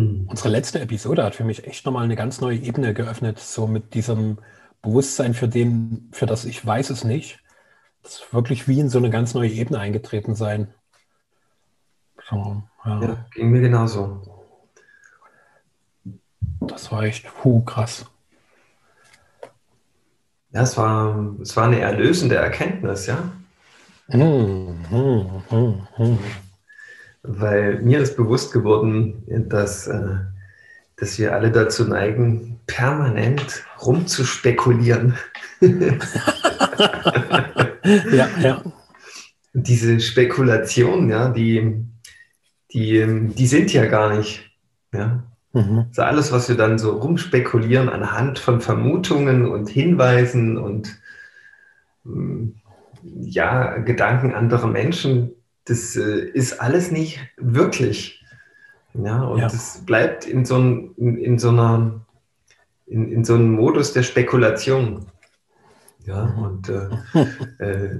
Hm. 0.00 0.26
Unsere 0.28 0.48
letzte 0.48 0.80
Episode 0.80 1.22
hat 1.22 1.34
für 1.34 1.44
mich 1.44 1.66
echt 1.66 1.84
nochmal 1.84 2.04
eine 2.04 2.16
ganz 2.16 2.40
neue 2.40 2.56
Ebene 2.56 2.94
geöffnet, 2.94 3.38
so 3.38 3.66
mit 3.66 3.92
diesem 3.92 4.38
Bewusstsein 4.80 5.34
für 5.34 5.48
den, 5.48 6.08
für 6.12 6.24
das 6.24 6.46
ich 6.46 6.64
weiß 6.64 6.88
es 6.88 7.04
nicht. 7.04 7.42
Das 8.02 8.14
ist 8.14 8.32
wirklich 8.32 8.66
wie 8.66 8.80
in 8.80 8.88
so 8.88 8.96
eine 8.96 9.10
ganz 9.10 9.34
neue 9.34 9.50
Ebene 9.50 9.78
eingetreten 9.78 10.34
sein. 10.34 10.72
So, 12.30 12.62
ja. 12.86 13.02
ja, 13.02 13.26
ging 13.34 13.50
mir 13.50 13.60
genauso. 13.60 14.22
Das 16.60 16.90
war 16.90 17.02
echt 17.02 17.26
puh, 17.26 17.62
krass. 17.62 18.06
Ja, 20.52 20.62
es 20.62 20.76
war, 20.78 21.36
es 21.42 21.54
war 21.56 21.66
eine 21.66 21.80
erlösende 21.80 22.36
Erkenntnis, 22.36 23.06
ja. 23.06 23.18
Hm, 24.08 24.78
hm, 24.88 25.86
hm. 25.96 26.18
Weil 27.22 27.80
mir 27.82 28.00
ist 28.00 28.16
bewusst 28.16 28.52
geworden, 28.52 29.22
dass, 29.48 29.86
äh, 29.86 30.16
dass 30.96 31.18
wir 31.18 31.34
alle 31.34 31.50
dazu 31.50 31.84
neigen, 31.84 32.60
permanent 32.66 33.64
rumzuspekulieren. 33.82 35.14
ja, 38.12 38.28
ja. 38.40 38.62
Diese 39.52 40.00
Spekulationen, 40.00 41.10
ja, 41.10 41.28
die, 41.28 41.84
die, 42.72 43.28
die 43.34 43.46
sind 43.46 43.72
ja 43.72 43.86
gar 43.86 44.16
nicht. 44.16 44.48
Ja. 44.92 45.24
Mhm. 45.52 45.86
Also 45.88 46.02
alles, 46.02 46.32
was 46.32 46.48
wir 46.48 46.56
dann 46.56 46.78
so 46.78 46.92
rumspekulieren 46.92 47.88
anhand 47.88 48.38
von 48.38 48.60
Vermutungen 48.60 49.46
und 49.46 49.68
Hinweisen 49.68 50.56
und 50.56 51.00
hm, 52.04 52.54
ja, 53.02 53.78
Gedanken 53.78 54.34
anderer 54.34 54.68
Menschen, 54.68 55.32
das 55.64 55.96
äh, 55.96 56.24
ist 56.30 56.60
alles 56.60 56.90
nicht 56.90 57.20
wirklich. 57.36 58.24
Ja, 58.94 59.22
und 59.22 59.42
es 59.42 59.76
ja. 59.76 59.80
bleibt 59.86 60.26
in 60.26 60.44
so, 60.44 60.58
ein, 60.58 60.94
in, 60.96 61.16
in, 61.16 61.38
so 61.38 61.50
einer, 61.50 62.00
in, 62.86 63.10
in 63.12 63.24
so 63.24 63.34
einem 63.34 63.52
Modus 63.52 63.92
der 63.92 64.02
Spekulation. 64.02 65.06
Ja, 66.06 66.26
mhm. 66.26 66.42
und 66.42 66.68
äh, 66.68 66.88
äh, 67.64 67.96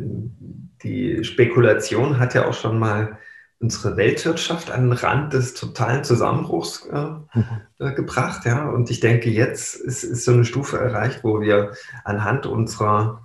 die 0.82 1.22
Spekulation 1.22 2.18
hat 2.18 2.34
ja 2.34 2.46
auch 2.46 2.54
schon 2.54 2.78
mal 2.78 3.18
unsere 3.60 3.96
Weltwirtschaft 3.98 4.70
an 4.70 4.88
den 4.88 4.92
Rand 4.92 5.34
des 5.34 5.52
totalen 5.52 6.02
Zusammenbruchs 6.02 6.86
äh, 6.86 7.10
mhm. 7.34 7.44
äh, 7.78 7.92
gebracht. 7.92 8.46
Ja? 8.46 8.68
Und 8.70 8.90
ich 8.90 9.00
denke, 9.00 9.30
jetzt 9.30 9.76
ist, 9.76 10.02
ist 10.02 10.24
so 10.24 10.32
eine 10.32 10.46
Stufe 10.46 10.78
erreicht, 10.78 11.22
wo 11.22 11.40
wir 11.40 11.72
anhand 12.04 12.46
unserer, 12.46 13.22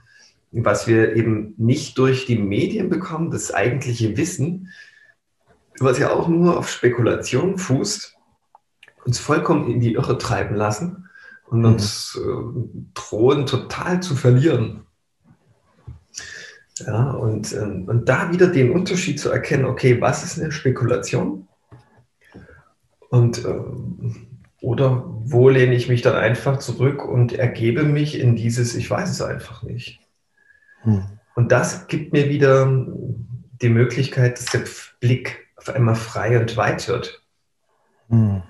was 0.63 0.87
wir 0.87 1.15
eben 1.15 1.53
nicht 1.57 1.97
durch 1.97 2.25
die 2.25 2.37
Medien 2.37 2.89
bekommen, 2.89 3.31
das 3.31 3.53
eigentliche 3.53 4.15
Wissen, 4.15 4.69
was 5.79 5.99
ja 5.99 6.11
auch 6.11 6.27
nur 6.27 6.57
auf 6.57 6.69
Spekulation 6.69 7.57
fußt, 7.57 8.15
uns 9.03 9.19
vollkommen 9.19 9.69
in 9.69 9.79
die 9.79 9.93
Irre 9.93 10.17
treiben 10.17 10.55
lassen 10.55 11.09
und 11.47 11.59
mhm. 11.59 11.65
uns 11.65 12.17
äh, 12.17 12.79
drohen 12.93 13.45
total 13.45 14.01
zu 14.01 14.15
verlieren. 14.15 14.81
Ja, 16.79 17.11
und, 17.11 17.53
ähm, 17.53 17.87
und 17.87 18.09
da 18.09 18.31
wieder 18.31 18.47
den 18.47 18.71
Unterschied 18.71 19.19
zu 19.19 19.29
erkennen, 19.29 19.65
okay, 19.65 20.01
was 20.01 20.23
ist 20.23 20.39
eine 20.39 20.51
Spekulation? 20.51 21.47
Und 23.09 23.45
ähm, 23.45 24.35
oder 24.65 25.03
wo 25.05 25.47
lehne 25.49 25.75
ich 25.75 25.89
mich 25.89 26.01
dann 26.01 26.15
einfach 26.15 26.57
zurück 26.57 27.05
und 27.05 27.33
ergebe 27.33 27.83
mich 27.83 28.19
in 28.19 28.35
dieses, 28.35 28.75
ich 28.75 28.89
weiß 28.89 29.11
es 29.11 29.21
einfach 29.21 29.61
nicht. 29.61 29.99
Hm. 30.85 31.03
Und 31.35 31.51
das 31.51 31.87
gibt 31.87 32.13
mir 32.13 32.29
wieder 32.29 32.71
die 33.61 33.69
Möglichkeit, 33.69 34.39
dass 34.39 34.45
der 34.45 34.63
Blick 34.99 35.47
auf 35.57 35.69
einmal 35.69 35.95
frei 35.95 36.39
und 36.39 36.55
weit 36.55 36.87
wird. 36.87 37.21
Hm. 38.09 38.43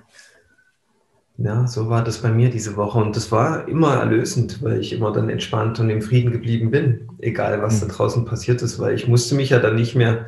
Ja, 1.38 1.66
so 1.66 1.90
war 1.90 2.02
das 2.02 2.22
bei 2.22 2.30
mir 2.30 2.48
diese 2.48 2.76
Woche 2.76 2.98
und 2.98 3.14
das 3.14 3.30
war 3.30 3.68
immer 3.68 3.96
erlösend, 3.96 4.62
weil 4.62 4.80
ich 4.80 4.94
immer 4.94 5.12
dann 5.12 5.28
entspannt 5.28 5.78
und 5.78 5.90
im 5.90 6.00
Frieden 6.00 6.32
geblieben 6.32 6.70
bin, 6.70 7.08
egal 7.18 7.60
was 7.60 7.82
mhm. 7.82 7.88
da 7.88 7.94
draußen 7.94 8.24
passiert 8.24 8.62
ist, 8.62 8.78
weil 8.78 8.94
ich 8.94 9.06
musste 9.06 9.34
mich 9.34 9.50
ja 9.50 9.58
dann 9.58 9.74
nicht 9.74 9.94
mehr, 9.94 10.26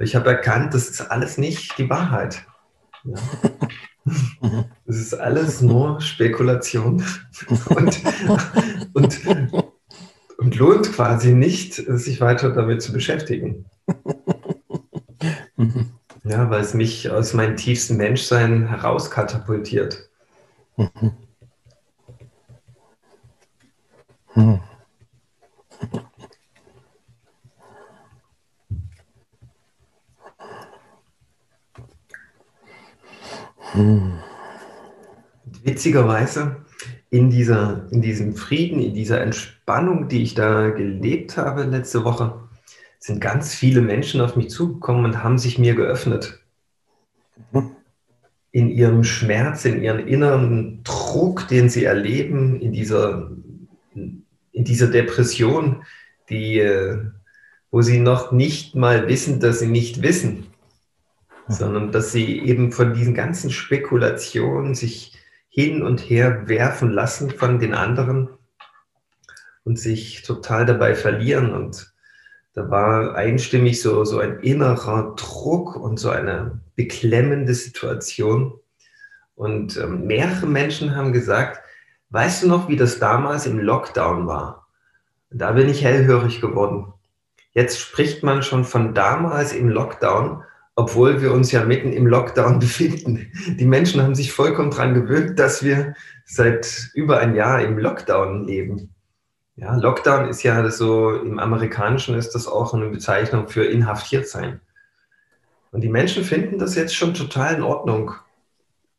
ich 0.00 0.16
habe 0.16 0.30
erkannt, 0.30 0.74
das 0.74 0.88
ist 0.88 1.02
alles 1.02 1.38
nicht 1.38 1.78
die 1.78 1.88
Wahrheit. 1.88 2.44
Ja. 3.04 3.14
Das 4.86 4.96
ist 4.96 5.14
alles 5.14 5.60
nur 5.60 6.00
Spekulation 6.00 7.04
und, 7.68 8.00
und, 8.94 9.20
und 10.40 10.56
lohnt 10.56 10.90
quasi 10.92 11.34
nicht, 11.34 11.74
sich 11.74 12.20
weiter 12.20 12.50
damit 12.50 12.82
zu 12.82 12.92
beschäftigen. 12.92 13.66
Ja, 16.22 16.50
weil 16.50 16.60
es 16.60 16.74
mich 16.74 17.10
aus 17.10 17.32
meinem 17.32 17.56
tiefsten 17.56 17.96
Menschsein 17.96 18.68
herauskatapultiert. 18.68 20.10
Mhm. 20.76 21.12
Hm. 24.34 24.60
Hm. 33.72 34.12
Witzigerweise 35.64 36.64
in, 37.10 37.28
dieser, 37.30 37.86
in 37.90 38.00
diesem 38.00 38.34
Frieden, 38.36 38.80
in 38.80 38.94
dieser 38.94 39.20
Entspannung, 39.20 40.08
die 40.08 40.22
ich 40.22 40.34
da 40.34 40.70
gelebt 40.70 41.36
habe 41.36 41.64
letzte 41.64 42.04
Woche, 42.04 42.40
sind 42.98 43.20
ganz 43.20 43.54
viele 43.54 43.80
Menschen 43.80 44.20
auf 44.20 44.36
mich 44.36 44.50
zugekommen 44.50 45.04
und 45.04 45.22
haben 45.22 45.38
sich 45.38 45.58
mir 45.58 45.74
geöffnet. 45.74 46.38
In 48.52 48.68
ihrem 48.68 49.04
Schmerz, 49.04 49.64
in 49.64 49.82
ihrem 49.82 50.06
inneren 50.06 50.82
Druck, 50.84 51.48
den 51.48 51.68
sie 51.68 51.84
erleben, 51.84 52.60
in 52.60 52.72
dieser, 52.72 53.30
in 53.94 54.24
dieser 54.64 54.88
Depression, 54.88 55.82
die, 56.28 56.58
äh, 56.58 56.98
wo 57.70 57.82
sie 57.82 57.98
noch 57.98 58.32
nicht 58.32 58.76
mal 58.76 59.08
wissen, 59.08 59.40
dass 59.40 59.60
sie 59.60 59.68
nicht 59.68 60.02
wissen, 60.02 60.46
sondern 61.48 61.90
dass 61.90 62.12
sie 62.12 62.40
eben 62.40 62.70
von 62.70 62.94
diesen 62.94 63.14
ganzen 63.14 63.50
Spekulationen 63.50 64.74
sich 64.74 65.19
hin 65.60 65.82
und 65.82 66.00
her 66.00 66.48
werfen 66.48 66.90
lassen 66.90 67.30
von 67.30 67.58
den 67.58 67.74
anderen 67.74 68.30
und 69.64 69.78
sich 69.78 70.22
total 70.22 70.64
dabei 70.64 70.94
verlieren. 70.94 71.52
Und 71.52 71.92
da 72.54 72.70
war 72.70 73.14
einstimmig 73.14 73.82
so, 73.82 74.04
so 74.04 74.20
ein 74.20 74.40
innerer 74.40 75.14
Druck 75.16 75.76
und 75.76 75.98
so 75.98 76.08
eine 76.08 76.60
beklemmende 76.76 77.52
Situation. 77.52 78.58
Und 79.34 79.76
ähm, 79.76 80.06
mehrere 80.06 80.46
Menschen 80.46 80.96
haben 80.96 81.12
gesagt, 81.12 81.60
weißt 82.08 82.42
du 82.42 82.48
noch, 82.48 82.68
wie 82.68 82.76
das 82.76 82.98
damals 82.98 83.46
im 83.46 83.58
Lockdown 83.58 84.26
war? 84.26 84.66
Da 85.28 85.52
bin 85.52 85.68
ich 85.68 85.84
hellhörig 85.84 86.40
geworden. 86.40 86.92
Jetzt 87.52 87.78
spricht 87.78 88.22
man 88.22 88.42
schon 88.42 88.64
von 88.64 88.94
damals 88.94 89.52
im 89.52 89.68
Lockdown, 89.68 90.42
obwohl 90.80 91.20
wir 91.20 91.32
uns 91.32 91.52
ja 91.52 91.62
mitten 91.62 91.92
im 91.92 92.06
Lockdown 92.06 92.58
befinden. 92.58 93.30
Die 93.58 93.66
Menschen 93.66 94.02
haben 94.02 94.14
sich 94.14 94.32
vollkommen 94.32 94.70
daran 94.70 94.94
gewöhnt, 94.94 95.38
dass 95.38 95.62
wir 95.62 95.94
seit 96.24 96.90
über 96.94 97.18
ein 97.18 97.34
Jahr 97.34 97.60
im 97.60 97.78
Lockdown 97.78 98.44
leben. 98.44 98.94
Ja, 99.56 99.76
Lockdown 99.76 100.28
ist 100.28 100.42
ja 100.42 100.70
so, 100.70 101.10
im 101.10 101.38
Amerikanischen 101.38 102.14
ist 102.14 102.34
das 102.34 102.48
auch 102.48 102.72
eine 102.72 102.88
Bezeichnung 102.88 103.48
für 103.48 103.64
inhaftiert 103.64 104.26
sein. 104.26 104.60
Und 105.70 105.82
die 105.82 105.90
Menschen 105.90 106.24
finden 106.24 106.58
das 106.58 106.76
jetzt 106.76 106.96
schon 106.96 107.12
total 107.12 107.56
in 107.56 107.62
Ordnung 107.62 108.12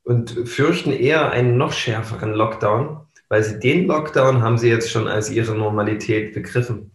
und 0.03 0.47
fürchten 0.47 0.91
eher 0.91 1.31
einen 1.31 1.57
noch 1.57 1.73
schärferen 1.73 2.33
Lockdown, 2.33 2.99
weil 3.27 3.43
sie 3.43 3.59
den 3.59 3.87
Lockdown 3.87 4.43
haben 4.43 4.59
sie 4.59 4.69
jetzt 4.69 4.91
schon 4.91 5.07
als 5.07 5.31
ihre 5.31 5.55
Normalität 5.55 6.33
begriffen. 6.35 6.91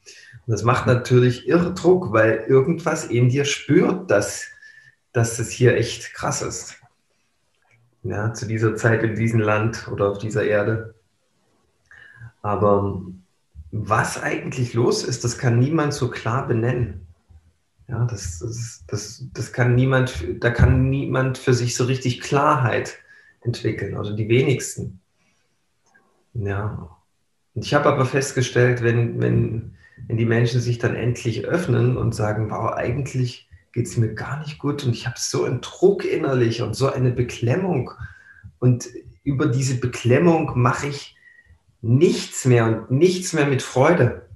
Und 0.47 0.53
das 0.53 0.63
macht 0.63 0.87
natürlich 0.87 1.49
irre 1.49 1.75
Druck, 1.75 2.13
weil 2.13 2.45
irgendwas 2.47 3.05
in 3.07 3.29
dir 3.29 3.45
spürt, 3.45 4.13
dass, 4.13 4.47
dass 5.17 5.39
es 5.39 5.51
hier 5.51 5.75
echt 5.79 6.13
krass 6.13 6.43
ist. 6.43 6.77
Ja, 8.03 8.35
zu 8.35 8.47
dieser 8.47 8.77
Zeit 8.77 9.03
in 9.03 9.15
diesem 9.15 9.41
Land 9.41 9.89
oder 9.89 10.11
auf 10.11 10.19
dieser 10.19 10.45
Erde. 10.45 10.95
Aber 12.43 13.03
was 13.73 14.23
eigentlich 14.23 14.75
los 14.75 15.03
ist, 15.05 15.25
das 15.25 15.39
kann 15.39 15.59
niemand 15.59 15.95
so 15.95 16.11
klar 16.11 16.47
benennen. 16.47 17.07
Ja, 17.89 18.05
das, 18.05 18.41
das, 18.41 18.85
das, 18.87 19.25
das 19.33 19.53
kann 19.55 19.75
niemand, 19.75 20.23
da 20.41 20.51
kann 20.51 20.91
niemand 20.91 21.39
für 21.39 21.55
sich 21.55 21.77
so 21.77 21.85
richtig 21.85 22.21
Klarheit 22.21 22.99
entwickeln, 23.41 23.97
oder 23.97 24.13
die 24.13 24.29
wenigsten. 24.29 25.01
Ja. 26.35 26.95
Und 27.55 27.65
ich 27.65 27.73
habe 27.73 27.89
aber 27.89 28.05
festgestellt, 28.05 28.83
wenn, 28.83 29.19
wenn, 29.19 29.77
wenn 30.09 30.19
die 30.19 30.27
Menschen 30.27 30.61
sich 30.61 30.77
dann 30.77 30.95
endlich 30.95 31.47
öffnen 31.47 31.97
und 31.97 32.15
sagen, 32.15 32.51
wow, 32.51 32.75
eigentlich 32.75 33.46
geht 33.77 33.87
es 33.87 33.97
mir 33.97 34.15
gar 34.15 34.41
nicht 34.41 34.59
gut 34.59 34.83
und 34.85 34.95
ich 34.95 35.07
habe 35.07 35.17
so 35.19 35.45
einen 35.45 35.61
Druck 35.61 36.05
innerlich 36.05 36.63
und 36.63 36.75
so 36.75 36.91
eine 36.91 37.13
Beklemmung. 37.13 37.93
Und 38.59 38.89
über 39.23 39.47
diese 39.47 39.77
Beklemmung 39.77 40.53
mache 40.57 40.89
ich 40.89 41.15
nichts 41.83 42.47
mehr 42.47 42.65
und 42.67 42.91
nichts 42.91 43.33
mehr 43.35 43.47
mit 43.47 43.63
Freude 43.63 44.27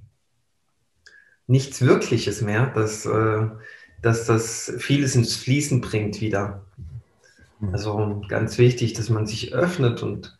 nichts 1.51 1.81
Wirkliches 1.81 2.41
mehr, 2.41 2.67
dass, 2.67 3.05
äh, 3.05 3.47
dass 4.01 4.25
das 4.25 4.73
vieles 4.77 5.15
ins 5.15 5.35
Fließen 5.35 5.81
bringt 5.81 6.21
wieder. 6.21 6.65
Hm. 7.59 7.73
Also 7.73 8.21
ganz 8.29 8.57
wichtig, 8.57 8.93
dass 8.93 9.09
man 9.09 9.27
sich 9.27 9.53
öffnet 9.53 10.01
und 10.01 10.39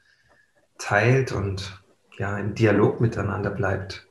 teilt 0.77 1.33
und 1.33 1.83
ja, 2.17 2.37
im 2.37 2.55
Dialog 2.55 3.01
miteinander 3.01 3.49
bleibt. 3.49 4.07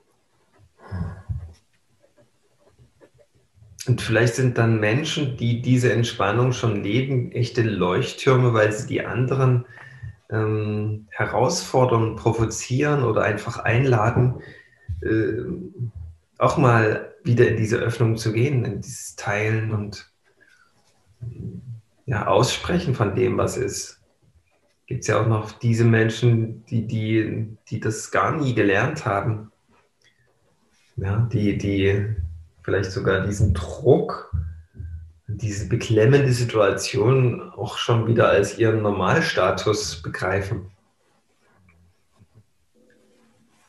Und 3.86 4.02
vielleicht 4.02 4.34
sind 4.34 4.58
dann 4.58 4.78
Menschen, 4.78 5.36
die 5.36 5.62
diese 5.62 5.92
Entspannung 5.92 6.52
schon 6.52 6.82
leben, 6.82 7.32
echte 7.32 7.62
Leuchttürme, 7.62 8.52
weil 8.52 8.72
sie 8.72 8.86
die 8.86 9.04
anderen 9.04 9.64
ähm, 10.30 11.06
herausfordern, 11.10 12.16
provozieren 12.16 13.02
oder 13.02 13.22
einfach 13.22 13.58
einladen, 13.58 14.42
äh, 15.02 15.42
auch 16.38 16.58
mal 16.58 17.14
wieder 17.24 17.48
in 17.48 17.56
diese 17.56 17.78
Öffnung 17.78 18.16
zu 18.16 18.32
gehen, 18.32 18.64
in 18.64 18.80
dieses 18.80 19.16
Teilen 19.16 19.72
und 19.72 20.10
ja, 22.06 22.26
Aussprechen 22.26 22.94
von 22.94 23.14
dem, 23.14 23.38
was 23.38 23.56
ist. 23.56 24.00
Gibt 24.86 25.02
es 25.02 25.06
ja 25.06 25.20
auch 25.20 25.26
noch 25.26 25.52
diese 25.52 25.84
Menschen, 25.84 26.64
die, 26.66 26.86
die, 26.86 27.56
die 27.68 27.80
das 27.80 28.10
gar 28.10 28.36
nie 28.36 28.54
gelernt 28.54 29.06
haben. 29.06 29.52
Ja, 30.96 31.28
die, 31.32 31.56
die 31.56 32.16
vielleicht 32.62 32.92
sogar 32.92 33.26
diesen 33.26 33.54
Druck, 33.54 34.34
diese 35.26 35.68
beklemmende 35.68 36.32
Situation 36.32 37.50
auch 37.52 37.78
schon 37.78 38.06
wieder 38.06 38.28
als 38.28 38.58
ihren 38.58 38.82
Normalstatus 38.82 40.02
begreifen. 40.02 40.70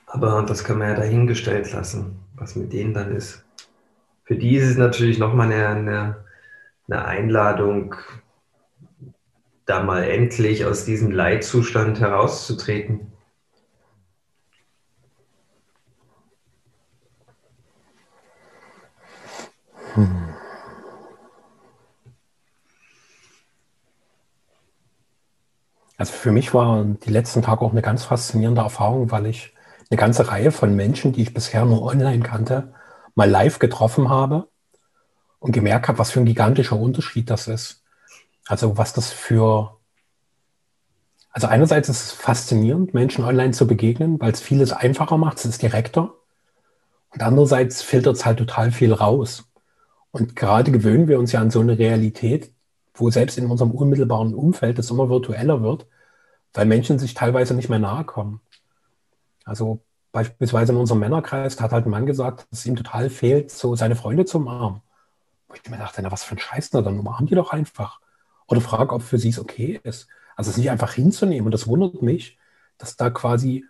Aber 0.08 0.44
das 0.44 0.64
kann 0.64 0.78
man 0.80 0.90
ja 0.90 0.96
dahingestellt 0.96 1.72
lassen, 1.72 2.20
was 2.36 2.56
mit 2.56 2.74
denen 2.74 2.94
dann 2.94 3.16
ist. 3.16 3.46
Für 4.26 4.36
die 4.36 4.56
ist 4.56 4.70
es 4.70 4.78
natürlich 4.78 5.20
nochmal 5.20 5.52
eine, 5.52 5.68
eine, 5.68 6.26
eine 6.88 7.06
Einladung, 7.06 7.96
da 9.66 9.84
mal 9.84 10.04
endlich 10.04 10.66
aus 10.66 10.84
diesem 10.84 11.12
Leitzustand 11.12 12.02
herauszutreten. 12.02 13.14
Also 26.02 26.14
für 26.14 26.32
mich 26.32 26.52
war 26.56 26.84
die 26.84 27.12
letzten 27.12 27.44
Tage 27.44 27.62
auch 27.62 27.74
eine 27.74 27.84
ganz 27.84 28.06
faszinierende 28.06 28.62
Erfahrung, 28.62 29.12
weil 29.12 29.28
ich 29.28 29.54
eine 29.92 30.00
ganze 30.00 30.30
Reihe 30.30 30.52
von 30.52 30.76
Menschen, 30.76 31.14
die 31.14 31.22
ich 31.22 31.32
bisher 31.32 31.64
nur 31.64 31.84
online 31.84 32.24
kannte, 32.24 32.74
mal 33.14 33.30
live 33.30 33.60
getroffen 33.60 34.10
habe 34.10 34.48
und 35.38 35.52
gemerkt 35.52 35.88
habe, 35.88 36.00
was 36.00 36.10
für 36.10 36.20
ein 36.20 36.26
gigantischer 36.26 36.76
Unterschied 36.76 37.30
das 37.30 37.48
ist. 37.48 37.84
Also 38.48 38.80
was 38.80 38.94
das 38.94 39.12
für... 39.12 39.78
Also 41.30 41.46
einerseits 41.46 41.88
ist 41.88 42.04
es 42.04 42.12
faszinierend, 42.14 42.96
Menschen 42.96 43.24
online 43.24 43.52
zu 43.52 43.68
begegnen, 43.68 44.20
weil 44.20 44.32
es 44.32 44.42
vieles 44.42 44.74
einfacher 44.74 45.20
macht, 45.20 45.38
es 45.38 45.46
ist 45.46 45.62
direkter. 45.62 46.16
Und 47.12 47.22
andererseits 47.22 47.84
filtert 47.84 48.16
es 48.16 48.26
halt 48.26 48.40
total 48.40 48.72
viel 48.72 48.92
raus. 48.92 49.44
Und 50.10 50.36
gerade 50.36 50.72
gewöhnen 50.72 51.08
wir 51.08 51.20
uns 51.20 51.32
ja 51.32 51.42
an 51.42 51.52
so 51.52 51.60
eine 51.60 51.78
Realität, 51.78 52.52
wo 52.94 53.10
selbst 53.10 53.38
in 53.38 53.48
unserem 53.48 53.72
unmittelbaren 53.72 54.34
Umfeld 54.34 54.80
es 54.80 54.92
immer 54.92 55.10
virtueller 55.10 55.62
wird, 55.62 55.88
weil 56.54 56.66
Menschen 56.66 57.00
sich 57.00 57.14
teilweise 57.14 57.54
nicht 57.54 57.70
mehr 57.70 57.80
nahe 57.80 58.04
kommen. 58.04 58.42
Also 59.46 59.82
beispielsweise 60.12 60.74
in 60.74 60.78
unserem 60.78 61.00
Männerkreis 61.00 61.60
hat 61.62 61.72
halt 61.72 61.86
ein 61.86 61.92
Mann 61.92 62.06
gesagt, 62.06 62.48
dass 62.52 62.60
es 62.60 62.66
ihm 62.66 62.76
total 62.76 63.10
fehlt, 63.10 63.52
so 63.52 63.76
seine 63.76 63.96
Freunde 63.96 64.26
zu 64.26 64.38
umarmen. 64.38 64.82
Wo 65.48 65.56
ich 65.56 65.70
mir 65.70 65.78
dachte, 65.78 66.02
na, 66.02 66.12
was 66.12 66.24
für 66.24 66.36
ein 66.36 66.40
Scheiß, 66.40 66.72
na, 66.74 66.82
dann 66.82 67.00
umarmen 67.00 67.28
die 67.28 67.36
doch 67.36 67.52
einfach. 67.52 68.00
Oder 68.48 68.62
frag, 68.62 68.92
ob 68.92 69.02
für 69.02 69.18
sie 69.18 69.30
es 69.30 69.40
okay 69.40 69.80
ist. 69.84 70.08
Also 70.36 70.52
es 70.52 70.58
nicht 70.58 70.70
einfach 70.70 70.94
hinzunehmen. 70.94 71.46
Und 71.46 71.52
das 71.52 71.68
wundert 71.68 72.02
mich, 72.02 72.38
dass 72.78 72.98
da 72.98 73.10
quasi 73.10 73.66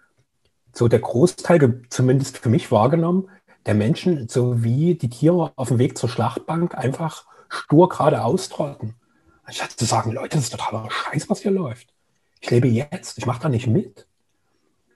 so 0.73 0.87
der 0.87 0.99
Großteil, 0.99 1.81
zumindest 1.89 2.37
für 2.37 2.49
mich 2.49 2.71
wahrgenommen, 2.71 3.29
der 3.65 3.75
Menschen, 3.75 4.27
so 4.27 4.63
wie 4.63 4.95
die 4.95 5.09
Tiere 5.09 5.51
auf 5.55 5.67
dem 5.67 5.79
Weg 5.79 5.97
zur 5.97 6.09
Schlachtbank, 6.09 6.75
einfach 6.75 7.25
stur 7.49 7.89
geradeaus 7.89 8.49
trotten. 8.49 8.95
Anstatt 9.43 9.71
zu 9.71 9.85
sagen, 9.85 10.11
Leute, 10.11 10.37
das 10.37 10.45
ist 10.45 10.51
totaler 10.51 10.89
Scheiß, 10.89 11.29
was 11.29 11.41
hier 11.41 11.51
läuft. 11.51 11.93
Ich 12.39 12.49
lebe 12.49 12.67
jetzt, 12.67 13.17
ich 13.17 13.25
mache 13.25 13.41
da 13.41 13.49
nicht 13.49 13.67
mit. 13.67 14.07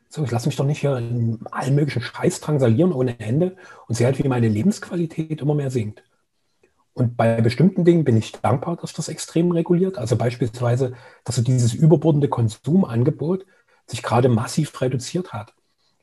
So, 0.09 0.23
ich 0.23 0.31
lasse 0.31 0.47
mich 0.47 0.55
doch 0.55 0.65
nicht 0.65 0.79
hier 0.79 0.97
in 0.97 1.39
allen 1.51 1.75
möglichen 1.75 2.01
Scheiß 2.01 2.39
drangsalieren 2.39 2.93
ohne 2.93 3.19
Ende 3.19 3.57
und 3.87 3.95
sehe 3.95 4.07
halt, 4.07 4.23
wie 4.23 4.27
meine 4.27 4.47
Lebensqualität 4.47 5.41
immer 5.41 5.55
mehr 5.55 5.71
sinkt. 5.71 6.03
Und 6.93 7.17
bei 7.17 7.41
bestimmten 7.41 7.83
Dingen 7.83 8.05
bin 8.05 8.15
ich 8.15 8.31
dankbar, 8.31 8.77
dass 8.77 8.93
das 8.93 9.09
extrem 9.09 9.51
reguliert. 9.51 9.97
Also 9.97 10.15
beispielsweise, 10.15 10.93
dass 11.25 11.35
so 11.35 11.41
dieses 11.41 11.73
überbordende 11.73 12.29
Konsumangebot 12.29 13.45
sich 13.87 14.01
gerade 14.01 14.29
massiv 14.29 14.79
reduziert 14.79 15.33
hat. 15.33 15.53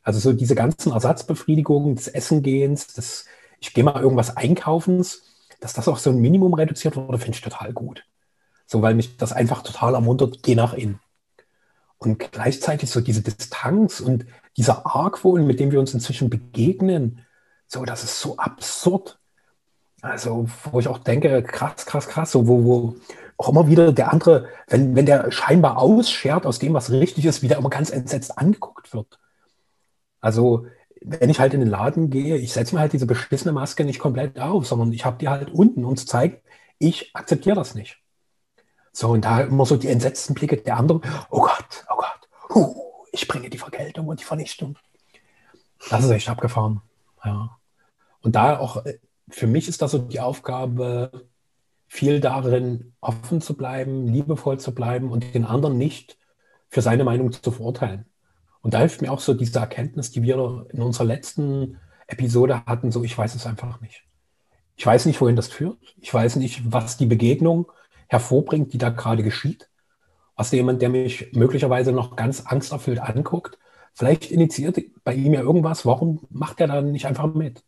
Also 0.03 0.19
so 0.19 0.33
diese 0.33 0.55
ganzen 0.55 0.93
Ersatzbefriedigungen 0.93 1.97
des 1.97 2.09
Essengehens, 2.09 2.89
des 2.89 3.25
ich 3.61 3.73
gehe 3.73 3.85
mal 3.85 4.03
irgendwas 4.03 4.37
einkaufens, 4.37 5.23
dass 5.61 5.73
das 5.73 5.89
auch 5.89 5.99
so 5.99 6.11
ein 6.11 6.21
Minimum 6.21 6.53
reduziert 6.55 6.97
wurde, 6.97 7.19
finde 7.19 7.37
ich 7.37 7.41
total 7.43 7.73
gut. 7.73 8.05
So, 8.73 8.81
weil 8.81 8.95
mich 8.95 9.19
das 9.19 9.35
einfach 9.35 9.61
total 9.63 9.93
ermuntert, 9.93 10.43
geh 10.43 10.55
nach 10.55 10.73
innen. 10.73 10.99
Und 11.99 12.33
gleichzeitig 12.33 12.91
so 12.91 13.03
diese 13.03 13.21
Distanz 13.21 14.01
und 14.01 14.25
dieser 14.57 14.87
Argwohn, 14.87 15.47
mit 15.47 15.61
dem 15.61 15.73
wir 15.73 15.79
uns 15.79 15.93
inzwischen 15.93 16.31
begegnen, 16.31 17.21
so, 17.67 17.85
das 17.85 18.03
ist 18.03 18.19
so 18.19 18.39
absurd. 18.39 19.19
Also, 20.01 20.49
wo 20.71 20.81
ich 20.81 20.89
auch 20.89 20.97
denke, 20.97 21.43
krass, 21.43 21.85
krass, 21.85 22.09
krass, 22.09 22.33
so, 22.33 22.49
wo, 22.49 22.65
wo 22.65 22.97
auch 23.37 23.51
immer 23.51 23.69
wieder 23.69 23.93
der 23.93 24.11
andere, 24.11 24.49
wenn, 24.69 24.97
wenn 24.97 25.05
der 25.05 25.31
scheinbar 25.31 25.77
ausschert 25.77 26.47
aus 26.47 26.59
dem, 26.59 26.73
was 26.73 26.91
richtig 26.91 27.27
ist, 27.27 27.43
wieder 27.43 27.59
immer 27.59 27.69
ganz 27.69 27.91
entsetzt 27.91 28.39
angeguckt 28.39 28.95
wird. 28.95 29.19
Also, 30.23 30.67
wenn 31.03 31.29
ich 31.29 31.41
halt 31.41 31.53
in 31.53 31.61
den 31.61 31.69
Laden 31.69 32.09
gehe, 32.09 32.39
ich 32.39 32.55
setze 32.55 32.75
mir 32.75 32.81
halt 32.81 32.95
diese 32.95 33.07
beschissene 33.07 33.53
Maske 33.53 33.85
nicht 33.85 33.99
komplett 33.99 34.41
auf, 34.41 34.67
sondern 34.67 34.93
ich 34.95 35.05
habe 35.05 35.19
die 35.19 35.29
halt 35.29 35.51
unten 35.51 35.85
und 35.85 36.09
zeigt, 36.09 36.43
ich 36.79 37.15
akzeptiere 37.15 37.57
das 37.57 37.75
nicht. 37.75 38.02
So, 38.93 39.09
und 39.09 39.25
da 39.25 39.41
immer 39.41 39.65
so 39.65 39.77
die 39.77 39.89
entsetzten 39.89 40.35
Blicke 40.35 40.59
der 40.59 40.77
anderen, 40.77 41.01
oh 41.31 41.41
Gott, 41.41 41.85
oh 41.91 41.97
Gott, 41.97 42.29
huh, 42.55 42.75
ich 43.11 43.27
bringe 43.27 43.49
die 43.49 43.59
Vergeltung 43.59 44.07
und 44.09 44.21
die 44.21 44.25
Vernichtung. 44.25 44.77
Das 45.91 46.05
ist 46.05 46.11
echt 46.11 46.29
abgefahren. 46.29 46.83
Ja. 47.25 47.57
Und 48.21 48.37
da 48.37 48.59
auch, 48.59 48.85
äh, 48.85 48.99
für 49.29 49.47
mich 49.47 49.69
ist 49.69 49.83
das 49.83 49.93
so 49.93 49.99
die 49.99 50.21
Aufgabe, 50.21 51.27
viel 51.89 52.21
darin 52.21 52.95
offen 53.01 53.43
zu 53.43 53.55
bleiben, 53.55 54.07
liebevoll 54.07 54.59
zu 54.59 54.75
bleiben 54.75 55.11
und 55.11 55.35
den 55.35 55.45
anderen 55.45 55.77
nicht 55.77 56.17
für 56.71 56.81
seine 56.81 57.05
Meinung 57.05 57.33
zu 57.33 57.51
verurteilen. 57.51 58.07
Und 58.63 58.73
da 58.73 58.79
hilft 58.79 59.03
mir 59.03 59.13
auch 59.13 59.21
so 59.21 59.35
diese 59.35 59.59
Erkenntnis, 59.59 60.11
die 60.11 60.23
wir 60.23 60.67
in 60.73 60.81
unserer 60.81 61.05
letzten 61.05 61.79
Episode 62.07 62.65
hatten, 62.65 62.93
so 62.93 63.05
ich 63.05 63.17
weiß 63.17 63.35
es 63.35 63.47
einfach 63.47 63.81
nicht. 63.83 64.05
Ich 64.77 64.87
weiß 64.87 65.05
nicht, 65.05 65.21
wohin 65.21 65.37
das 65.37 65.49
führt. 65.49 65.79
Ich 66.01 66.13
weiß 66.13 66.37
nicht, 66.37 66.73
was 66.73 66.97
die 66.97 67.07
Begegnung 67.07 67.71
hervorbringt, 68.13 68.73
die 68.73 68.79
da 68.79 68.91
gerade 68.91 69.23
geschieht. 69.23 69.69
Was 70.37 70.53
jemand, 70.53 70.83
der 70.83 70.91
mich 70.91 71.33
möglicherweise 71.33 71.93
noch 71.93 72.15
ganz 72.17 72.43
angsterfüllt 72.47 73.01
anguckt, 73.01 73.59
vielleicht 73.95 74.31
initiiert 74.31 74.79
bei 75.05 75.15
ihm 75.15 75.35
ja 75.35 75.41
irgendwas. 75.41 75.87
Warum 75.87 76.21
macht 76.31 76.61
er 76.61 76.69
da 76.69 76.83
nicht 76.83 77.07
einfach 77.07 77.33
mit? 77.35 77.65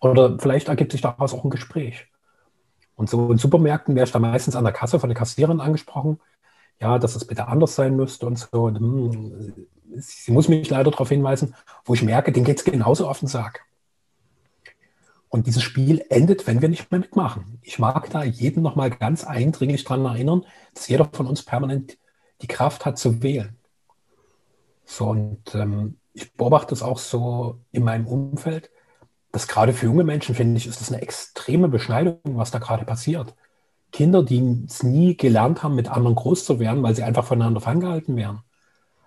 Oder 0.00 0.38
vielleicht 0.38 0.68
ergibt 0.68 0.92
sich 0.92 1.00
daraus 1.00 1.32
auch 1.32 1.44
ein 1.44 1.50
Gespräch. 1.50 2.08
Und 2.96 3.08
so 3.10 3.30
in 3.30 3.38
Supermärkten 3.38 3.94
wäre 3.94 4.06
ich 4.06 4.12
da 4.12 4.18
meistens 4.18 4.56
an 4.56 4.64
der 4.64 4.72
Kasse 4.72 4.98
von 4.98 5.08
der 5.08 5.16
Kassiererin 5.16 5.60
angesprochen, 5.60 6.20
ja, 6.80 6.98
dass 6.98 7.14
es 7.14 7.26
bitte 7.26 7.46
anders 7.46 7.74
sein 7.76 7.94
müsste 7.94 8.26
und 8.26 8.38
so. 8.38 8.64
Und, 8.64 8.78
hm, 8.78 9.66
sie 9.98 10.32
muss 10.32 10.48
mich 10.48 10.68
leider 10.68 10.90
darauf 10.90 11.10
hinweisen, 11.10 11.54
wo 11.84 11.94
ich 11.94 12.02
merke, 12.02 12.32
den 12.32 12.44
geht 12.44 12.58
es 12.58 12.64
genauso 12.64 13.08
auf 13.08 13.20
den 13.20 13.28
Sack. 13.28 13.65
Und 15.28 15.46
dieses 15.46 15.62
Spiel 15.62 16.04
endet, 16.08 16.46
wenn 16.46 16.62
wir 16.62 16.68
nicht 16.68 16.90
mehr 16.90 17.00
mitmachen. 17.00 17.58
Ich 17.62 17.78
mag 17.78 18.10
da 18.10 18.22
jeden 18.22 18.62
nochmal 18.62 18.90
ganz 18.90 19.24
eindringlich 19.24 19.84
daran 19.84 20.04
erinnern, 20.04 20.46
dass 20.74 20.88
jeder 20.88 21.08
von 21.12 21.26
uns 21.26 21.42
permanent 21.42 21.98
die 22.42 22.46
Kraft 22.46 22.86
hat 22.86 22.98
zu 22.98 23.22
wählen. 23.22 23.56
So, 24.84 25.08
und 25.08 25.54
ähm, 25.54 25.96
ich 26.14 26.32
beobachte 26.34 26.74
es 26.74 26.82
auch 26.82 26.98
so 26.98 27.58
in 27.72 27.82
meinem 27.82 28.06
Umfeld, 28.06 28.70
dass 29.32 29.48
gerade 29.48 29.72
für 29.72 29.86
junge 29.86 30.04
Menschen, 30.04 30.34
finde 30.34 30.56
ich, 30.56 30.66
ist 30.66 30.80
das 30.80 30.92
eine 30.92 31.02
extreme 31.02 31.68
Beschneidung, 31.68 32.18
was 32.24 32.52
da 32.52 32.58
gerade 32.58 32.84
passiert. 32.84 33.34
Kinder, 33.92 34.22
die 34.22 34.64
es 34.66 34.82
nie 34.82 35.16
gelernt 35.16 35.62
haben, 35.62 35.74
mit 35.74 35.88
anderen 35.88 36.14
groß 36.14 36.44
zu 36.44 36.60
werden, 36.60 36.82
weil 36.82 36.94
sie 36.94 37.02
einfach 37.02 37.24
voneinander 37.24 37.60
ferngehalten 37.60 38.16
werden. 38.16 38.40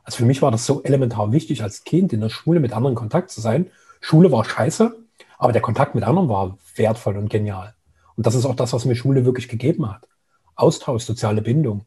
Also 0.04 0.18
für 0.18 0.26
mich 0.26 0.42
war 0.42 0.52
das 0.52 0.66
so 0.66 0.84
elementar 0.84 1.32
wichtig, 1.32 1.64
als 1.64 1.84
Kind 1.84 2.14
in 2.14 2.22
der 2.22 2.30
Schule 2.30 2.60
mit 2.60 2.74
anderen 2.74 2.96
Kontakt 2.96 3.32
zu 3.32 3.42
sein. 3.42 3.72
Schule 4.02 4.32
war 4.32 4.46
scheiße, 4.46 4.99
aber 5.40 5.54
der 5.54 5.62
Kontakt 5.62 5.96
mit 5.96 6.04
anderen 6.04 6.30
war 6.30 6.58
wertvoll 6.76 7.18
und 7.18 7.30
genial. 7.30 7.74
Und 8.16 8.28
das 8.28 8.36
ist 8.36 8.46
auch 8.46 8.56
das, 8.56 8.74
was 8.74 8.86
mir 8.86 8.96
Schule 8.96 9.26
wirklich 9.26 9.48
gegeben 9.48 9.90
hat. 9.90 10.08
Austausch, 10.56 11.06
soziale 11.06 11.42
Bindung. 11.42 11.86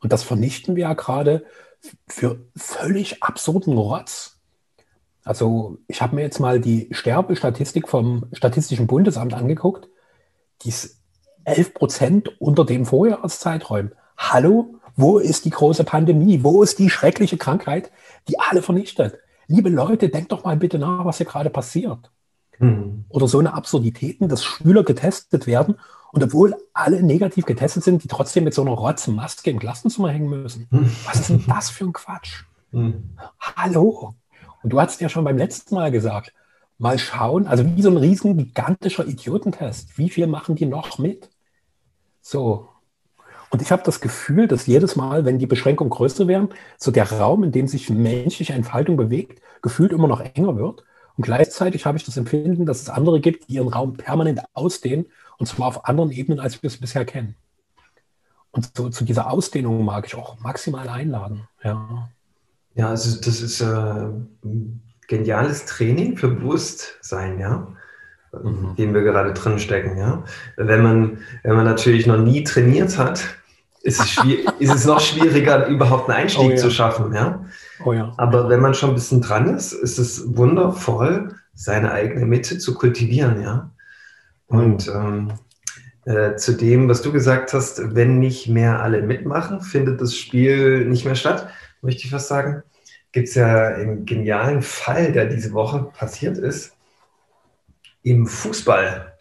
Und 0.00 0.12
das 0.12 0.22
vernichten 0.22 0.74
wir 0.74 0.84
ja 0.84 0.94
gerade 0.94 1.44
für 2.08 2.40
völlig 2.56 3.22
absurden 3.22 3.76
Rotz. 3.76 4.40
Also 5.24 5.78
ich 5.86 6.00
habe 6.00 6.16
mir 6.16 6.22
jetzt 6.22 6.40
mal 6.40 6.58
die 6.58 6.88
Sterbestatistik 6.90 7.86
vom 7.86 8.26
Statistischen 8.32 8.86
Bundesamt 8.86 9.34
angeguckt. 9.34 9.88
Die 10.62 10.70
ist 10.70 11.02
11 11.44 11.74
Prozent 11.74 12.40
unter 12.40 12.64
dem 12.64 12.86
Vorjahreszeiträumen. 12.86 13.92
Hallo, 14.16 14.74
Wo 14.98 15.18
ist 15.18 15.44
die 15.44 15.50
große 15.50 15.84
Pandemie? 15.84 16.42
Wo 16.42 16.62
ist 16.62 16.78
die 16.78 16.88
schreckliche 16.88 17.36
Krankheit, 17.36 17.90
die 18.28 18.40
alle 18.40 18.62
vernichtet? 18.62 19.18
Liebe 19.46 19.68
Leute, 19.68 20.08
denkt 20.08 20.32
doch 20.32 20.44
mal 20.44 20.56
bitte 20.56 20.78
nach, 20.78 21.04
was 21.04 21.18
hier 21.18 21.26
gerade 21.26 21.50
passiert. 21.50 22.10
Mhm. 22.58 23.04
Oder 23.08 23.28
so 23.28 23.38
eine 23.38 23.54
Absurditäten, 23.54 24.28
dass 24.28 24.44
Schüler 24.44 24.84
getestet 24.84 25.46
werden 25.46 25.76
und 26.12 26.22
obwohl 26.22 26.56
alle 26.72 27.02
negativ 27.02 27.44
getestet 27.44 27.84
sind, 27.84 28.02
die 28.02 28.08
trotzdem 28.08 28.44
mit 28.44 28.54
so 28.54 28.62
einer 28.62 28.72
Rotzmaske 28.72 29.50
im 29.50 29.58
Klassenzimmer 29.58 30.10
hängen 30.10 30.28
müssen. 30.28 30.66
Mhm. 30.70 30.90
Was 31.04 31.20
ist 31.20 31.30
denn 31.30 31.44
das 31.46 31.70
für 31.70 31.84
ein 31.84 31.92
Quatsch? 31.92 32.44
Mhm. 32.72 33.16
Hallo. 33.38 34.14
Und 34.62 34.72
du 34.72 34.80
hast 34.80 35.00
ja 35.00 35.08
schon 35.08 35.24
beim 35.24 35.38
letzten 35.38 35.74
Mal 35.74 35.90
gesagt, 35.90 36.32
mal 36.78 36.98
schauen, 36.98 37.46
also 37.46 37.64
wie 37.64 37.82
so 37.82 37.90
ein 37.90 37.96
riesen 37.96 38.36
gigantischer 38.36 39.06
Idiotentest. 39.06 39.96
Wie 39.98 40.10
viel 40.10 40.26
machen 40.26 40.56
die 40.56 40.66
noch 40.66 40.98
mit? 40.98 41.30
So. 42.20 42.68
Und 43.50 43.62
ich 43.62 43.70
habe 43.70 43.82
das 43.84 44.00
Gefühl, 44.00 44.48
dass 44.48 44.66
jedes 44.66 44.96
Mal, 44.96 45.24
wenn 45.24 45.38
die 45.38 45.46
Beschränkungen 45.46 45.90
größer 45.90 46.26
werden, 46.26 46.48
so 46.76 46.90
der 46.90 47.10
Raum, 47.12 47.44
in 47.44 47.52
dem 47.52 47.68
sich 47.68 47.88
menschliche 47.90 48.52
Entfaltung 48.52 48.96
bewegt, 48.96 49.40
gefühlt 49.62 49.92
immer 49.92 50.08
noch 50.08 50.20
enger 50.20 50.56
wird. 50.56 50.84
Und 51.16 51.24
gleichzeitig 51.24 51.86
habe 51.86 51.96
ich 51.96 52.04
das 52.04 52.16
Empfinden, 52.16 52.66
dass 52.66 52.82
es 52.82 52.90
andere 52.90 53.20
gibt, 53.20 53.48
die 53.48 53.54
ihren 53.54 53.68
Raum 53.68 53.96
permanent 53.96 54.42
ausdehnen, 54.52 55.06
und 55.38 55.46
zwar 55.46 55.68
auf 55.68 55.86
anderen 55.86 56.10
Ebenen, 56.10 56.40
als 56.40 56.62
wir 56.62 56.68
es 56.68 56.78
bisher 56.78 57.04
kennen. 57.04 57.36
Und 58.50 58.70
so, 58.74 58.88
zu 58.88 59.04
dieser 59.04 59.30
Ausdehnung 59.30 59.84
mag 59.84 60.06
ich 60.06 60.14
auch 60.14 60.40
maximal 60.40 60.88
einladen. 60.88 61.46
Ja, 61.62 62.08
ja 62.74 62.88
also 62.88 63.20
das 63.20 63.42
ist 63.42 63.60
äh, 63.60 64.08
geniales 65.08 65.66
Training 65.66 66.16
für 66.16 66.28
Bewusstsein, 66.28 67.38
ja, 67.38 67.66
mhm. 68.32 68.74
dem 68.76 68.94
wir 68.94 69.02
gerade 69.02 69.34
drin 69.34 69.58
stecken, 69.58 69.98
ja. 69.98 70.24
Wenn 70.56 70.82
man, 70.82 71.18
wenn 71.42 71.56
man 71.56 71.64
natürlich 71.64 72.06
noch 72.06 72.18
nie 72.18 72.44
trainiert 72.44 72.96
hat, 72.96 73.24
ist 73.82 74.00
es, 74.00 74.16
ist 74.58 74.74
es 74.74 74.84
noch 74.86 75.00
schwieriger, 75.00 75.66
überhaupt 75.66 76.08
einen 76.08 76.22
Einstieg 76.22 76.46
oh, 76.46 76.50
ja. 76.50 76.56
zu 76.56 76.70
schaffen, 76.70 77.14
ja. 77.14 77.44
Oh, 77.86 77.92
ja. 77.92 78.12
Aber 78.16 78.48
wenn 78.48 78.60
man 78.60 78.74
schon 78.74 78.90
ein 78.90 78.94
bisschen 78.94 79.22
dran 79.22 79.54
ist, 79.54 79.72
ist 79.72 79.98
es 79.98 80.36
wundervoll, 80.36 81.34
seine 81.54 81.92
eigene 81.92 82.26
Mitte 82.26 82.58
zu 82.58 82.74
kultivieren, 82.74 83.40
ja. 83.40 83.70
Und 84.48 84.88
ähm, 84.88 85.32
äh, 86.04 86.36
zu 86.36 86.52
dem, 86.52 86.88
was 86.88 87.02
du 87.02 87.12
gesagt 87.12 87.52
hast, 87.54 87.94
wenn 87.94 88.18
nicht 88.18 88.48
mehr 88.48 88.82
alle 88.82 89.02
mitmachen, 89.02 89.60
findet 89.62 90.00
das 90.00 90.14
Spiel 90.14 90.84
nicht 90.86 91.04
mehr 91.04 91.14
statt, 91.14 91.48
möchte 91.80 92.04
ich 92.04 92.10
fast 92.10 92.28
sagen 92.28 92.62
gibt 93.16 93.28
es 93.28 93.34
ja 93.34 93.68
einen 93.68 94.04
genialen 94.04 94.60
Fall, 94.60 95.10
der 95.10 95.24
diese 95.24 95.54
Woche 95.54 95.90
passiert 95.96 96.36
ist, 96.36 96.76
im 98.02 98.26
Fußball. 98.26 99.14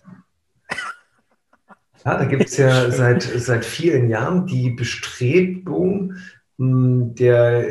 Ja, 2.04 2.18
da 2.18 2.26
gibt 2.26 2.44
es 2.44 2.58
ja 2.58 2.92
seit, 2.92 3.24
seit 3.24 3.64
vielen 3.64 4.10
Jahren 4.10 4.48
die 4.48 4.72
Bestrebung 4.72 6.16
hm, 6.58 7.16
der, 7.16 7.70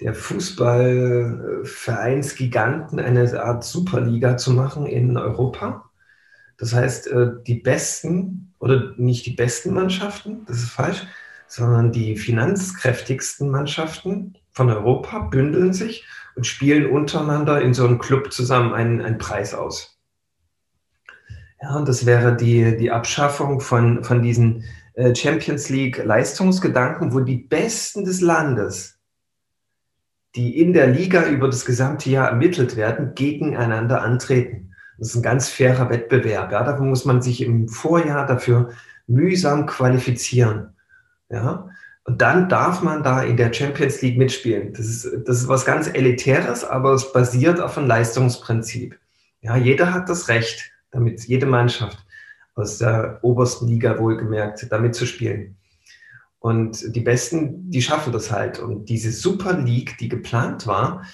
der 0.00 0.14
Fußballvereinsgiganten 0.14 3.00
eine 3.00 3.42
Art 3.42 3.64
Superliga 3.64 4.36
zu 4.36 4.52
machen 4.52 4.86
in 4.86 5.16
Europa. 5.16 5.90
Das 6.56 6.72
heißt, 6.74 7.08
äh, 7.08 7.30
die 7.46 7.56
besten 7.56 8.54
oder 8.58 8.94
nicht 8.96 9.26
die 9.26 9.34
besten 9.34 9.74
Mannschaften, 9.74 10.44
das 10.46 10.58
ist 10.58 10.70
falsch, 10.70 11.06
sondern 11.46 11.92
die 11.92 12.16
finanzkräftigsten 12.16 13.50
Mannschaften 13.50 14.36
von 14.52 14.70
Europa 14.70 15.20
bündeln 15.20 15.72
sich 15.72 16.06
und 16.36 16.46
spielen 16.46 16.90
untereinander 16.90 17.60
in 17.60 17.74
so 17.74 17.84
einem 17.84 17.98
Club 17.98 18.32
zusammen 18.32 18.72
einen, 18.72 19.00
einen 19.00 19.18
Preis 19.18 19.54
aus. 19.54 19.98
Ja, 21.60 21.76
und 21.76 21.88
das 21.88 22.06
wäre 22.06 22.36
die, 22.36 22.76
die 22.76 22.90
Abschaffung 22.90 23.60
von, 23.60 24.04
von 24.04 24.22
diesen 24.22 24.64
äh, 24.94 25.14
Champions 25.14 25.68
League 25.68 26.02
Leistungsgedanken, 26.02 27.12
wo 27.12 27.20
die 27.20 27.36
Besten 27.36 28.04
des 28.04 28.20
Landes, 28.20 28.99
die 30.36 30.60
in 30.60 30.72
der 30.72 30.86
Liga 30.86 31.26
über 31.26 31.46
das 31.48 31.64
gesamte 31.64 32.10
Jahr 32.10 32.28
ermittelt 32.28 32.76
werden, 32.76 33.14
gegeneinander 33.14 34.02
antreten. 34.02 34.72
Das 34.98 35.08
ist 35.08 35.16
ein 35.16 35.22
ganz 35.22 35.48
fairer 35.48 35.90
Wettbewerb. 35.90 36.52
Ja, 36.52 36.62
dafür 36.62 36.84
muss 36.84 37.04
man 37.04 37.22
sich 37.22 37.42
im 37.42 37.68
Vorjahr 37.68 38.26
dafür 38.26 38.70
mühsam 39.06 39.66
qualifizieren. 39.66 40.74
Ja, 41.30 41.68
und 42.04 42.22
dann 42.22 42.48
darf 42.48 42.82
man 42.82 43.02
da 43.02 43.22
in 43.22 43.36
der 43.36 43.52
Champions 43.52 44.02
League 44.02 44.18
mitspielen. 44.18 44.72
Das 44.72 44.86
ist, 44.86 45.08
das 45.26 45.42
ist 45.42 45.48
was 45.48 45.64
ganz 45.64 45.88
Elitäres, 45.88 46.64
aber 46.64 46.92
es 46.92 47.12
basiert 47.12 47.60
auf 47.60 47.78
einem 47.78 47.86
Leistungsprinzip. 47.86 48.98
Ja, 49.40 49.56
jeder 49.56 49.92
hat 49.92 50.08
das 50.08 50.28
Recht, 50.28 50.70
damit 50.90 51.24
jede 51.24 51.46
Mannschaft 51.46 52.04
aus 52.54 52.78
der 52.78 53.20
obersten 53.22 53.68
Liga 53.68 53.98
wohlgemerkt, 53.98 54.66
damit 54.70 54.94
zu 54.94 55.06
spielen. 55.06 55.56
Und 56.40 56.96
die 56.96 57.00
Besten, 57.00 57.70
die 57.70 57.82
schaffen 57.82 58.12
das 58.12 58.32
halt. 58.32 58.58
Und 58.58 58.86
diese 58.88 59.12
Super 59.12 59.52
League, 59.58 59.98
die 59.98 60.08
geplant 60.08 60.66
war, 60.66 61.04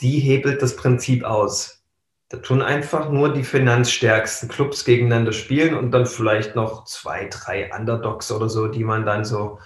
die 0.00 0.20
hebelt 0.20 0.62
das 0.62 0.76
Prinzip 0.76 1.24
aus. 1.24 1.82
Da 2.28 2.38
tun 2.38 2.62
einfach 2.62 3.10
nur 3.10 3.32
die 3.32 3.42
finanzstärksten 3.42 4.48
Clubs 4.48 4.84
gegeneinander 4.84 5.32
spielen 5.32 5.74
und 5.74 5.90
dann 5.90 6.06
vielleicht 6.06 6.54
noch 6.54 6.84
zwei, 6.84 7.28
drei 7.28 7.70
Underdogs 7.74 8.30
oder 8.30 8.48
so, 8.48 8.68
die 8.68 8.84
man 8.84 9.04
dann 9.04 9.24
so 9.24 9.58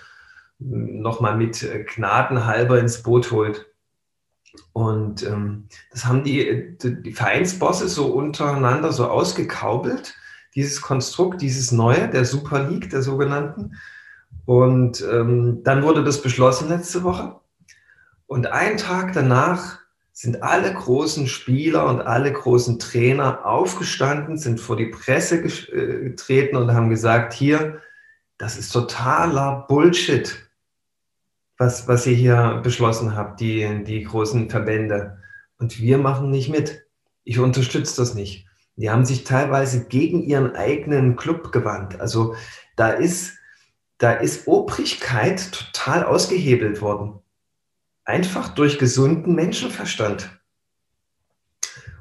nochmal 0.58 1.36
mit 1.36 1.62
äh, 1.62 1.84
Gnadenhalber 1.84 2.78
ins 2.78 3.02
Boot 3.02 3.30
holt. 3.32 3.66
Und 4.72 5.22
ähm, 5.24 5.68
das 5.90 6.06
haben 6.06 6.24
die, 6.24 6.76
die 6.78 7.12
Vereinsbosse 7.12 7.88
so 7.88 8.06
untereinander 8.12 8.92
so 8.92 9.08
ausgekaubelt, 9.08 10.14
dieses 10.54 10.80
Konstrukt, 10.80 11.42
dieses 11.42 11.72
neue, 11.72 12.08
der 12.08 12.24
Super 12.24 12.68
League, 12.68 12.90
der 12.90 13.02
sogenannten. 13.02 13.72
Und 14.44 15.04
ähm, 15.10 15.62
dann 15.62 15.82
wurde 15.82 16.04
das 16.04 16.22
beschlossen 16.22 16.68
letzte 16.68 17.04
Woche. 17.04 17.36
Und 18.26 18.46
einen 18.46 18.76
Tag 18.76 19.12
danach 19.12 19.78
sind 20.12 20.42
alle 20.42 20.72
großen 20.72 21.26
Spieler 21.26 21.86
und 21.86 22.00
alle 22.00 22.32
großen 22.32 22.78
Trainer 22.78 23.46
aufgestanden, 23.46 24.36
sind 24.36 24.60
vor 24.60 24.76
die 24.76 24.86
Presse 24.86 25.36
äh, 25.36 26.10
getreten 26.10 26.56
und 26.56 26.72
haben 26.72 26.90
gesagt, 26.90 27.32
hier, 27.32 27.80
das 28.38 28.58
ist 28.58 28.72
totaler 28.72 29.66
Bullshit 29.68 30.42
was, 31.62 31.86
was 31.86 32.06
ihr 32.06 32.16
hier 32.16 32.60
beschlossen 32.62 33.14
habt, 33.14 33.40
die, 33.40 33.84
die 33.84 34.02
großen 34.02 34.50
Verbände. 34.50 35.18
Und 35.58 35.80
wir 35.80 35.98
machen 35.98 36.30
nicht 36.30 36.48
mit. 36.48 36.82
Ich 37.24 37.38
unterstütze 37.38 37.96
das 37.96 38.14
nicht. 38.14 38.46
Die 38.74 38.90
haben 38.90 39.04
sich 39.04 39.22
teilweise 39.22 39.84
gegen 39.84 40.24
ihren 40.24 40.56
eigenen 40.56 41.14
Club 41.14 41.52
gewandt. 41.52 42.00
Also 42.00 42.34
da 42.74 42.90
ist, 42.90 43.34
da 44.02 44.14
ist 44.14 44.48
Obrigkeit 44.48 45.52
total 45.52 46.02
ausgehebelt 46.02 46.80
worden. 46.80 47.20
Einfach 48.04 48.48
durch 48.48 48.80
gesunden 48.80 49.36
Menschenverstand. 49.36 50.28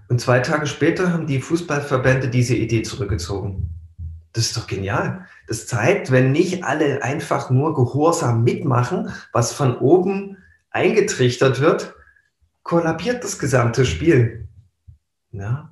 Und 0.10 0.20
zwei 0.20 0.40
Tage 0.40 0.66
später 0.66 1.14
haben 1.14 1.28
die 1.28 1.40
Fußballverbände 1.40 2.28
diese 2.30 2.56
Idee 2.56 2.82
zurückgezogen. 2.82 3.70
Das 4.34 4.46
ist 4.46 4.58
doch 4.58 4.66
genial. 4.66 5.28
Das 5.48 5.68
zeigt, 5.68 6.10
wenn 6.10 6.32
nicht 6.32 6.64
alle 6.64 7.04
einfach 7.04 7.52
nur 7.52 7.76
gehorsam 7.76 8.44
mitmachen, 8.44 9.14
was 9.32 9.54
von 9.54 9.78
oben 9.78 10.38
eingetrichtert 10.72 11.60
wird, 11.60 11.94
kollabiert 12.64 13.24
das 13.24 13.38
gesamte 13.38 13.86
Spiel. 13.86 14.48
Ja? 15.32 15.71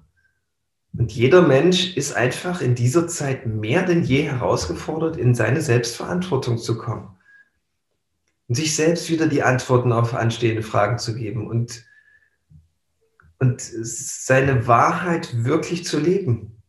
Und 0.97 1.11
jeder 1.11 1.41
Mensch 1.41 1.95
ist 1.95 2.13
einfach 2.13 2.61
in 2.61 2.75
dieser 2.75 3.07
Zeit 3.07 3.45
mehr 3.45 3.83
denn 3.83 4.03
je 4.03 4.23
herausgefordert, 4.23 5.17
in 5.17 5.35
seine 5.35 5.61
Selbstverantwortung 5.61 6.57
zu 6.57 6.77
kommen. 6.77 7.15
Und 8.47 8.55
sich 8.55 8.75
selbst 8.75 9.09
wieder 9.09 9.27
die 9.27 9.43
Antworten 9.43 9.91
auf 9.91 10.15
anstehende 10.15 10.63
Fragen 10.63 10.97
zu 10.97 11.15
geben 11.15 11.47
und, 11.47 11.85
und 13.37 13.61
seine 13.61 14.65
Wahrheit 14.67 15.45
wirklich 15.45 15.85
zu 15.85 15.99
leben. 15.99 16.59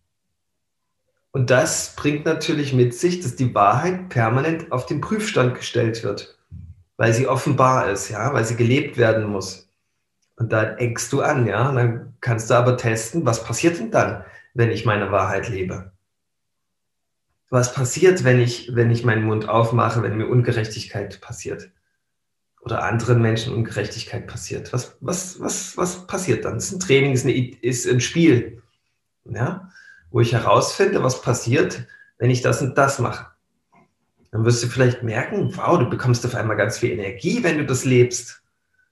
Und 1.32 1.48
das 1.50 1.94
bringt 1.96 2.26
natürlich 2.26 2.74
mit 2.74 2.92
sich, 2.92 3.20
dass 3.20 3.36
die 3.36 3.54
Wahrheit 3.54 4.10
permanent 4.10 4.72
auf 4.72 4.84
den 4.84 5.00
Prüfstand 5.00 5.54
gestellt 5.54 6.02
wird, 6.02 6.38
weil 6.96 7.14
sie 7.14 7.26
offenbar 7.26 7.90
ist, 7.90 8.10
ja, 8.10 8.34
weil 8.34 8.44
sie 8.44 8.56
gelebt 8.56 8.98
werden 8.98 9.24
muss. 9.26 9.69
Und 10.40 10.50
da 10.50 10.74
eckst 10.76 11.12
du 11.12 11.20
an, 11.20 11.46
ja, 11.46 11.68
und 11.68 11.76
dann 11.76 12.14
kannst 12.20 12.50
du 12.50 12.54
aber 12.54 12.76
testen, 12.76 13.24
was 13.24 13.44
passiert 13.44 13.78
denn 13.78 13.92
dann, 13.92 14.24
wenn 14.54 14.72
ich 14.72 14.84
meine 14.84 15.12
Wahrheit 15.12 15.48
lebe? 15.48 15.92
Was 17.48 17.72
passiert, 17.72 18.24
wenn 18.24 18.40
ich, 18.40 18.74
wenn 18.74 18.90
ich 18.90 19.04
meinen 19.04 19.24
Mund 19.24 19.48
aufmache, 19.48 20.02
wenn 20.02 20.16
mir 20.16 20.26
Ungerechtigkeit 20.26 21.20
passiert? 21.20 21.70
Oder 22.62 22.82
anderen 22.82 23.22
Menschen 23.22 23.54
Ungerechtigkeit 23.54 24.26
passiert? 24.26 24.72
Was, 24.72 24.96
was, 25.00 25.38
was, 25.40 25.76
was 25.76 26.06
passiert 26.08 26.44
dann? 26.44 26.54
Das 26.54 26.66
ist 26.66 26.72
ein 26.72 26.80
Training, 26.80 27.12
ist, 27.12 27.24
eine, 27.24 27.34
ist 27.60 27.86
ein 27.86 28.00
Spiel. 28.00 28.62
Ja? 29.24 29.70
wo 30.10 30.20
ich 30.20 30.32
herausfinde, 30.32 31.02
was 31.02 31.22
passiert, 31.22 31.86
wenn 32.18 32.30
ich 32.30 32.42
das 32.42 32.60
und 32.62 32.76
das 32.76 32.98
mache. 32.98 33.26
Dann 34.32 34.44
wirst 34.44 34.62
du 34.62 34.68
vielleicht 34.68 35.02
merken, 35.02 35.56
wow, 35.56 35.78
du 35.78 35.88
bekommst 35.88 36.24
auf 36.26 36.34
einmal 36.34 36.56
ganz 36.56 36.78
viel 36.78 36.90
Energie, 36.90 37.42
wenn 37.42 37.58
du 37.58 37.66
das 37.66 37.84
lebst. 37.84 38.39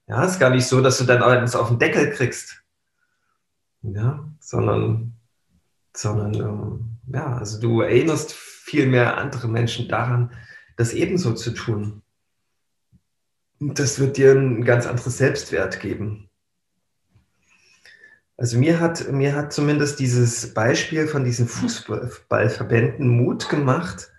Ja, 0.08 0.24
ist 0.24 0.40
gar 0.40 0.50
nicht 0.50 0.66
so, 0.66 0.80
dass 0.80 0.98
du 0.98 1.04
dann 1.04 1.22
alles 1.22 1.54
auf 1.54 1.68
den 1.68 1.78
Deckel 1.78 2.10
kriegst. 2.10 2.62
Ja, 3.82 4.26
sondern, 4.40 5.12
sondern, 5.94 6.34
ähm, 6.34 6.96
ja, 7.12 7.36
also 7.36 7.60
du 7.60 7.82
erinnerst 7.82 8.32
viel 8.32 8.86
mehr 8.86 9.18
andere 9.18 9.48
Menschen 9.48 9.88
daran, 9.88 10.32
das 10.76 10.94
ebenso 10.94 11.34
zu 11.34 11.52
tun. 11.52 12.02
das 13.60 13.98
wird 13.98 14.16
dir 14.16 14.32
ein 14.32 14.64
ganz 14.64 14.86
anderes 14.86 15.18
Selbstwert 15.18 15.80
geben. 15.80 16.30
Also 18.36 18.56
mir 18.56 18.78
hat, 18.78 19.10
mir 19.10 19.34
hat 19.34 19.52
zumindest 19.52 19.98
dieses 19.98 20.54
Beispiel 20.54 21.08
von 21.08 21.24
diesen 21.24 21.48
Fußballverbänden 21.48 23.08
Mut 23.08 23.48
gemacht, 23.48 24.12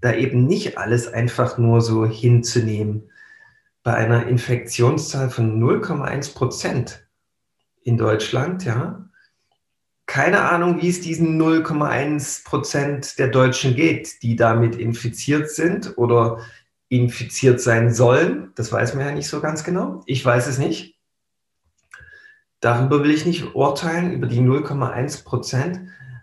da 0.00 0.12
eben 0.12 0.46
nicht 0.46 0.78
alles 0.78 1.06
einfach 1.06 1.58
nur 1.58 1.80
so 1.80 2.04
hinzunehmen. 2.04 3.11
Bei 3.82 3.94
einer 3.94 4.26
Infektionszahl 4.26 5.30
von 5.30 5.60
0,1 5.60 6.34
Prozent 6.34 7.06
in 7.82 7.98
Deutschland, 7.98 8.64
ja, 8.64 9.08
keine 10.06 10.42
Ahnung, 10.42 10.82
wie 10.82 10.88
es 10.88 11.00
diesen 11.00 11.40
0,1 11.40 12.44
Prozent 12.44 13.18
der 13.18 13.28
Deutschen 13.28 13.74
geht, 13.74 14.22
die 14.22 14.36
damit 14.36 14.76
infiziert 14.76 15.50
sind 15.50 15.96
oder 15.96 16.38
infiziert 16.88 17.60
sein 17.60 17.94
sollen. 17.94 18.52
Das 18.54 18.70
weiß 18.70 18.94
man 18.94 19.06
ja 19.06 19.12
nicht 19.12 19.28
so 19.28 19.40
ganz 19.40 19.64
genau. 19.64 20.02
Ich 20.06 20.24
weiß 20.24 20.48
es 20.48 20.58
nicht. 20.58 20.98
Darüber 22.60 23.02
will 23.02 23.10
ich 23.10 23.24
nicht 23.24 23.54
urteilen, 23.54 24.12
über 24.12 24.26
die 24.26 24.40
0,1 24.40 25.24
Prozent. 25.24 25.80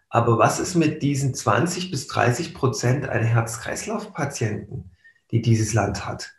Aber 0.10 0.38
was 0.38 0.60
ist 0.60 0.76
mit 0.76 1.02
diesen 1.02 1.34
20 1.34 1.92
bis 1.92 2.08
30 2.08 2.54
Prozent 2.54 3.10
an 3.10 3.24
Herz-Kreislauf-Patienten, 3.24 4.92
die 5.32 5.42
dieses 5.42 5.74
Land 5.74 6.06
hat, 6.06 6.34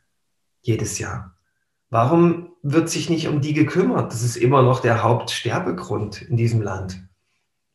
jedes 0.62 0.98
Jahr? 0.98 1.36
Warum 1.90 2.50
wird 2.62 2.88
sich 2.88 3.10
nicht 3.10 3.28
um 3.28 3.40
die 3.40 3.54
gekümmert? 3.54 4.12
Das 4.12 4.22
ist 4.22 4.36
immer 4.36 4.62
noch 4.62 4.80
der 4.80 5.02
Hauptsterbegrund 5.02 6.22
in 6.22 6.36
diesem 6.36 6.62
Land. 6.62 7.02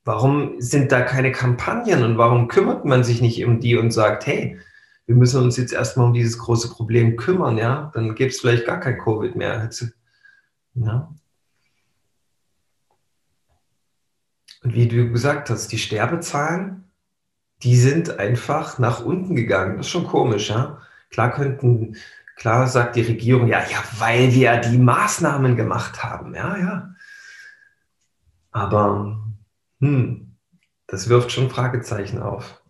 Warum 0.05 0.61
sind 0.61 0.91
da 0.91 1.01
keine 1.01 1.31
Kampagnen 1.31 2.03
und 2.03 2.17
warum 2.17 2.47
kümmert 2.47 2.85
man 2.85 3.03
sich 3.03 3.21
nicht 3.21 3.43
um 3.43 3.59
die 3.59 3.75
und 3.75 3.91
sagt, 3.91 4.27
hey, 4.27 4.59
wir 5.07 5.15
müssen 5.15 5.41
uns 5.43 5.57
jetzt 5.57 5.73
erstmal 5.73 6.07
um 6.07 6.13
dieses 6.13 6.37
große 6.37 6.69
Problem 6.69 7.15
kümmern, 7.15 7.57
ja? 7.57 7.91
Dann 7.93 8.15
gibt 8.15 8.31
es 8.31 8.39
vielleicht 8.39 8.65
gar 8.65 8.79
kein 8.79 8.99
Covid 8.99 9.35
mehr. 9.35 9.69
Ja? 10.75 11.13
Und 14.63 14.73
wie 14.73 14.87
du 14.87 15.11
gesagt 15.11 15.49
hast, 15.49 15.71
die 15.71 15.77
Sterbezahlen, 15.77 16.85
die 17.63 17.77
sind 17.77 18.19
einfach 18.19 18.79
nach 18.79 19.03
unten 19.03 19.35
gegangen. 19.35 19.77
Das 19.77 19.87
ist 19.87 19.91
schon 19.91 20.07
komisch, 20.07 20.49
ja. 20.49 20.81
Klar 21.11 21.31
könnten, 21.31 21.95
klar 22.35 22.67
sagt 22.67 22.95
die 22.95 23.01
Regierung, 23.01 23.47
ja, 23.47 23.59
ja, 23.59 23.83
weil 23.97 24.33
wir 24.33 24.57
die 24.57 24.77
Maßnahmen 24.77 25.55
gemacht 25.55 26.03
haben, 26.03 26.35
ja, 26.35 26.57
ja. 26.57 26.95
Aber, 28.51 29.19
hm, 29.79 30.35
das 30.87 31.09
wirft 31.09 31.31
schon 31.31 31.49
Fragezeichen 31.49 32.21
auf. 32.21 32.61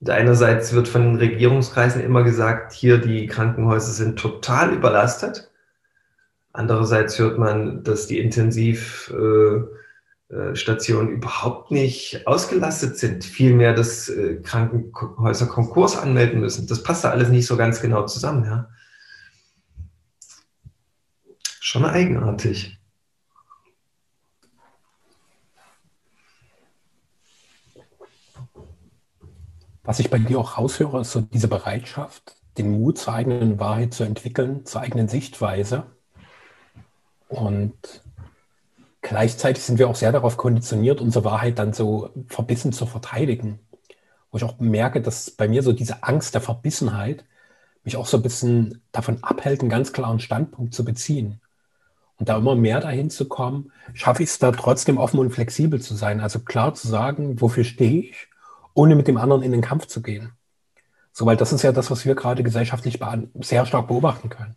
Und 0.00 0.10
einerseits 0.10 0.72
wird 0.72 0.88
von 0.88 1.02
den 1.02 1.16
Regierungskreisen 1.16 2.02
immer 2.02 2.22
gesagt, 2.22 2.72
hier 2.72 2.98
die 2.98 3.26
Krankenhäuser 3.26 3.92
sind 3.92 4.18
total 4.18 4.72
überlastet. 4.72 5.50
Andererseits 6.52 7.18
hört 7.18 7.38
man, 7.38 7.82
dass 7.82 8.06
die 8.06 8.18
intensiv 8.18 9.12
äh, 9.14 9.60
Stationen 10.54 11.08
überhaupt 11.08 11.70
nicht 11.70 12.26
ausgelastet 12.26 12.98
sind, 12.98 13.24
vielmehr, 13.24 13.72
dass 13.72 14.10
äh, 14.10 14.36
Krankenhäuser 14.42 15.46
Konkurs 15.46 15.96
anmelden 15.96 16.40
müssen. 16.40 16.66
Das 16.66 16.82
passt 16.82 17.04
da 17.04 17.10
alles 17.10 17.30
nicht 17.30 17.46
so 17.46 17.56
ganz 17.56 17.80
genau 17.80 18.04
zusammen. 18.04 18.44
Ja? 18.44 18.68
Schon 21.60 21.86
eigenartig. 21.86 22.78
Was 29.82 30.00
ich 30.00 30.10
bei 30.10 30.18
dir 30.18 30.38
auch 30.38 30.58
raushöre, 30.58 31.00
ist 31.00 31.12
so 31.12 31.22
diese 31.22 31.48
Bereitschaft, 31.48 32.36
den 32.58 32.70
Mut 32.72 32.98
zur 32.98 33.14
eigenen 33.14 33.58
Wahrheit 33.58 33.94
zu 33.94 34.04
entwickeln, 34.04 34.66
zur 34.66 34.82
eigenen 34.82 35.08
Sichtweise. 35.08 35.86
Und 37.28 38.02
Gleichzeitig 39.00 39.62
sind 39.62 39.78
wir 39.78 39.88
auch 39.88 39.94
sehr 39.94 40.12
darauf 40.12 40.36
konditioniert, 40.36 41.00
unsere 41.00 41.24
Wahrheit 41.24 41.58
dann 41.58 41.72
so 41.72 42.10
verbissen 42.26 42.72
zu 42.72 42.86
verteidigen. 42.86 43.60
Wo 44.30 44.38
ich 44.38 44.44
auch 44.44 44.58
merke, 44.58 45.00
dass 45.00 45.30
bei 45.30 45.48
mir 45.48 45.62
so 45.62 45.72
diese 45.72 46.02
Angst 46.02 46.34
der 46.34 46.40
Verbissenheit 46.40 47.24
mich 47.84 47.96
auch 47.96 48.06
so 48.06 48.18
ein 48.18 48.22
bisschen 48.22 48.82
davon 48.92 49.22
abhält, 49.22 49.60
einen 49.60 49.70
ganz 49.70 49.92
klaren 49.92 50.20
Standpunkt 50.20 50.74
zu 50.74 50.84
beziehen. 50.84 51.40
Und 52.16 52.28
da 52.28 52.36
immer 52.36 52.56
mehr 52.56 52.80
dahin 52.80 53.10
zu 53.10 53.28
kommen, 53.28 53.72
schaffe 53.94 54.24
ich 54.24 54.30
es 54.30 54.38
da 54.40 54.50
trotzdem 54.50 54.98
offen 54.98 55.20
und 55.20 55.30
flexibel 55.30 55.80
zu 55.80 55.94
sein. 55.94 56.20
Also 56.20 56.40
klar 56.40 56.74
zu 56.74 56.88
sagen, 56.88 57.40
wofür 57.40 57.62
stehe 57.62 58.02
ich, 58.02 58.28
ohne 58.74 58.96
mit 58.96 59.06
dem 59.06 59.16
anderen 59.16 59.42
in 59.42 59.52
den 59.52 59.62
Kampf 59.62 59.86
zu 59.86 60.02
gehen. 60.02 60.32
So, 61.12 61.26
weil 61.26 61.36
das 61.36 61.52
ist 61.52 61.62
ja 61.62 61.72
das, 61.72 61.90
was 61.90 62.04
wir 62.04 62.16
gerade 62.16 62.42
gesellschaftlich 62.42 63.00
sehr 63.40 63.66
stark 63.66 63.88
beobachten 63.88 64.28
können. 64.28 64.56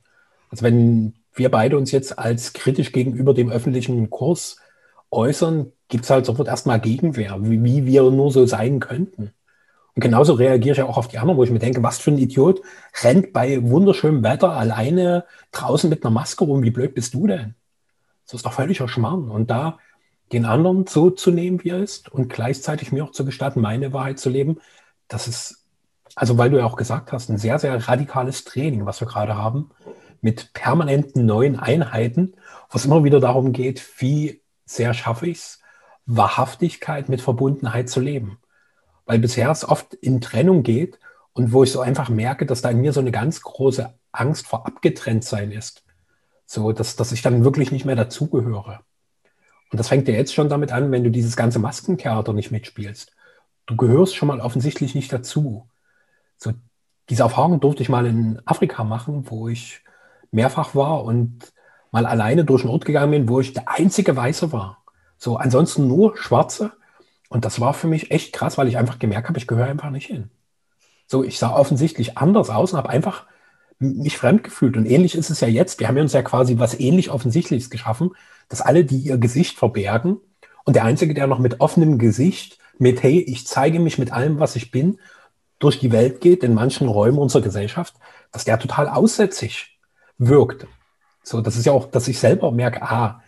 Also 0.49 0.63
wenn 0.63 1.13
wir 1.33 1.49
beide 1.49 1.77
uns 1.77 1.91
jetzt 1.91 2.17
als 2.19 2.53
kritisch 2.53 2.91
gegenüber 2.91 3.33
dem 3.33 3.49
öffentlichen 3.49 4.09
Kurs 4.09 4.57
äußern, 5.11 5.71
gibt 5.87 6.05
es 6.05 6.09
halt 6.09 6.25
sofort 6.25 6.47
erstmal 6.47 6.79
Gegenwehr, 6.79 7.37
wie, 7.41 7.63
wie, 7.63 7.85
wir 7.85 8.09
nur 8.09 8.31
so 8.31 8.45
sein 8.45 8.79
könnten. 8.79 9.31
Und 9.93 10.01
genauso 10.01 10.33
reagiere 10.33 10.71
ich 10.71 10.77
ja 10.77 10.85
auch 10.85 10.97
auf 10.97 11.09
die 11.09 11.17
anderen, 11.17 11.37
wo 11.37 11.43
ich 11.43 11.51
mir 11.51 11.59
denke, 11.59 11.83
was 11.83 11.97
für 11.97 12.11
ein 12.11 12.17
Idiot 12.17 12.61
rennt 13.03 13.33
bei 13.33 13.61
wunderschönem 13.61 14.23
Wetter 14.23 14.51
alleine 14.51 15.25
draußen 15.51 15.89
mit 15.89 16.03
einer 16.03 16.11
Maske 16.11 16.45
rum. 16.45 16.63
Wie 16.63 16.71
blöd 16.71 16.95
bist 16.95 17.13
du 17.13 17.27
denn? 17.27 17.55
Das 18.25 18.35
ist 18.35 18.45
doch 18.45 18.53
völliger 18.53 18.87
Schmarrn. 18.87 19.29
Und 19.29 19.51
da 19.51 19.79
den 20.31 20.45
anderen 20.45 20.87
so 20.87 21.09
zu 21.09 21.31
nehmen, 21.31 21.61
wie 21.63 21.69
er 21.69 21.83
ist 21.83 22.09
und 22.09 22.29
gleichzeitig 22.29 22.93
mir 22.93 23.03
auch 23.03 23.11
zu 23.11 23.25
gestatten, 23.25 23.59
meine 23.59 23.91
Wahrheit 23.91 24.17
zu 24.17 24.29
leben, 24.29 24.59
das 25.09 25.27
ist, 25.27 25.65
also 26.15 26.37
weil 26.37 26.49
du 26.49 26.57
ja 26.57 26.65
auch 26.65 26.77
gesagt 26.77 27.11
hast, 27.11 27.29
ein 27.29 27.37
sehr, 27.37 27.59
sehr 27.59 27.85
radikales 27.89 28.45
Training, 28.45 28.85
was 28.85 29.01
wir 29.01 29.09
gerade 29.09 29.35
haben 29.35 29.71
mit 30.21 30.53
permanenten 30.53 31.25
neuen 31.25 31.60
Einheiten, 31.60 32.36
wo 32.69 32.77
es 32.77 32.86
immer 32.86 33.03
wieder 33.03 33.19
darum 33.19 33.51
geht, 33.51 33.84
wie 33.99 34.41
sehr 34.65 34.93
schaffe 34.93 35.27
ich 35.27 35.39
es, 35.39 35.60
Wahrhaftigkeit 36.05 37.10
mit 37.10 37.21
Verbundenheit 37.21 37.89
zu 37.89 37.99
leben. 37.99 38.39
Weil 39.05 39.19
bisher 39.19 39.49
es 39.49 39.67
oft 39.67 39.93
in 39.95 40.21
Trennung 40.21 40.63
geht 40.63 40.99
und 41.34 41.51
wo 41.51 41.63
ich 41.63 41.71
so 41.71 41.81
einfach 41.81 42.10
merke, 42.10 42.45
dass 42.45 42.62
da 42.62 42.69
in 42.69 42.81
mir 42.81 42.93
so 42.93 42.99
eine 42.99 43.12
ganz 43.12 43.41
große 43.41 43.93
Angst 44.12 44.47
vor 44.47 44.65
Abgetrenntsein 44.65 45.51
ist. 45.51 45.84
So, 46.45 46.71
dass, 46.71 46.95
dass 46.95 47.12
ich 47.12 47.21
dann 47.21 47.43
wirklich 47.43 47.71
nicht 47.71 47.86
mehr 47.86 47.95
dazugehöre. 47.95 48.81
Und 49.71 49.79
das 49.79 49.88
fängt 49.88 50.07
ja 50.07 50.13
jetzt 50.13 50.34
schon 50.34 50.49
damit 50.49 50.71
an, 50.71 50.91
wenn 50.91 51.03
du 51.03 51.10
dieses 51.10 51.38
ganze 51.38 51.60
Maskentheater 51.60 52.34
nicht 52.34 52.51
mitspielst. 52.51 53.15
Du 53.65 53.77
gehörst 53.77 54.15
schon 54.15 54.27
mal 54.27 54.41
offensichtlich 54.41 54.95
nicht 54.95 55.13
dazu. 55.13 55.69
So, 56.38 56.51
diese 57.10 57.23
Erfahrung 57.23 57.62
durfte 57.62 57.84
ich 57.84 57.89
mal 57.89 58.05
in 58.05 58.41
Afrika 58.45 58.84
machen, 58.84 59.29
wo 59.29 59.47
ich 59.47 59.81
mehrfach 60.31 60.75
war 60.75 61.03
und 61.03 61.51
mal 61.91 62.05
alleine 62.05 62.45
durch 62.45 62.61
den 62.63 62.71
Ort 62.71 62.85
gegangen 62.85 63.11
bin, 63.11 63.29
wo 63.29 63.39
ich 63.39 63.53
der 63.53 63.69
einzige 63.69 64.15
Weiße 64.15 64.51
war. 64.51 64.83
So, 65.17 65.37
ansonsten 65.37 65.87
nur 65.87 66.17
Schwarze. 66.17 66.71
Und 67.29 67.45
das 67.45 67.59
war 67.59 67.73
für 67.73 67.87
mich 67.87 68.11
echt 68.11 68.33
krass, 68.33 68.57
weil 68.57 68.67
ich 68.67 68.77
einfach 68.77 68.99
gemerkt 68.99 69.27
habe, 69.27 69.37
ich 69.37 69.47
gehöre 69.47 69.67
einfach 69.67 69.89
nicht 69.89 70.07
hin. 70.07 70.31
So, 71.07 71.23
ich 71.23 71.37
sah 71.37 71.53
offensichtlich 71.53 72.17
anders 72.17 72.49
aus 72.49 72.71
und 72.71 72.77
habe 72.77 72.89
einfach 72.89 73.25
mich 73.79 74.17
fremd 74.17 74.43
gefühlt. 74.43 74.77
Und 74.77 74.85
ähnlich 74.85 75.15
ist 75.15 75.29
es 75.29 75.41
ja 75.41 75.47
jetzt. 75.47 75.79
Wir 75.79 75.87
haben 75.87 75.97
uns 75.97 76.13
ja 76.13 76.21
quasi 76.21 76.59
was 76.59 76.79
ähnlich 76.79 77.09
Offensichtliches 77.11 77.69
geschaffen, 77.69 78.11
dass 78.47 78.61
alle, 78.61 78.85
die 78.85 78.97
ihr 78.97 79.17
Gesicht 79.17 79.57
verbergen 79.57 80.17
und 80.63 80.75
der 80.75 80.85
Einzige, 80.85 81.13
der 81.13 81.27
noch 81.27 81.39
mit 81.39 81.59
offenem 81.59 81.97
Gesicht, 81.97 82.59
mit, 82.77 83.03
hey, 83.03 83.19
ich 83.19 83.45
zeige 83.47 83.79
mich 83.79 83.97
mit 83.97 84.11
allem, 84.11 84.39
was 84.39 84.55
ich 84.55 84.71
bin, 84.71 84.99
durch 85.59 85.79
die 85.79 85.91
Welt 85.91 86.21
geht, 86.21 86.43
in 86.43 86.53
manchen 86.53 86.87
Räumen 86.87 87.19
unserer 87.19 87.43
Gesellschaft, 87.43 87.95
dass 88.31 88.45
der 88.45 88.59
total 88.59 88.87
aussätzig 88.89 89.70
wirkt. 90.21 90.67
So, 91.23 91.41
das 91.41 91.55
ist 91.57 91.65
ja 91.65 91.71
auch, 91.71 91.89
dass 91.89 92.07
ich 92.07 92.19
selber 92.19 92.51
merke, 92.51 92.81
ah, 92.81 93.21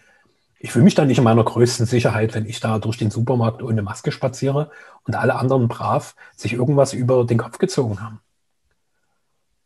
ich 0.60 0.72
fühle 0.72 0.86
mich 0.86 0.96
da 0.96 1.04
nicht 1.04 1.18
in 1.18 1.24
meiner 1.24 1.44
größten 1.44 1.86
Sicherheit, 1.86 2.34
wenn 2.34 2.46
ich 2.46 2.60
da 2.60 2.80
durch 2.80 2.98
den 2.98 3.12
Supermarkt 3.12 3.62
ohne 3.62 3.82
Maske 3.82 4.12
spaziere 4.12 4.72
und 5.06 5.16
alle 5.16 5.36
anderen 5.36 5.68
brav 5.68 6.16
sich 6.38 6.54
irgendwas 6.54 6.94
über 6.94 7.26
den 7.26 7.38
Kopf 7.38 7.58
gezogen 7.58 8.02
haben. 8.02 8.22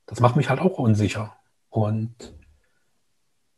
Das 0.07 0.19
macht 0.21 0.35
mich 0.35 0.49
halt 0.49 0.59
auch 0.59 0.79
unsicher. 0.79 1.35
Und 1.69 2.33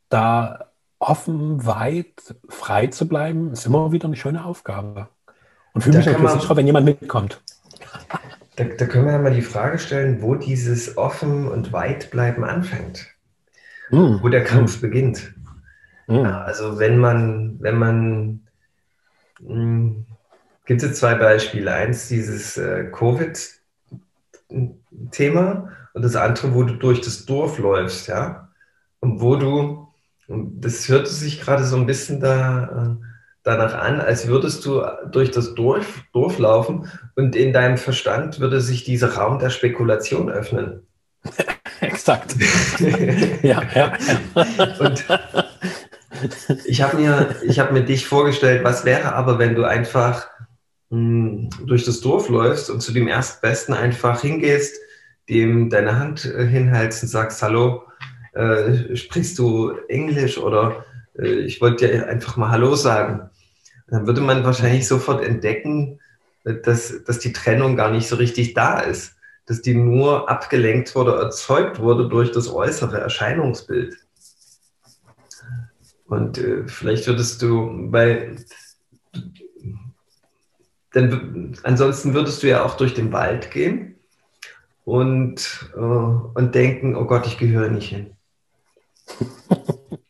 da 0.10 0.66
offen, 0.98 1.66
weit, 1.66 2.36
frei 2.50 2.88
zu 2.88 3.08
bleiben, 3.08 3.54
ist 3.54 3.66
immer 3.66 3.92
wieder 3.92 4.06
eine 4.06 4.18
schöne 4.18 4.44
Aufgabe. 4.44 5.08
Und 5.74 5.82
fühle 5.82 5.98
mich 5.98 6.08
natürlich 6.08 6.32
sicher, 6.32 6.58
wenn 6.58 6.66
jemand 6.66 6.86
mitkommt. 6.86 7.42
Da, 8.58 8.66
da 8.66 8.86
können 8.86 9.06
wir 9.06 9.14
ja 9.14 9.20
mal 9.20 9.34
die 9.34 9.42
Frage 9.42 9.80
stellen, 9.80 10.22
wo 10.22 10.36
dieses 10.36 10.98
offen 10.98 11.48
und 11.48 11.72
weit 11.72 12.12
bleiben 12.12 12.44
anfängt 12.44 13.08
mhm. 13.92 14.20
wo 14.22 14.30
der 14.30 14.44
Kampf 14.44 14.82
beginnt. 14.82 15.34
Mhm. 16.08 16.26
Also 16.26 16.80
wenn 16.80 16.98
man, 16.98 17.58
wenn 17.60 17.78
man, 17.78 18.42
hm, 19.46 20.06
gibt 20.70 20.84
es 20.84 21.00
zwei 21.00 21.16
Beispiele. 21.16 21.74
Eins, 21.74 22.08
dieses 22.10 22.56
äh, 22.58 22.92
Covid-Thema 22.92 23.60
und 25.94 26.02
das 26.04 26.16
andere, 26.16 26.54
wo 26.54 26.62
du 26.64 26.76
durch 26.76 27.02
das 27.02 27.26
Dorf 27.26 27.58
läufst, 27.58 28.08
ja. 28.08 28.50
Und 29.00 29.20
wo 29.20 29.36
du, 29.36 29.88
das 30.28 30.88
hörte 30.88 31.10
sich 31.10 31.42
gerade 31.42 31.64
so 31.64 31.76
ein 31.76 31.88
bisschen 31.88 32.20
da, 32.20 32.66
äh, 32.66 32.96
danach 33.42 33.74
an, 33.74 34.00
als 34.00 34.28
würdest 34.28 34.64
du 34.66 34.84
durch 35.12 35.32
das 35.32 35.56
Dorf, 35.56 36.04
Dorf 36.14 36.38
laufen 36.38 36.88
und 37.16 37.36
in 37.36 37.52
deinem 37.52 37.78
Verstand 37.78 38.40
würde 38.40 38.62
sich 38.62 38.84
dieser 38.84 39.16
Raum 39.16 39.40
der 39.40 39.50
Spekulation 39.50 40.30
öffnen. 40.30 40.86
exakt. 42.10 42.36
ja, 43.44 43.64
ja, 43.64 43.64
ja. 43.76 43.98
Und 44.80 45.06
ich 46.66 46.82
habe 46.82 46.98
mir, 46.98 47.36
hab 47.58 47.72
mir 47.72 47.84
dich 47.84 48.08
vorgestellt, 48.08 48.64
was 48.64 48.86
wäre 48.86 49.14
aber, 49.14 49.40
wenn 49.40 49.56
du 49.56 49.64
einfach 49.64 50.28
mh, 50.90 50.98
hm, 50.98 51.50
durch 51.66 51.86
das 51.86 52.02
Dorf 52.02 52.30
läufst 52.30 52.70
und 52.70 52.82
zu 52.82 52.92
dem 52.92 53.08
Erstbesten 53.08 53.74
einfach 53.74 54.22
hingehst, 54.22 54.76
dem 55.30 55.70
deine 55.70 56.00
Hand 56.00 56.26
äh, 56.26 56.46
hinhältst 56.46 57.04
und 57.04 57.10
sagst, 57.10 57.42
hallo, 57.42 57.84
äh, 58.34 58.96
sprichst 58.96 59.38
du 59.38 59.74
Englisch 59.88 60.38
oder 60.38 60.86
äh, 61.18 61.28
ich 61.28 61.62
wollte 61.62 61.88
dir 61.88 62.08
einfach 62.08 62.38
mal 62.38 62.50
Hallo 62.50 62.76
sagen. 62.76 63.30
Dann 63.88 64.08
würde 64.08 64.22
man 64.22 64.44
wahrscheinlich 64.44 64.88
sofort 64.88 65.24
entdecken, 65.24 66.00
äh, 66.44 66.56
dass, 66.56 67.04
dass 67.04 67.20
die 67.20 67.34
Trennung 67.34 67.76
gar 67.76 67.92
nicht 67.92 68.08
so 68.08 68.16
richtig 68.16 68.54
da 68.56 68.80
ist, 68.80 69.16
dass 69.50 69.64
die 69.64 69.74
nur 69.74 70.30
abgelenkt 70.30 70.94
wurde, 70.94 71.16
erzeugt 71.16 71.80
wurde 71.80 72.08
durch 72.08 72.32
das 72.32 72.54
äußere 72.54 73.00
Erscheinungsbild. 73.02 73.98
Und 76.06 76.38
äh, 76.38 76.68
vielleicht 76.68 77.08
würdest 77.08 77.42
du, 77.42 77.92
weil 77.92 78.46
denn 80.94 81.58
ansonsten 81.64 82.14
würdest 82.14 82.44
du 82.44 82.48
ja 82.48 82.64
auch 82.64 82.78
durch 82.78 82.94
den 82.94 83.12
Wald 83.12 83.50
gehen 83.50 83.96
und, 84.86 85.72
äh, 85.76 85.80
und 85.80 86.54
denken, 86.54 86.96
oh 86.96 87.06
Gott, 87.06 87.26
ich 87.26 87.40
gehöre 87.40 87.70
nicht 87.70 87.90
hin. 87.90 88.12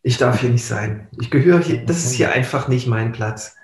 Ich 0.04 0.18
darf 0.18 0.42
hier 0.42 0.50
nicht 0.50 0.66
sein. 0.66 1.08
Ich 1.20 1.30
gehöre 1.30 1.60
hier, 1.60 1.86
das 1.86 2.04
ist 2.04 2.14
hier 2.14 2.34
einfach 2.34 2.68
nicht 2.68 2.88
mein 2.88 3.14
Platz. 3.14 3.56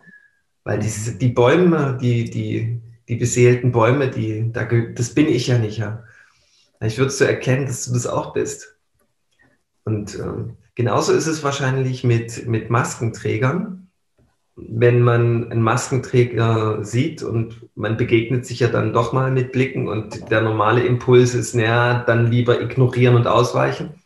Weil 0.63 0.79
diese, 0.79 1.17
die 1.17 1.29
Bäume, 1.29 1.97
die, 2.01 2.29
die, 2.29 2.81
die 3.07 3.15
beseelten 3.15 3.71
Bäume, 3.71 4.09
die, 4.09 4.51
da, 4.51 4.65
das 4.65 5.13
bin 5.13 5.27
ich 5.27 5.47
ja 5.47 5.57
nicht. 5.57 5.77
Ja. 5.77 6.03
Ich 6.81 6.97
würde 6.97 7.11
so 7.11 7.25
erkennen, 7.25 7.65
dass 7.65 7.85
du 7.85 7.93
das 7.93 8.07
auch 8.07 8.33
bist. 8.33 8.77
Und 9.83 10.15
äh, 10.15 10.53
genauso 10.73 11.13
ist 11.13 11.27
es 11.27 11.43
wahrscheinlich 11.43 12.03
mit, 12.03 12.47
mit 12.47 12.69
Maskenträgern. 12.69 13.89
Wenn 14.55 15.01
man 15.01 15.51
einen 15.51 15.61
Maskenträger 15.61 16.83
sieht 16.83 17.21
und 17.21 17.69
man 17.75 17.97
begegnet 17.97 18.45
sich 18.45 18.61
ja 18.61 18.69
dann 18.69 18.93
doch 18.93 19.11
mal 19.11 19.29
mit 19.29 19.51
Blicken 19.51 19.87
und 19.87 20.31
der 20.31 20.41
normale 20.41 20.83
Impuls 20.83 21.35
ist, 21.35 21.55
naja, 21.55 22.03
dann 22.05 22.31
lieber 22.31 22.61
ignorieren 22.61 23.15
und 23.15 23.27
ausweichen 23.27 24.01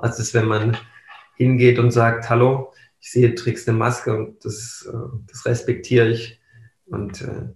als 0.00 0.18
es, 0.18 0.34
wenn 0.34 0.46
man 0.46 0.76
hingeht 1.36 1.78
und 1.78 1.90
sagt, 1.90 2.28
hallo, 2.30 2.72
ich 3.00 3.10
sehe, 3.12 3.30
du 3.30 3.34
trägst 3.34 3.68
eine 3.68 3.78
Maske 3.78 4.16
und 4.16 4.44
das, 4.44 4.88
äh, 4.90 5.18
das 5.28 5.46
respektiere 5.46 6.08
ich 6.08 6.40
und 6.86 7.22
äh, 7.22 7.48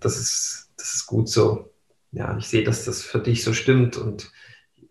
das, 0.00 0.16
ist, 0.16 0.70
das 0.76 0.94
ist 0.94 1.06
gut 1.06 1.28
so. 1.28 1.72
Ja, 2.12 2.36
ich 2.36 2.48
sehe, 2.48 2.64
dass 2.64 2.84
das 2.84 3.02
für 3.02 3.18
dich 3.18 3.44
so 3.44 3.52
stimmt 3.52 3.96
und 3.96 4.30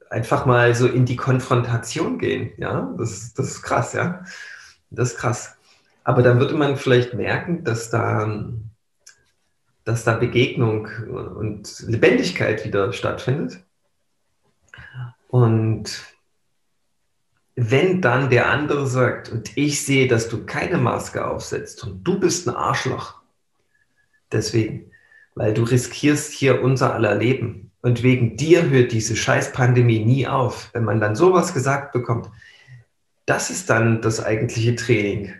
einfach 0.09 0.45
mal 0.45 0.75
so 0.75 0.87
in 0.87 1.05
die 1.05 1.15
Konfrontation 1.15 2.19
gehen. 2.19 2.51
Ja, 2.57 2.93
das, 2.97 3.33
das 3.33 3.47
ist 3.47 3.61
krass, 3.63 3.93
ja. 3.93 4.23
Das 4.89 5.13
ist 5.13 5.17
krass. 5.17 5.57
Aber 6.03 6.21
dann 6.21 6.39
würde 6.39 6.53
man 6.53 6.77
vielleicht 6.77 7.13
merken, 7.13 7.63
dass 7.63 7.89
da, 7.89 8.43
dass 9.83 10.03
da 10.03 10.13
Begegnung 10.15 10.87
und 11.07 11.79
Lebendigkeit 11.87 12.63
wieder 12.63 12.93
stattfindet. 12.93 13.59
Und 15.29 16.03
wenn 17.55 18.01
dann 18.01 18.29
der 18.29 18.49
andere 18.49 18.85
sagt 18.87 19.31
und 19.31 19.57
ich 19.57 19.83
sehe, 19.83 20.07
dass 20.07 20.29
du 20.29 20.45
keine 20.45 20.77
Maske 20.77 21.25
aufsetzt 21.25 21.83
und 21.83 22.03
du 22.03 22.19
bist 22.19 22.47
ein 22.47 22.55
Arschloch, 22.55 23.21
deswegen, 24.31 24.91
weil 25.35 25.53
du 25.53 25.63
riskierst 25.63 26.31
hier 26.31 26.63
unser 26.63 26.93
aller 26.93 27.15
Leben 27.15 27.71
und 27.81 28.03
wegen 28.03 28.37
dir 28.37 28.69
hört 28.69 28.91
diese 28.91 29.15
Scheißpandemie 29.15 30.03
nie 30.03 30.27
auf. 30.27 30.69
Wenn 30.73 30.83
man 30.83 30.99
dann 30.99 31.15
sowas 31.15 31.53
gesagt 31.53 31.91
bekommt, 31.93 32.29
das 33.25 33.49
ist 33.49 33.69
dann 33.69 34.01
das 34.01 34.23
eigentliche 34.23 34.75
Training. 34.75 35.33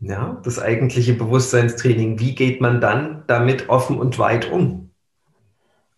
Ja, 0.00 0.40
das 0.44 0.60
eigentliche 0.60 1.14
Bewusstseinstraining. 1.14 2.20
Wie 2.20 2.34
geht 2.34 2.60
man 2.60 2.80
dann 2.80 3.24
damit 3.26 3.68
offen 3.68 3.98
und 3.98 4.18
weit 4.18 4.50
um? 4.50 4.88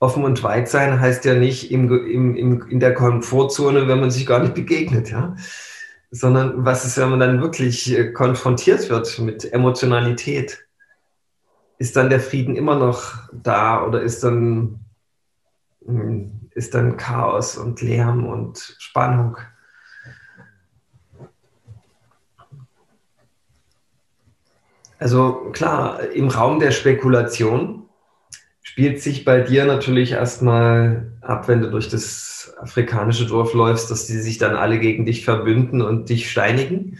offen 0.00 0.24
und 0.24 0.42
weit 0.42 0.68
sein 0.68 0.98
heißt 0.98 1.24
ja 1.26 1.35
nicht 1.35 1.70
im, 1.70 1.92
im, 1.92 2.35
im, 2.35 2.68
in 2.68 2.81
der 2.81 2.94
Komfortzone, 2.94 3.87
wenn 3.87 4.00
man 4.00 4.11
sich 4.11 4.26
gar 4.26 4.40
nicht 4.40 4.55
begegnet, 4.55 5.11
ja. 5.11 5.37
Sondern 6.11 6.64
was 6.64 6.85
ist, 6.85 6.98
wenn 6.98 7.11
man 7.11 7.20
dann 7.20 7.40
wirklich 7.40 7.96
äh, 7.96 8.11
konfrontiert 8.12 8.90
wird 8.90 9.16
mit 9.20 9.53
Emotionalität? 9.53 10.66
Ist 11.80 11.96
dann 11.96 12.10
der 12.10 12.20
Frieden 12.20 12.56
immer 12.56 12.76
noch 12.76 13.14
da 13.32 13.86
oder 13.86 14.02
ist 14.02 14.22
dann, 14.22 14.80
hm, 15.82 16.50
ist 16.50 16.74
dann 16.74 16.98
Chaos 16.98 17.56
und 17.56 17.80
Lärm 17.80 18.26
und 18.26 18.76
Spannung? 18.78 19.38
Also 24.98 25.48
klar, 25.54 26.00
im 26.10 26.28
Raum 26.28 26.60
der 26.60 26.72
Spekulation 26.72 27.88
spielt 28.60 29.00
sich 29.00 29.24
bei 29.24 29.40
dir 29.40 29.64
natürlich 29.64 30.12
erstmal 30.12 31.10
ab, 31.22 31.48
wenn 31.48 31.62
du 31.62 31.70
durch 31.70 31.88
das 31.88 32.54
afrikanische 32.60 33.24
Dorf 33.24 33.54
läufst, 33.54 33.90
dass 33.90 34.06
die 34.06 34.18
sich 34.18 34.36
dann 34.36 34.54
alle 34.54 34.78
gegen 34.80 35.06
dich 35.06 35.24
verbünden 35.24 35.80
und 35.80 36.10
dich 36.10 36.30
steinigen. 36.30 36.98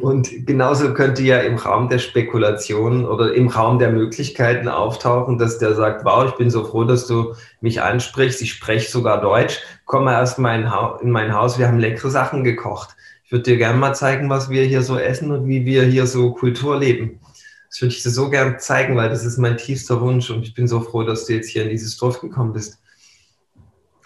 Und 0.00 0.46
genauso 0.46 0.94
könnte 0.94 1.22
ja 1.22 1.40
im 1.40 1.56
Raum 1.56 1.88
der 1.88 1.98
Spekulation 1.98 3.04
oder 3.04 3.34
im 3.34 3.48
Raum 3.48 3.78
der 3.78 3.92
Möglichkeiten 3.92 4.68
auftauchen, 4.68 5.38
dass 5.38 5.58
der 5.58 5.74
sagt, 5.74 6.04
wow, 6.04 6.26
ich 6.28 6.34
bin 6.36 6.50
so 6.50 6.64
froh, 6.64 6.84
dass 6.84 7.06
du 7.06 7.34
mich 7.60 7.82
ansprichst, 7.82 8.40
ich 8.40 8.52
spreche 8.52 8.90
sogar 8.90 9.20
Deutsch, 9.20 9.60
komm 9.84 10.04
mal 10.04 10.14
erst 10.14 10.38
mal 10.38 10.98
in, 11.02 11.10
mein 11.10 11.34
Haus, 11.34 11.58
wir 11.58 11.68
haben 11.68 11.78
leckere 11.78 12.10
Sachen 12.10 12.42
gekocht. 12.42 12.96
Ich 13.24 13.32
würde 13.32 13.44
dir 13.44 13.58
gerne 13.58 13.78
mal 13.78 13.94
zeigen, 13.94 14.30
was 14.30 14.48
wir 14.48 14.64
hier 14.64 14.82
so 14.82 14.98
essen 14.98 15.30
und 15.30 15.46
wie 15.46 15.64
wir 15.64 15.84
hier 15.84 16.06
so 16.06 16.32
Kultur 16.32 16.78
leben. 16.78 17.20
Das 17.68 17.80
würde 17.80 17.94
ich 17.94 18.02
dir 18.02 18.10
so 18.10 18.30
gern 18.30 18.58
zeigen, 18.58 18.96
weil 18.96 19.08
das 19.08 19.24
ist 19.24 19.38
mein 19.38 19.56
tiefster 19.56 20.00
Wunsch 20.00 20.30
und 20.30 20.42
ich 20.42 20.54
bin 20.54 20.68
so 20.68 20.80
froh, 20.80 21.02
dass 21.02 21.26
du 21.26 21.34
jetzt 21.34 21.48
hier 21.48 21.64
in 21.64 21.70
dieses 21.70 21.96
Dorf 21.96 22.20
gekommen 22.20 22.52
bist. 22.52 22.78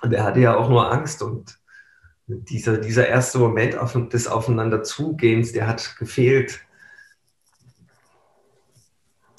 Und 0.03 0.13
er 0.13 0.25
hatte 0.25 0.41
ja 0.41 0.57
auch 0.57 0.69
nur 0.69 0.91
Angst 0.91 1.23
und 1.23 1.59
dieser, 2.27 2.79
dieser 2.79 3.07
erste 3.09 3.39
Moment 3.39 3.77
des 4.13 4.27
Aufeinanderzugehens, 4.27 5.53
der 5.53 5.67
hat 5.67 5.97
gefehlt. 5.97 6.61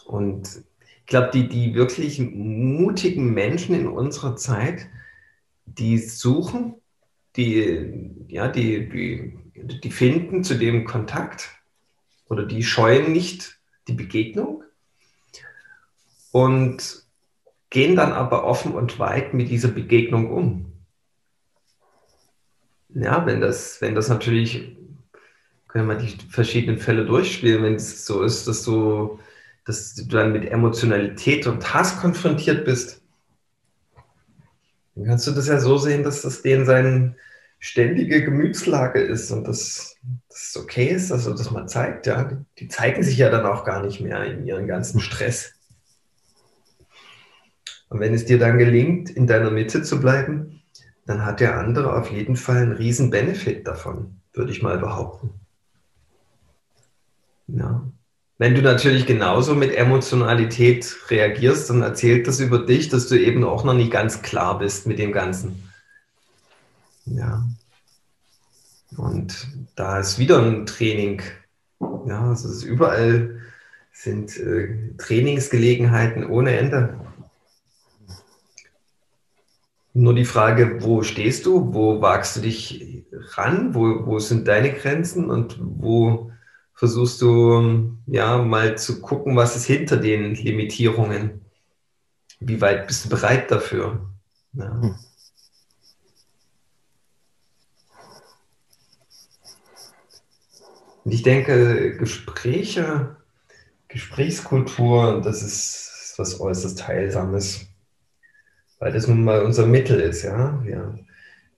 Und 0.06 0.64
ich 1.00 1.06
glaube, 1.06 1.30
die, 1.34 1.48
die 1.48 1.74
wirklich 1.74 2.20
mutigen 2.20 3.34
Menschen 3.34 3.76
in 3.76 3.88
unserer 3.88 4.36
Zeit, 4.36 4.88
die 5.66 5.98
suchen, 5.98 6.76
die, 7.36 8.12
ja, 8.28 8.48
die, 8.48 8.90
die, 8.90 9.80
die 9.80 9.92
finden 9.92 10.44
zu 10.44 10.56
dem 10.56 10.86
Kontakt 10.86 11.50
oder 12.30 12.46
die 12.46 12.64
scheuen 12.64 13.12
nicht 13.12 13.60
die 13.88 13.94
Begegnung 13.94 14.64
und 16.32 17.06
gehen 17.70 17.96
dann 17.96 18.14
aber 18.14 18.46
offen 18.46 18.74
und 18.74 19.00
weit 19.00 19.34
mit 19.34 19.50
dieser 19.50 19.70
Begegnung 19.70 20.32
um. 20.32 20.67
Ja, 22.90 23.26
wenn 23.26 23.42
das, 23.42 23.82
wenn 23.82 23.96
das 23.96 24.10
natürlich, 24.10 24.78
können 25.68 25.88
wir 25.88 25.96
die 25.96 26.18
verschiedenen 26.30 26.80
Fälle 26.80 27.06
durchspielen, 27.06 27.64
wenn 27.64 27.76
es 27.76 28.06
so 28.06 28.24
ist, 28.24 28.48
dass 28.48 28.64
du, 28.64 29.20
dass 29.66 29.96
du 29.96 30.06
dann 30.06 30.32
mit 30.32 30.50
Emotionalität 30.50 31.46
und 31.48 31.74
Hass 31.74 32.00
konfrontiert 32.00 32.66
bist, 32.66 33.02
dann 34.96 35.06
kannst 35.06 35.28
du 35.28 35.32
das 35.32 35.48
ja 35.48 35.60
so 35.60 35.78
sehen, 35.78 36.04
dass 36.04 36.22
das 36.22 36.42
denen 36.42 36.66
sein, 36.66 37.16
ständige 37.60 38.24
Gemütslage 38.24 39.00
ist 39.00 39.32
und 39.32 39.48
dass 39.48 39.98
das 40.30 40.58
okay 40.58 40.88
ist, 40.88 41.12
dass 41.12 41.26
das 41.26 41.52
mal 41.52 41.68
zeigt. 41.68 42.06
Ja? 42.06 42.32
Die 42.60 42.68
zeigen 42.68 43.04
sich 43.04 43.18
ja 43.18 43.30
dann 43.30 43.46
auch 43.46 43.64
gar 43.64 43.84
nicht 43.84 44.00
mehr 44.00 44.24
in 44.26 44.46
ihren 44.46 44.68
ganzen 44.68 45.00
Stress. 45.00 45.54
Und 47.90 48.00
wenn 48.00 48.14
es 48.14 48.26
dir 48.26 48.38
dann 48.38 48.58
gelingt, 48.58 49.10
in 49.10 49.28
deiner 49.28 49.50
Mitte 49.50 49.82
zu 49.82 50.00
bleiben, 50.00 50.57
dann 51.08 51.26
hat 51.26 51.40
der 51.40 51.58
andere 51.58 51.96
auf 51.96 52.12
jeden 52.12 52.36
Fall 52.36 52.58
einen 52.58 52.74
riesen 52.74 53.10
Benefit 53.10 53.66
davon, 53.66 54.20
würde 54.34 54.52
ich 54.52 54.62
mal 54.62 54.78
behaupten. 54.78 55.32
Ja. 57.48 57.84
Wenn 58.38 58.54
du 58.54 58.62
natürlich 58.62 59.08
genauso 59.08 59.56
mit 59.56 59.74
Emotionalität 59.74 60.96
reagierst, 61.10 61.70
dann 61.70 61.82
erzählt 61.82 62.28
das 62.28 62.40
über 62.40 62.60
dich, 62.60 62.90
dass 62.90 63.08
du 63.08 63.20
eben 63.20 63.44
auch 63.44 63.64
noch 63.64 63.74
nicht 63.74 63.90
ganz 63.90 64.22
klar 64.22 64.60
bist 64.60 64.86
mit 64.86 65.00
dem 65.00 65.12
Ganzen. 65.12 65.64
Ja. 67.06 67.44
Und 68.96 69.48
da 69.76 70.00
ist 70.00 70.20
wieder 70.20 70.40
ein 70.40 70.66
Training. 70.66 71.22
Ja, 71.80 72.30
also 72.30 72.50
es 72.50 72.58
ist 72.58 72.64
überall 72.64 73.42
sind 73.92 74.38
äh, 74.38 74.94
Trainingsgelegenheiten 74.98 76.30
ohne 76.30 76.56
Ende. 76.56 77.00
Nur 80.00 80.14
die 80.14 80.26
Frage, 80.26 80.84
wo 80.84 81.02
stehst 81.02 81.48
du? 81.48 81.74
Wo 81.74 82.00
wagst 82.04 82.36
du 82.36 82.42
dich 82.42 83.04
ran? 83.32 83.74
Wo, 83.74 84.06
wo 84.06 84.20
sind 84.20 84.48
deine 84.48 84.72
Grenzen? 84.72 85.32
Und 85.32 85.58
wo 85.60 86.32
versuchst 86.76 87.20
du 87.24 87.98
ja 88.06 88.38
mal 88.38 88.78
zu 88.78 89.02
gucken, 89.02 89.36
was 89.36 89.56
ist 89.56 89.66
hinter 89.66 89.98
den 89.98 90.36
Limitierungen? 90.36 91.42
Wie 92.40 92.62
weit 92.62 92.86
bist 92.86 93.06
du 93.06 93.10
bereit 93.10 93.50
dafür? 93.50 94.08
Ja. 94.54 94.82
Hm. 94.82 94.96
Und 101.06 101.12
ich 101.12 101.24
denke, 101.24 101.98
Gespräche, 101.98 103.18
Gesprächskultur, 103.88 105.22
das 105.22 105.42
ist 105.42 106.14
was 106.18 106.40
äußerst 106.40 106.88
Heilsames, 106.88 107.67
weil 108.80 108.92
das 108.92 109.08
nun 109.08 109.24
mal 109.24 109.44
unser 109.44 109.66
Mittel 109.66 110.00
ist. 110.00 110.24
Ja? 110.24 110.60
Wir, 110.64 110.98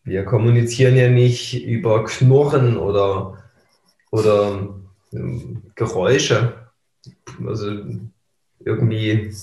wir 0.03 0.25
kommunizieren 0.25 0.95
ja 0.95 1.09
nicht 1.09 1.63
über 1.65 2.05
Knurren 2.05 2.77
oder, 2.77 3.43
oder 4.11 4.69
ähm, 5.13 5.63
Geräusche. 5.75 6.53
Also 7.45 7.71
irgendwie, 8.59 9.33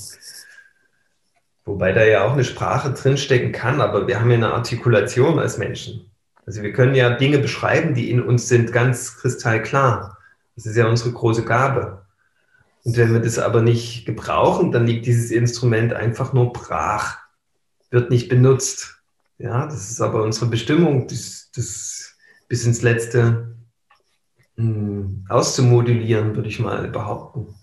wobei 1.65 1.93
da 1.93 2.05
ja 2.05 2.25
auch 2.25 2.33
eine 2.33 2.45
Sprache 2.45 2.93
drinstecken 2.93 3.53
kann, 3.53 3.81
aber 3.81 4.07
wir 4.07 4.21
haben 4.21 4.31
ja 4.31 4.37
eine 4.37 4.53
Artikulation 4.53 5.39
als 5.39 5.59
Menschen. 5.59 6.11
Also 6.47 6.63
wir 6.63 6.73
können 6.73 6.95
ja 6.95 7.11
Dinge 7.11 7.39
beschreiben, 7.39 7.95
die 7.95 8.11
in 8.11 8.23
uns 8.23 8.49
sind, 8.49 8.73
ganz 8.73 9.19
kristallklar. 9.19 10.19
Das 10.55 10.65
ist 10.67 10.77
ja 10.77 10.87
unsere 10.87 11.13
große 11.13 11.45
Gabe. 11.45 12.03
Und 12.85 12.97
wenn 12.97 13.13
wir 13.13 13.21
das 13.21 13.41
aber 13.41 13.63
nicht 13.63 14.07
gebrauchen, 14.07 14.71
dann 14.71 14.87
liegt 14.87 15.07
dieses 15.07 15.33
Instrument 15.33 15.93
einfach 15.93 16.33
nur 16.33 16.53
brach, 16.53 17.19
wird 17.91 18.11
nicht 18.11 18.29
benutzt. 18.29 19.01
Ja, 19.39 19.67
das 19.67 19.91
ist 19.91 20.01
aber 20.01 20.23
unsere 20.23 20.47
Bestimmung, 20.47 21.07
das, 21.09 21.51
das 21.55 22.17
bis 22.49 22.65
ins 22.65 22.83
Letzte 22.83 23.57
mh, 24.57 24.65
hm, 24.65 25.25
auszumodulieren, 25.29 26.35
würde 26.35 26.49
ich 26.49 26.59
mal 26.59 26.89
behaupten. 26.89 27.55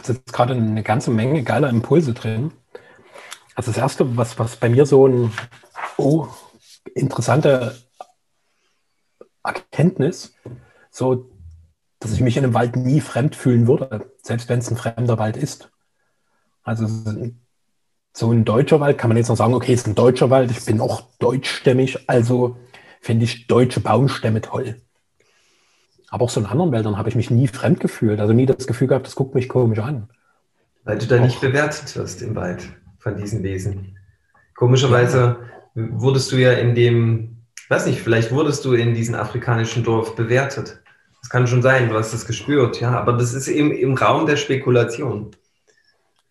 Hast 0.00 0.08
jetzt 0.08 0.32
gerade 0.32 0.54
eine 0.54 0.82
ganze 0.82 1.10
Menge 1.10 1.42
geiler 1.42 1.68
Impulse 1.68 2.14
drin. 2.14 2.52
Also 3.54 3.70
das 3.70 3.78
erste, 3.78 4.16
was, 4.16 4.38
was 4.38 4.56
bei 4.56 4.68
mir 4.68 4.86
so 4.86 5.06
ein 5.06 5.32
oh, 5.96 6.26
interessante 6.94 7.76
Erkenntnis, 9.44 10.34
so, 10.90 11.30
dass 11.98 12.12
ich 12.12 12.20
mich 12.20 12.36
in 12.36 12.44
einem 12.44 12.54
Wald 12.54 12.76
nie 12.76 13.00
fremd 13.00 13.36
fühlen 13.36 13.66
würde, 13.66 14.10
selbst 14.22 14.48
wenn 14.48 14.60
es 14.60 14.70
ein 14.70 14.76
fremder 14.76 15.18
Wald 15.18 15.36
ist. 15.36 15.70
Also 16.62 16.86
so 18.12 18.30
ein 18.30 18.44
deutscher 18.44 18.80
Wald 18.80 18.98
kann 18.98 19.08
man 19.08 19.16
jetzt 19.16 19.28
noch 19.28 19.36
sagen, 19.36 19.54
okay, 19.54 19.72
es 19.72 19.80
ist 19.80 19.86
ein 19.86 19.94
deutscher 19.94 20.30
Wald, 20.30 20.50
ich 20.50 20.64
bin 20.64 20.80
auch 20.80 21.02
deutschstämmig, 21.18 22.08
also 22.08 22.56
finde 23.00 23.24
ich 23.24 23.46
deutsche 23.46 23.80
Baumstämme 23.80 24.40
toll. 24.40 24.80
Aber 26.10 26.24
auch 26.24 26.30
so 26.30 26.40
in 26.40 26.46
anderen 26.46 26.72
Wäldern 26.72 26.98
habe 26.98 27.08
ich 27.08 27.14
mich 27.14 27.30
nie 27.30 27.46
fremd 27.46 27.78
gefühlt, 27.78 28.20
also 28.20 28.32
nie 28.32 28.44
das 28.44 28.66
Gefühl 28.66 28.88
gehabt, 28.88 29.06
das 29.06 29.14
guckt 29.14 29.34
mich 29.34 29.48
komisch 29.48 29.78
an. 29.78 30.08
Weil 30.84 30.98
du 30.98 31.06
da 31.06 31.16
auch. 31.16 31.20
nicht 31.20 31.40
bewertet 31.40 31.96
wirst 31.96 32.20
im 32.20 32.34
Wald 32.34 32.68
von 32.98 33.16
diesen 33.16 33.42
Wesen. 33.44 33.96
Komischerweise 34.56 35.38
ja. 35.74 35.88
wurdest 35.92 36.32
du 36.32 36.36
ja 36.36 36.52
in 36.52 36.74
dem, 36.74 37.44
weiß 37.68 37.86
nicht, 37.86 38.00
vielleicht 38.00 38.32
wurdest 38.32 38.64
du 38.64 38.74
in 38.74 38.92
diesem 38.92 39.14
afrikanischen 39.14 39.84
Dorf 39.84 40.16
bewertet. 40.16 40.82
Das 41.20 41.30
kann 41.30 41.46
schon 41.46 41.62
sein, 41.62 41.88
du 41.88 41.94
hast 41.94 42.12
das 42.12 42.26
gespürt, 42.26 42.80
ja, 42.80 42.90
aber 42.98 43.12
das 43.12 43.32
ist 43.32 43.46
eben 43.46 43.70
im 43.70 43.94
Raum 43.94 44.26
der 44.26 44.36
Spekulation. 44.36 45.30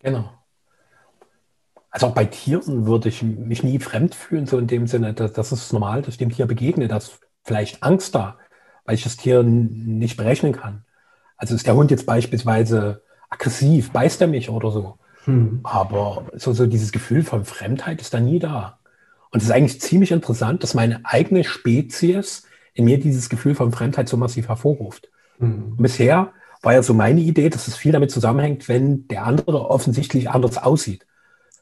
Genau. 0.00 0.30
Also 1.90 2.08
auch 2.08 2.14
bei 2.14 2.26
Tieren 2.26 2.86
würde 2.86 3.08
ich 3.08 3.22
mich 3.22 3.62
nie 3.62 3.78
fremd 3.78 4.14
fühlen, 4.14 4.46
so 4.46 4.58
in 4.58 4.66
dem 4.66 4.86
Sinne, 4.86 5.14
dass 5.14 5.32
das 5.32 5.52
ist 5.52 5.72
normal, 5.72 6.02
dass 6.02 6.14
ich 6.14 6.18
dem 6.18 6.30
Tier 6.30 6.46
begegne, 6.46 6.86
dass 6.86 7.18
vielleicht 7.42 7.82
Angst 7.82 8.14
da 8.14 8.38
weil 8.90 8.96
ich 8.96 9.04
das 9.04 9.16
Tier 9.16 9.44
nicht 9.44 10.16
berechnen 10.16 10.50
kann. 10.50 10.82
Also 11.36 11.54
ist 11.54 11.64
der 11.64 11.76
Hund 11.76 11.92
jetzt 11.92 12.06
beispielsweise 12.06 13.02
aggressiv, 13.28 13.92
beißt 13.92 14.20
er 14.20 14.26
mich 14.26 14.50
oder 14.50 14.72
so. 14.72 14.98
Hm. 15.26 15.60
Aber 15.62 16.26
so, 16.32 16.52
so 16.52 16.66
dieses 16.66 16.90
Gefühl 16.90 17.22
von 17.22 17.44
Fremdheit 17.44 18.00
ist 18.00 18.12
da 18.12 18.18
nie 18.18 18.40
da. 18.40 18.80
Und 19.30 19.38
es 19.38 19.44
ist 19.44 19.52
eigentlich 19.52 19.80
ziemlich 19.80 20.10
interessant, 20.10 20.64
dass 20.64 20.74
meine 20.74 21.02
eigene 21.04 21.44
Spezies 21.44 22.48
in 22.74 22.84
mir 22.84 22.98
dieses 22.98 23.28
Gefühl 23.28 23.54
von 23.54 23.70
Fremdheit 23.70 24.08
so 24.08 24.16
massiv 24.16 24.48
hervorruft. 24.48 25.08
Hm. 25.38 25.76
bisher 25.76 26.32
war 26.60 26.72
ja 26.72 26.82
so 26.82 26.92
meine 26.92 27.20
Idee, 27.20 27.48
dass 27.48 27.68
es 27.68 27.76
viel 27.76 27.92
damit 27.92 28.10
zusammenhängt, 28.10 28.68
wenn 28.68 29.06
der 29.06 29.24
andere 29.24 29.70
offensichtlich 29.70 30.28
anders 30.30 30.58
aussieht. 30.58 31.06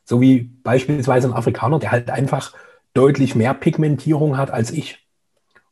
So 0.06 0.22
wie 0.22 0.50
beispielsweise 0.62 1.28
ein 1.28 1.34
Afrikaner, 1.34 1.78
der 1.78 1.92
halt 1.92 2.08
einfach 2.08 2.54
deutlich 2.94 3.34
mehr 3.34 3.52
Pigmentierung 3.52 4.38
hat 4.38 4.50
als 4.50 4.70
ich 4.70 5.07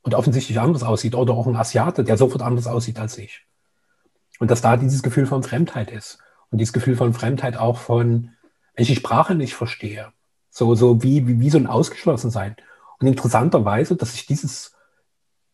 und 0.06 0.14
offensichtlich 0.14 0.60
anders 0.60 0.84
aussieht 0.84 1.16
oder 1.16 1.34
auch 1.34 1.48
ein 1.48 1.56
Asiate, 1.56 2.04
der 2.04 2.16
sofort 2.16 2.40
anders 2.40 2.68
aussieht 2.68 3.00
als 3.00 3.18
ich. 3.18 3.44
Und 4.38 4.52
dass 4.52 4.60
da 4.60 4.76
dieses 4.76 5.02
Gefühl 5.02 5.26
von 5.26 5.42
Fremdheit 5.42 5.90
ist. 5.90 6.18
Und 6.50 6.58
dieses 6.58 6.72
Gefühl 6.72 6.94
von 6.94 7.12
Fremdheit 7.12 7.56
auch 7.56 7.76
von, 7.76 8.30
wenn 8.76 8.82
ich 8.82 8.88
die 8.88 8.94
Sprache 8.94 9.34
nicht 9.34 9.54
verstehe. 9.54 10.12
So, 10.48 10.76
so 10.76 11.02
wie, 11.02 11.26
wie, 11.26 11.40
wie 11.40 11.50
so 11.50 11.58
ein 11.58 11.66
Ausgeschlossensein. 11.66 12.54
Und 13.00 13.08
interessanterweise, 13.08 13.96
dass 13.96 14.12
sich 14.12 14.26
dieses 14.26 14.76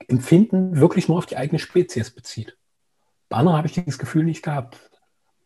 Empfinden 0.06 0.76
wirklich 0.78 1.08
nur 1.08 1.16
auf 1.16 1.24
die 1.24 1.38
eigene 1.38 1.58
Spezies 1.58 2.10
bezieht. 2.10 2.58
Bei 3.30 3.38
anderen 3.38 3.56
habe 3.56 3.68
ich 3.68 3.72
dieses 3.72 3.98
Gefühl 3.98 4.24
nicht 4.24 4.42
gehabt. 4.42 4.76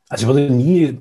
Also 0.09 0.23
ich 0.23 0.27
würde 0.27 0.53
nie 0.53 1.01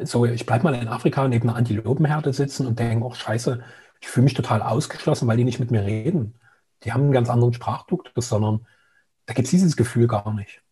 so, 0.00 0.24
ich 0.24 0.46
bleibe 0.46 0.64
mal 0.64 0.74
in 0.74 0.88
Afrika 0.88 1.28
neben 1.28 1.50
einer 1.50 1.58
Antilopenherde 1.58 2.32
sitzen 2.32 2.66
und 2.66 2.78
denke, 2.78 3.04
oh 3.04 3.12
scheiße, 3.12 3.62
ich 4.00 4.08
fühle 4.08 4.24
mich 4.24 4.34
total 4.34 4.62
ausgeschlossen, 4.62 5.28
weil 5.28 5.36
die 5.36 5.44
nicht 5.44 5.60
mit 5.60 5.70
mir 5.70 5.84
reden 5.84 6.38
die 6.84 6.92
haben 6.92 7.04
einen 7.04 7.12
ganz 7.12 7.28
anderen 7.28 7.52
Sprachduktus, 7.52 8.28
sondern 8.28 8.66
da 9.26 9.34
gibt 9.34 9.46
es 9.46 9.50
dieses 9.50 9.76
Gefühl 9.76 10.06
gar 10.06 10.32
nicht. 10.32 10.62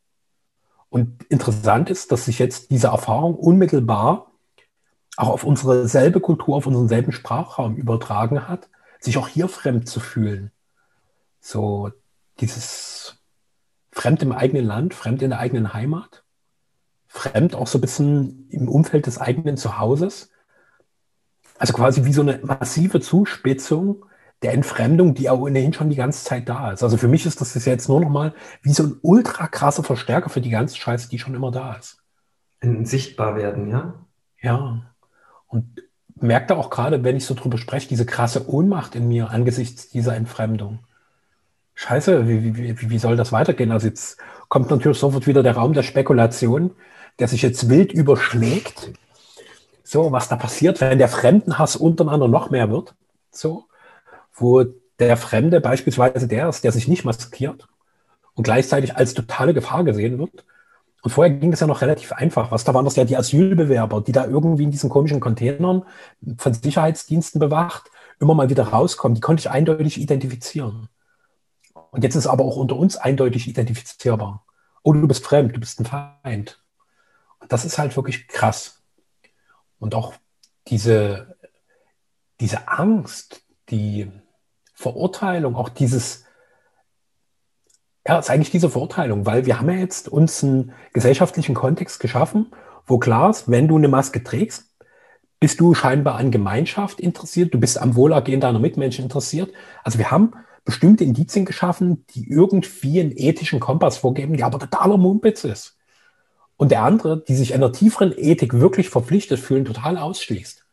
Und 0.88 1.25
interessant 1.25 1.90
ist, 1.90 2.12
dass 2.12 2.27
sich 2.27 2.38
jetzt 2.38 2.71
diese 2.71 2.88
Erfahrung 2.88 3.35
unmittelbar 3.35 4.31
auch 5.16 5.29
auf 5.29 5.45
unsere 5.45 5.88
selbe 5.88 6.21
Kultur, 6.21 6.57
auf 6.57 6.66
unseren 6.66 6.88
selben 6.88 7.12
Sprachraum 7.12 7.77
übertragen 7.77 8.49
hat, 8.49 8.69
sich 9.01 9.19
auch 9.19 9.29
hier 9.29 9.49
fremd 9.49 9.88
zu 9.88 10.01
fühlen. 10.01 10.53
So 11.40 11.90
dieses 12.40 13.19
fremd 13.90 14.23
im 14.23 14.33
eigenen 14.33 14.64
Land, 14.64 14.95
fremd 14.95 15.23
in 15.23 15.31
der 15.31 15.38
eigenen 15.38 15.73
Heimat, 15.73 16.25
fremd 17.09 17.55
auch 17.55 17.66
so 17.66 17.79
ein 17.79 17.81
bisschen 17.81 18.49
im 18.51 18.69
Umfeld 18.69 19.07
des 19.07 19.19
eigenen 19.19 19.57
Zuhauses. 19.57 20.31
Also 21.59 21.73
quasi 21.73 22.05
wie 22.05 22.12
so 22.12 22.21
eine 22.21 22.38
massive 22.42 23.01
Zuspitzung 23.01 24.05
der 24.42 24.53
Entfremdung, 24.53 25.14
die 25.14 25.31
auch 25.31 25.40
ohnehin 25.40 25.72
schon 25.72 25.90
die 25.90 25.96
ganze 25.96 26.25
Zeit 26.25 26.49
da 26.49 26.72
ist. 26.72 26.83
Also 26.83 26.96
für 26.96 27.09
mich 27.09 27.25
ist 27.27 27.40
das 27.40 27.64
jetzt 27.64 27.88
nur 27.88 28.01
noch 28.01 28.11
mal 28.11 28.35
wie 28.62 28.72
so 28.72 28.83
ein 28.83 28.96
ultra 29.03 29.46
krasser 29.46 29.83
Verstärker 29.83 30.29
für 30.29 30.40
die 30.40 30.51
ganze 30.51 30.77
Scheiße, 30.77 31.09
die 31.09 31.18
schon 31.18 31.35
immer 31.35 31.51
da 31.51 31.75
ist. 31.75 31.99
Ein 32.61 32.85
sichtbar 32.85 33.37
werden, 33.37 33.70
ja? 33.70 33.94
Ja. 34.40 34.83
Und 35.46 35.83
merkt 36.20 36.53
auch 36.53 36.70
gerade, 36.70 37.03
wenn 37.05 37.16
ich 37.16 37.25
so 37.25 37.35
drüber 37.35 37.59
spreche, 37.59 37.88
diese 37.88 38.07
krasse 38.07 38.49
Ohnmacht 38.49 38.94
in 38.94 39.09
mir 39.09 39.31
angesichts 39.31 39.88
dieser 39.88 40.16
Entfremdung. 40.16 40.81
Scheiße, 41.75 42.27
wie, 42.27 42.57
wie, 42.57 42.90
wie 42.90 42.99
soll 42.99 43.16
das 43.16 43.33
weitergehen? 43.33 43.70
Also 43.70 43.87
jetzt 43.87 44.18
kommt 44.49 44.70
natürlich 44.70 44.99
sofort 44.99 45.27
wieder 45.27 45.42
der 45.42 45.57
Raum 45.57 45.75
der 45.75 45.83
Spekulation, 45.83 46.72
der 47.18 47.29
sich 47.29 47.42
jetzt 47.42 47.68
wild 47.68 47.92
überschlägt. 47.92 48.92
So, 49.85 50.11
was 50.11 50.29
da 50.29 50.37
passiert, 50.37 50.81
wenn 50.81 50.99
der 50.99 51.09
Fremdenhass 51.09 51.77
untereinander 51.77 52.29
noch 52.29 52.51
mehr 52.51 52.70
wird. 52.70 52.94
So, 53.31 53.66
wo 54.37 54.64
der 54.99 55.16
Fremde 55.16 55.61
beispielsweise 55.61 56.29
der 56.29 56.49
ist, 56.49 56.64
der 56.64 56.72
sich 56.72 56.88
nicht 56.88 57.05
maskiert 57.05 57.66
und 58.35 58.44
gleichzeitig 58.44 58.96
als 58.96 59.14
totale 59.14 59.55
Gefahr 59.55 59.85
gesehen 59.85 60.18
wird. 60.18 60.44
Und 61.03 61.11
vorher 61.11 61.35
ging 61.35 61.51
das 61.51 61.61
ja 61.61 61.66
noch 61.66 61.83
relativ 61.83 62.12
einfach. 62.12 62.51
Was 62.51 62.64
da 62.64 62.75
waren 62.75 62.85
das 62.85 62.96
ja 62.96 63.05
die 63.05 63.16
Asylbewerber, 63.16 64.01
die 64.01 64.12
da 64.12 64.27
irgendwie 64.27 64.64
in 64.64 64.70
diesen 64.70 64.90
komischen 64.90 65.20
Containern 65.20 65.85
von 66.38 66.55
Sicherheitsdiensten 66.55 67.38
bewacht 67.38 67.90
immer 68.18 68.35
mal 68.35 68.51
wieder 68.51 68.68
rauskommen. 68.68 69.14
Die 69.14 69.20
konnte 69.20 69.40
ich 69.40 69.51
eindeutig 69.51 70.01
identifizieren. 70.01 70.88
Und 71.90 72.03
jetzt 72.03 72.14
ist 72.14 72.27
aber 72.27 72.44
auch 72.44 72.57
unter 72.57 72.77
uns 72.77 72.96
eindeutig 72.96 73.49
identifizierbar. 73.49 74.44
Oh, 74.83 74.92
du 74.92 75.07
bist 75.07 75.25
fremd, 75.25 75.55
du 75.55 75.61
bist 75.61 75.81
ein 75.81 75.87
Feind. 75.87 76.62
Und 77.40 77.53
das 77.53 77.64
ist 77.64 77.79
halt 77.79 77.96
wirklich 77.96 78.29
krass. 78.29 78.83
Und 79.79 79.94
auch 79.94 80.14
diese, 80.68 81.37
diese 82.40 82.68
Angst, 82.68 83.42
die 83.70 84.11
Verurteilung, 84.77 85.57
auch 85.57 85.69
dieses, 85.71 86.25
ja, 88.07 88.19
ist 88.19 88.31
eigentlich 88.31 88.51
diese 88.53 88.71
Verurteilung, 88.71 89.27
weil 89.27 89.47
wir 89.47 89.59
haben 89.59 89.71
ja 89.71 89.79
jetzt 89.79 90.09
uns 90.09 90.45
einen 90.45 90.73
gesellschaftlichen 90.93 91.55
Kontext 91.55 91.99
geschaffen, 91.99 92.53
wo 92.87 92.99
klar 92.99 93.31
ist, 93.31 93.51
wenn 93.51 93.67
du 93.67 93.77
eine 93.77 93.89
Maske 93.89 94.23
trägst, 94.23 94.65
bist 95.41 95.61
du 95.61 95.75
scheinbar 95.75 96.17
an 96.17 96.31
Gemeinschaft 96.31 97.01
interessiert, 97.01 97.53
du 97.53 97.59
bist 97.59 97.79
am 97.79 97.97
Wohlergehen 97.97 98.41
deiner 98.41 98.59
Mitmenschen 98.59 99.05
interessiert. 99.05 99.53
Also 99.83 99.99
wir 99.99 100.11
haben 100.11 100.33
bestimmte 100.65 101.05
Indizien 101.05 101.45
geschaffen, 101.45 102.05
die 102.11 102.29
irgendwie 102.31 103.01
einen 103.01 103.12
ethischen 103.17 103.61
Kompass 103.61 103.99
vorgeben, 103.99 104.37
der 104.37 104.47
aber 104.47 104.59
totaler 104.59 104.99
Mumpitz 104.99 105.45
ist. 105.45 105.77
und 106.57 106.71
der 106.71 106.83
andere, 106.83 107.23
die 107.23 107.37
sich 107.37 107.55
einer 107.55 107.73
tieferen 107.73 108.15
Ethik 108.17 108.55
wirklich 108.55 108.89
verpflichtet 108.91 109.39
fühlen, 109.41 109.65
total 109.65 109.99
ausschließt. 109.99 110.65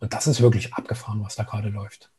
Und 0.00 0.12
das 0.14 0.26
ist 0.26 0.40
wirklich 0.40 0.74
abgefahren, 0.74 1.22
was 1.22 1.36
da 1.36 1.44
gerade 1.44 1.68
läuft. 1.68 2.10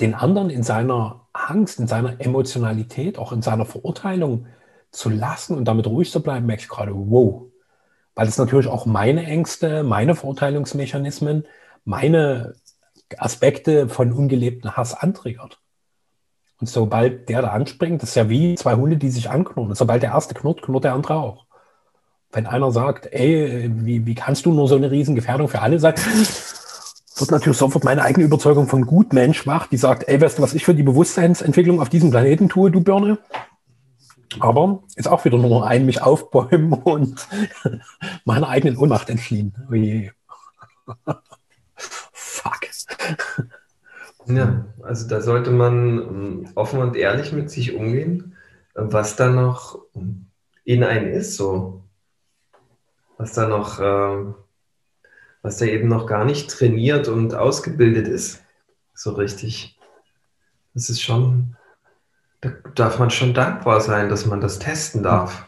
Den 0.00 0.14
anderen 0.14 0.50
in 0.50 0.62
seiner 0.62 1.26
Angst, 1.32 1.80
in 1.80 1.86
seiner 1.86 2.20
Emotionalität, 2.20 3.18
auch 3.18 3.32
in 3.32 3.42
seiner 3.42 3.66
Verurteilung 3.66 4.46
zu 4.90 5.08
lassen 5.08 5.56
und 5.56 5.66
damit 5.66 5.86
ruhig 5.86 6.10
zu 6.10 6.22
bleiben, 6.22 6.46
merke 6.46 6.62
ich 6.62 6.68
gerade, 6.68 6.92
wow. 6.94 7.44
Weil 8.14 8.28
es 8.28 8.38
natürlich 8.38 8.66
auch 8.66 8.84
meine 8.84 9.24
Ängste, 9.24 9.82
meine 9.82 10.14
Verurteilungsmechanismen, 10.14 11.46
meine 11.84 12.54
Aspekte 13.18 13.88
von 13.88 14.12
ungelebten 14.12 14.76
Hass 14.76 14.94
antriggert. 14.94 15.60
Und 16.60 16.68
sobald 16.68 17.28
der 17.28 17.42
da 17.42 17.48
anspringt, 17.48 18.02
das 18.02 18.10
ist 18.10 18.14
ja 18.14 18.28
wie 18.28 18.54
zwei 18.54 18.74
Hunde, 18.74 18.96
die 18.96 19.10
sich 19.10 19.30
anknurren. 19.30 19.74
Sobald 19.74 20.02
der 20.02 20.10
erste 20.12 20.34
knurrt, 20.34 20.62
knurrt 20.62 20.84
der 20.84 20.94
andere 20.94 21.14
auch. 21.14 21.46
Wenn 22.30 22.46
einer 22.46 22.70
sagt, 22.70 23.12
ey, 23.12 23.68
wie, 23.84 24.06
wie 24.06 24.14
kannst 24.14 24.46
du 24.46 24.52
nur 24.52 24.68
so 24.68 24.76
eine 24.76 24.90
Riesengefährdung 24.90 25.48
für 25.48 25.60
alle 25.60 25.78
sein, 25.78 25.94
wird 27.16 27.30
natürlich 27.30 27.58
sofort 27.58 27.84
meine 27.84 28.02
eigene 28.02 28.24
Überzeugung 28.24 28.68
von 28.68 28.86
Gutmensch 28.86 29.46
wach, 29.46 29.66
die 29.66 29.76
sagt, 29.76 30.08
ey, 30.08 30.20
weißt 30.20 30.38
du, 30.38 30.42
was 30.42 30.54
ich 30.54 30.64
für 30.64 30.74
die 30.74 30.82
Bewusstseinsentwicklung 30.82 31.80
auf 31.80 31.88
diesem 31.88 32.10
Planeten 32.10 32.48
tue, 32.48 32.70
du 32.70 32.80
Birne? 32.80 33.18
Aber 34.40 34.82
ist 34.96 35.08
auch 35.08 35.24
wieder 35.24 35.36
nur 35.36 35.66
ein 35.66 35.84
mich 35.84 36.02
aufbäumen 36.02 36.72
und 36.84 37.26
meiner 38.24 38.48
eigenen 38.48 38.76
Ohnmacht 38.76 39.10
entfliehen. 39.10 39.54
Oh 39.70 39.74
je. 39.74 40.10
Fuck. 42.12 42.62
Ja, 44.26 44.64
also 44.82 45.08
da 45.08 45.20
sollte 45.20 45.50
man 45.50 45.98
ähm, 45.98 46.48
offen 46.54 46.80
und 46.80 46.96
ehrlich 46.96 47.32
mit 47.32 47.50
sich 47.50 47.74
umgehen, 47.74 48.36
was 48.74 49.16
da 49.16 49.28
noch 49.28 49.80
in 50.64 50.84
einem 50.84 51.10
ist, 51.10 51.36
so. 51.36 51.82
Was 53.18 53.32
da 53.32 53.46
noch, 53.46 53.78
äh, 53.80 54.32
was 55.42 55.58
da 55.58 55.66
eben 55.66 55.88
noch 55.88 56.06
gar 56.06 56.24
nicht 56.24 56.50
trainiert 56.50 57.08
und 57.08 57.34
ausgebildet 57.34 58.08
ist, 58.08 58.42
so 58.94 59.12
richtig. 59.12 59.78
Das 60.74 60.88
ist 60.88 61.02
schon, 61.02 61.56
da 62.40 62.50
darf 62.74 62.98
man 62.98 63.10
schon 63.10 63.34
dankbar 63.34 63.80
sein, 63.80 64.08
dass 64.08 64.24
man 64.24 64.40
das 64.40 64.58
testen 64.58 65.02
darf. 65.02 65.46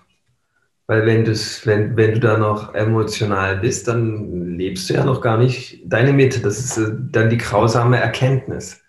Weil 0.86 1.06
wenn, 1.06 1.26
wenn, 1.26 1.96
wenn 1.96 2.14
du 2.14 2.20
da 2.20 2.36
noch 2.36 2.74
emotional 2.74 3.56
bist, 3.56 3.88
dann 3.88 4.58
lebst 4.58 4.90
du 4.90 4.94
ja 4.94 5.04
noch 5.04 5.22
gar 5.22 5.38
nicht 5.38 5.80
deine 5.86 6.12
Mitte. 6.12 6.40
Das 6.40 6.58
ist 6.58 6.76
äh, 6.76 6.92
dann 7.10 7.30
die 7.30 7.38
grausame 7.38 7.98
Erkenntnis, 7.98 8.82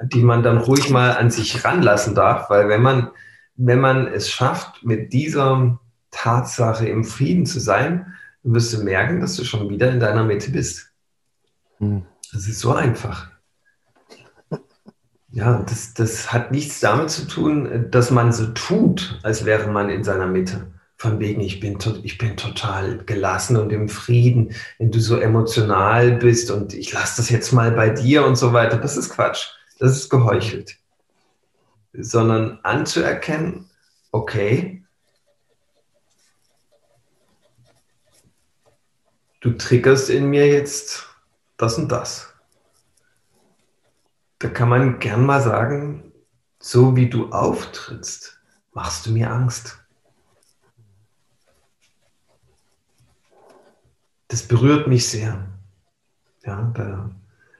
die 0.00 0.22
man 0.22 0.42
dann 0.42 0.56
ruhig 0.56 0.88
mal 0.88 1.12
an 1.12 1.30
sich 1.30 1.64
ranlassen 1.64 2.14
darf. 2.14 2.48
Weil 2.48 2.70
wenn 2.70 2.80
man, 2.80 3.10
wenn 3.56 3.80
man 3.80 4.06
es 4.06 4.30
schafft, 4.30 4.84
mit 4.84 5.12
dieser 5.12 5.78
Tatsache 6.10 6.88
im 6.88 7.04
Frieden 7.04 7.44
zu 7.44 7.60
sein, 7.60 8.14
wirst 8.52 8.72
du 8.72 8.82
merken, 8.82 9.20
dass 9.20 9.36
du 9.36 9.44
schon 9.44 9.68
wieder 9.68 9.90
in 9.90 10.00
deiner 10.00 10.24
Mitte 10.24 10.50
bist. 10.50 10.90
Hm. 11.78 12.04
Das 12.32 12.46
ist 12.46 12.60
so 12.60 12.72
einfach. 12.72 13.30
Ja, 15.30 15.62
das, 15.62 15.94
das 15.94 16.32
hat 16.32 16.50
nichts 16.52 16.80
damit 16.80 17.10
zu 17.10 17.26
tun, 17.26 17.90
dass 17.90 18.10
man 18.10 18.32
so 18.32 18.46
tut, 18.46 19.20
als 19.22 19.44
wäre 19.44 19.70
man 19.70 19.90
in 19.90 20.02
seiner 20.02 20.26
Mitte 20.26 20.72
von 20.96 21.20
wegen, 21.20 21.40
ich 21.40 21.60
bin, 21.60 21.78
ich 22.02 22.18
bin 22.18 22.36
total 22.36 23.04
gelassen 23.04 23.56
und 23.56 23.70
im 23.70 23.88
Frieden, 23.88 24.52
wenn 24.78 24.90
du 24.90 25.00
so 25.00 25.16
emotional 25.16 26.12
bist 26.16 26.50
und 26.50 26.74
ich 26.74 26.92
lasse 26.92 27.18
das 27.18 27.30
jetzt 27.30 27.52
mal 27.52 27.70
bei 27.70 27.90
dir 27.90 28.26
und 28.26 28.36
so 28.36 28.52
weiter. 28.52 28.78
Das 28.78 28.96
ist 28.96 29.10
Quatsch. 29.10 29.48
Das 29.78 29.92
ist 29.92 30.08
geheuchelt. 30.08 30.76
Sondern 31.92 32.58
anzuerkennen, 32.64 33.70
okay, 34.10 34.82
du 39.40 39.52
triggerst 39.52 40.10
in 40.10 40.30
mir 40.30 40.46
jetzt 40.46 41.06
das 41.56 41.78
und 41.78 41.90
das. 41.90 42.32
Da 44.38 44.48
kann 44.48 44.68
man 44.68 44.98
gern 44.98 45.26
mal 45.26 45.42
sagen, 45.42 46.12
so 46.60 46.96
wie 46.96 47.08
du 47.08 47.30
auftrittst, 47.30 48.40
machst 48.72 49.06
du 49.06 49.12
mir 49.12 49.30
Angst. 49.30 49.78
das 54.28 54.42
berührt 54.42 54.86
mich 54.86 55.08
sehr. 55.08 55.46
Ja, 56.44 56.70
da, 56.74 57.10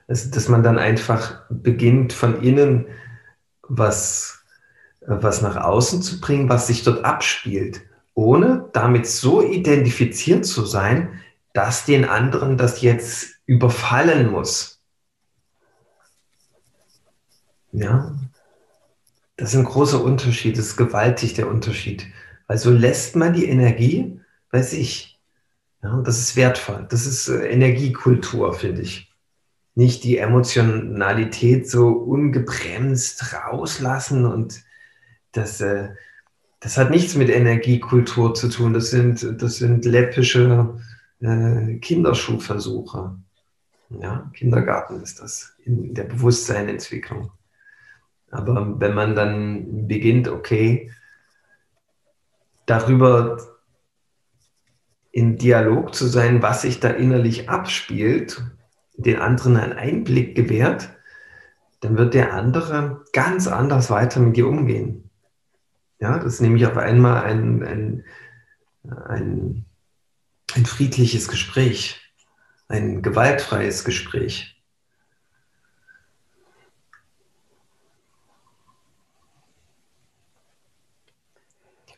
also, 0.07 0.31
dass 0.31 0.49
man 0.49 0.63
dann 0.63 0.79
einfach 0.79 1.43
beginnt, 1.51 2.13
von 2.13 2.43
innen 2.43 2.87
was, 3.63 4.45
was 5.07 5.43
nach 5.43 5.57
außen 5.57 6.03
zu 6.03 6.21
bringen, 6.21 6.49
was 6.49 6.67
sich 6.67 6.85
dort 6.85 7.05
abspielt, 7.05 7.83
ohne 8.15 8.69
damit 8.73 9.07
so 9.07 9.43
identifiziert 9.43 10.47
zu 10.47 10.65
sein, 10.65 11.21
dass 11.59 11.85
den 11.85 12.05
anderen 12.05 12.57
das 12.57 12.83
jetzt 12.83 13.41
überfallen 13.45 14.31
muss. 14.31 14.81
Ja, 17.73 18.17
das 19.37 19.55
ist 19.55 19.59
ein 19.59 19.65
großer 19.65 20.01
Unterschied, 20.01 20.57
das 20.57 20.67
ist 20.67 20.77
gewaltig 20.77 21.35
der 21.35 21.49
Unterschied. 21.49 22.07
Also 22.47 22.71
lässt 22.71 23.17
man 23.17 23.33
die 23.33 23.47
Energie 23.47 24.21
bei 24.53 24.63
sich. 24.63 25.19
Ja, 25.83 26.01
das 26.03 26.21
ist 26.21 26.37
wertvoll. 26.37 26.87
Das 26.91 27.07
ist 27.07 27.27
äh, 27.27 27.49
Energiekultur, 27.49 28.55
finde 28.55 28.83
ich. 28.83 29.13
Nicht 29.75 30.05
die 30.05 30.19
Emotionalität 30.19 31.69
so 31.69 31.89
ungebremst 31.89 33.35
rauslassen 33.35 34.27
und 34.27 34.63
das, 35.33 35.61
äh, 35.61 35.89
das 36.61 36.79
hat 36.79 36.91
nichts 36.91 37.17
mit 37.17 37.31
Energiekultur 37.31 38.35
zu 38.35 38.49
tun. 38.49 38.75
Das 38.75 38.91
sind, 38.91 39.43
das 39.43 39.57
sind 39.57 39.85
läppische 39.85 40.79
äh, 41.21 41.77
Kinderschuhversuche. 41.77 43.17
Ja, 43.91 44.31
Kindergarten 44.35 45.01
ist 45.03 45.21
das 45.21 45.55
in 45.65 45.95
der 45.95 46.05
Bewusstseinentwicklung. 46.05 47.31
Aber 48.31 48.79
wenn 48.81 48.95
man 48.95 49.15
dann 49.15 49.89
beginnt, 49.89 50.29
okay, 50.29 50.91
darüber 52.67 53.39
in 55.11 55.39
Dialog 55.39 55.95
zu 55.95 56.07
sein, 56.07 56.43
was 56.43 56.63
sich 56.63 56.81
da 56.81 56.91
innerlich 56.91 57.49
abspielt, 57.49 58.43
den 58.97 59.19
anderen 59.19 59.57
einen 59.57 59.73
Einblick 59.73 60.37
gewährt, 60.37 60.91
dann 61.81 61.97
wird 61.97 62.15
der 62.15 62.35
andere 62.35 63.05
ganz 63.13 63.47
anders 63.47 63.91
weiter 63.91 64.21
mit 64.21 64.37
dir 64.37 64.49
umgehen. 64.49 65.11
Ja, 66.01 66.19
das 66.19 66.35
ist 66.35 66.41
nämlich 66.41 66.67
auf 66.67 66.77
einmal 66.77 67.25
ein, 67.25 67.63
ein, 67.63 68.05
ein, 69.07 69.65
ein 70.55 70.67
friedliches 70.67 71.29
Gespräch, 71.29 72.01
ein 72.69 73.03
gewaltfreies 73.03 73.85
Gespräch. 73.85 74.59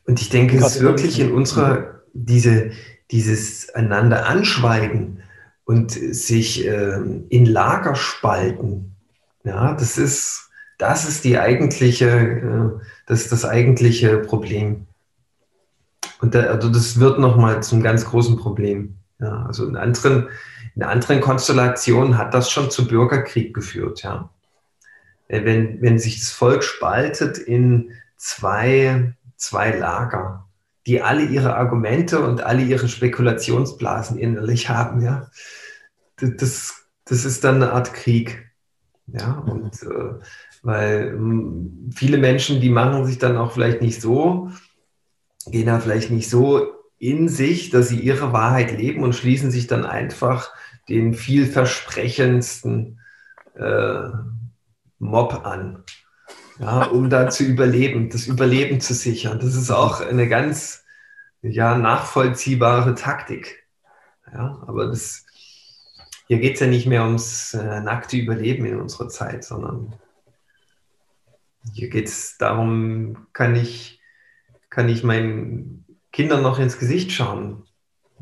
Und 0.06 0.20
ich 0.20 0.28
denke, 0.28 0.56
es 0.56 0.76
ist 0.76 0.82
wirklich 0.82 1.20
in 1.20 1.32
unserer, 1.32 2.02
diese, 2.14 2.72
dieses 3.12 3.68
einander 3.70 4.26
anschweigen 4.26 5.22
und 5.64 5.92
sich 5.92 6.66
äh, 6.66 6.98
in 7.28 7.46
Lager 7.46 7.94
spalten, 7.94 8.96
ja, 9.44 9.72
das 9.74 9.98
ist, 9.98 10.50
das 10.78 11.08
ist 11.08 11.24
die 11.24 11.38
eigentliche, 11.38 12.08
äh, 12.08 12.84
das 13.06 13.22
ist 13.22 13.32
das 13.32 13.44
eigentliche 13.44 14.18
Problem. 14.18 14.86
Und 16.20 16.34
da, 16.34 16.42
also 16.42 16.68
das 16.68 17.00
wird 17.00 17.18
nochmal 17.18 17.62
zum 17.62 17.82
ganz 17.82 18.04
großen 18.04 18.36
Problem. 18.36 18.96
Ja, 19.20 19.44
also 19.46 19.66
in 19.66 19.76
anderen, 19.76 20.28
in 20.74 20.82
anderen 20.82 21.20
Konstellationen 21.20 22.16
hat 22.16 22.34
das 22.34 22.50
schon 22.50 22.70
zu 22.70 22.86
Bürgerkrieg 22.86 23.54
geführt, 23.54 24.02
ja. 24.02 24.30
Äh, 25.28 25.44
wenn, 25.44 25.80
wenn 25.82 25.98
sich 25.98 26.20
das 26.20 26.30
Volk 26.30 26.62
spaltet 26.64 27.38
in 27.38 27.92
zwei, 28.16 29.14
zwei 29.36 29.76
Lager, 29.76 30.46
die 30.86 31.02
alle 31.02 31.24
ihre 31.24 31.56
Argumente 31.56 32.20
und 32.20 32.42
alle 32.42 32.62
ihre 32.62 32.88
Spekulationsblasen 32.88 34.18
innerlich 34.18 34.68
haben, 34.68 35.02
ja. 35.02 35.28
Das, 36.20 36.86
das 37.04 37.24
ist 37.24 37.44
dann 37.44 37.56
eine 37.56 37.72
Art 37.72 37.94
Krieg. 37.94 38.46
Ja, 39.06 39.32
und 39.32 39.82
äh, 39.82 40.20
weil 40.62 41.12
hm, 41.12 41.90
viele 41.94 42.18
Menschen, 42.18 42.60
die 42.60 42.70
machen 42.70 43.06
sich 43.06 43.18
dann 43.18 43.36
auch 43.36 43.52
vielleicht 43.52 43.80
nicht 43.80 44.00
so, 44.00 44.50
gehen 45.46 45.66
da 45.66 45.80
vielleicht 45.80 46.10
nicht 46.10 46.28
so 46.28 46.74
in 46.98 47.28
sich, 47.28 47.70
dass 47.70 47.88
sie 47.88 48.00
ihre 48.00 48.32
Wahrheit 48.32 48.76
leben 48.76 49.02
und 49.02 49.14
schließen 49.14 49.50
sich 49.50 49.66
dann 49.66 49.86
einfach 49.86 50.50
den 50.88 51.14
vielversprechendsten 51.14 53.00
äh, 53.54 54.08
Mob 54.98 55.46
an, 55.46 55.82
ja, 56.58 56.84
um 56.84 57.08
da 57.08 57.30
zu 57.30 57.44
überleben, 57.44 58.10
das 58.10 58.26
Überleben 58.26 58.80
zu 58.80 58.92
sichern. 58.92 59.38
Das 59.38 59.54
ist 59.54 59.70
auch 59.70 60.00
eine 60.00 60.28
ganz 60.28 60.84
ja, 61.42 61.78
nachvollziehbare 61.78 62.94
Taktik. 62.94 63.66
Ja, 64.32 64.62
aber 64.66 64.86
das, 64.86 65.24
hier 66.28 66.38
geht 66.38 66.54
es 66.54 66.60
ja 66.60 66.66
nicht 66.66 66.86
mehr 66.86 67.04
ums 67.04 67.54
äh, 67.54 67.80
nackte 67.80 68.16
Überleben 68.16 68.66
in 68.66 68.78
unserer 68.78 69.08
Zeit, 69.08 69.42
sondern 69.42 69.94
hier 71.72 71.88
geht 71.88 72.08
es 72.08 72.36
darum, 72.38 73.26
kann 73.32 73.56
ich, 73.56 73.99
kann 74.70 74.88
ich 74.88 75.04
mein, 75.04 75.80
Kindern 76.12 76.42
noch 76.42 76.58
ins 76.58 76.78
Gesicht 76.78 77.12
schauen, 77.12 77.64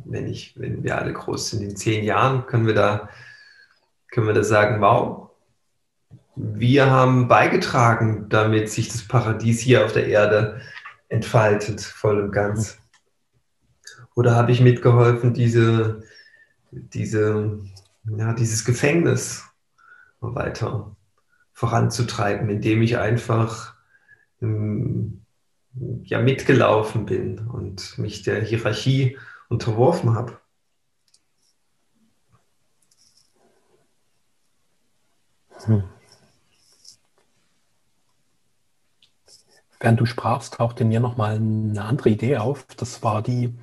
wenn, 0.05 0.26
ich, 0.28 0.59
wenn 0.59 0.82
wir 0.82 0.99
alle 0.99 1.12
groß 1.12 1.51
sind. 1.51 1.62
In 1.62 1.76
zehn 1.76 2.05
Jahren 2.05 2.46
können 2.46 2.66
wir 2.66 2.74
da, 2.74 3.09
können 4.11 4.26
wir 4.26 4.34
da 4.34 4.44
sagen, 4.44 4.80
wow, 4.80 5.30
wir 6.36 6.90
haben 6.90 7.28
beigetragen, 7.28 8.28
damit 8.28 8.70
sich 8.70 8.88
das 8.88 9.07
Paradies 9.07 9.61
hier 9.61 9.84
auf 9.84 9.92
der 9.92 10.07
Erde 10.07 10.61
entfaltet, 11.09 11.80
voll 11.80 12.20
und 12.20 12.30
ganz. 12.30 12.78
Oder 14.14 14.34
habe 14.34 14.53
ich 14.53 14.61
mitgeholfen, 14.61 15.32
diese, 15.32 16.03
diese, 16.70 17.59
ja, 18.05 18.32
dieses 18.34 18.64
Gefängnis 18.64 19.44
weiter 20.20 20.94
voranzutreiben, 21.53 22.49
indem 22.51 22.82
ich 22.82 22.99
einfach 22.99 23.74
ähm, 24.42 25.22
ja, 26.04 26.20
mitgelaufen 26.20 27.06
bin 27.06 27.46
und 27.48 27.98
mich 27.98 28.22
der 28.22 28.42
Hierarchie 28.42 29.18
unterworfen 29.48 30.14
habe. 30.14 30.38
Hm. 35.64 35.84
Während 39.80 40.00
du 40.00 40.06
sprachst, 40.06 40.54
tauchte 40.54 40.84
mir 40.84 41.00
nochmal 41.00 41.36
eine 41.36 41.84
andere 41.84 42.10
Idee 42.10 42.38
auf. 42.38 42.66
Das 42.76 43.02
war 43.02 43.22
die, 43.22 43.56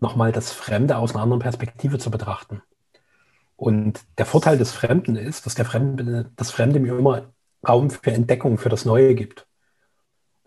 nochmal 0.00 0.32
das 0.32 0.52
Fremde 0.52 0.96
aus 0.96 1.12
einer 1.14 1.22
anderen 1.22 1.40
Perspektive 1.40 1.98
zu 1.98 2.10
betrachten. 2.10 2.62
Und 3.56 4.00
der 4.18 4.26
Vorteil 4.26 4.58
des 4.58 4.72
Fremden 4.72 5.16
ist, 5.16 5.46
dass 5.46 5.54
der 5.54 5.64
Fremde, 5.64 6.30
das 6.36 6.50
Fremde 6.50 6.80
mir 6.80 6.96
immer 6.98 7.32
Raum 7.66 7.90
für 7.90 8.10
Entdeckung, 8.10 8.58
für 8.58 8.70
das 8.70 8.84
Neue 8.84 9.14
gibt. 9.14 9.46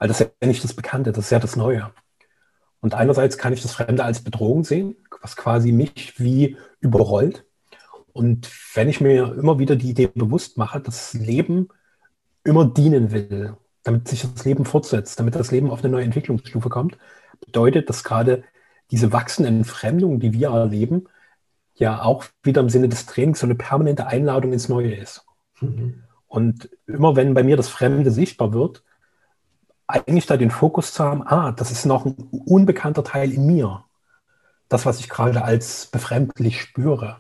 Weil 0.04 0.10
das 0.10 0.20
ist 0.20 0.32
ja 0.42 0.48
nicht 0.50 0.62
das 0.66 0.74
Bekannte, 0.74 1.14
das 1.14 1.24
ist 1.24 1.32
ja 1.32 1.40
das 1.40 1.56
Neue. 1.56 1.90
Und 2.82 2.94
einerseits 2.94 3.38
kann 3.38 3.54
ich 3.54 3.62
das 3.62 3.72
Fremde 3.72 4.04
als 4.04 4.22
Bedrohung 4.22 4.66
sehen, 4.66 4.98
was 5.22 5.38
quasi 5.38 5.72
mich 5.72 6.20
wie 6.20 6.58
überrollt. 6.82 7.46
Und 8.12 8.52
wenn 8.74 8.90
ich 8.90 9.00
mir 9.00 9.34
immer 9.34 9.60
wieder 9.60 9.78
die 9.78 9.92
Idee 9.92 10.08
bewusst 10.08 10.58
mache, 10.58 10.82
dass 10.82 11.14
das 11.14 11.22
Leben 11.22 11.70
immer 12.44 12.66
dienen 12.66 13.14
will, 13.14 13.56
damit 13.84 14.10
sich 14.10 14.24
das 14.24 14.44
Leben 14.44 14.66
fortsetzt, 14.66 15.22
damit 15.22 15.36
das 15.36 15.52
Leben 15.52 15.72
auf 15.72 15.80
eine 15.80 15.94
neue 15.94 16.04
Entwicklungsstufe 16.04 16.68
kommt, 16.68 16.98
bedeutet 17.40 17.88
das 17.88 18.04
gerade 18.04 18.44
diese 18.92 19.14
wachsende 19.14 19.48
Entfremdung, 19.48 20.20
die 20.20 20.34
wir 20.34 20.50
erleben, 20.50 21.06
ja 21.76 22.02
auch 22.04 22.26
wieder 22.42 22.60
im 22.60 22.68
Sinne 22.68 22.90
des 22.90 23.06
Trainings 23.06 23.40
so 23.40 23.48
eine 23.48 23.56
permanente 23.56 24.06
Einladung 24.06 24.52
ins 24.52 24.68
Neue 24.68 24.96
ist. 24.96 25.26
Mhm. 25.62 26.04
Und 26.28 26.70
immer 26.88 27.16
wenn 27.16 27.34
bei 27.34 27.44
mir 27.44 27.56
das 27.56 27.70
Fremde 27.70 28.12
sichtbar 28.12 28.52
wird, 28.52 28.84
eigentlich 29.94 30.26
da 30.26 30.38
den 30.38 30.50
Fokus 30.50 30.92
zu 30.92 31.04
haben, 31.04 31.22
ah, 31.22 31.52
das 31.52 31.70
ist 31.70 31.86
noch 31.86 32.06
ein 32.06 32.16
unbekannter 32.32 33.04
Teil 33.04 33.32
in 33.32 33.46
mir. 33.46 33.84
Das, 34.68 34.88
was 34.88 35.00
ich 35.00 35.08
gerade 35.08 35.44
als 35.44 35.86
befremdlich 35.86 36.60
spüre. 36.60 37.18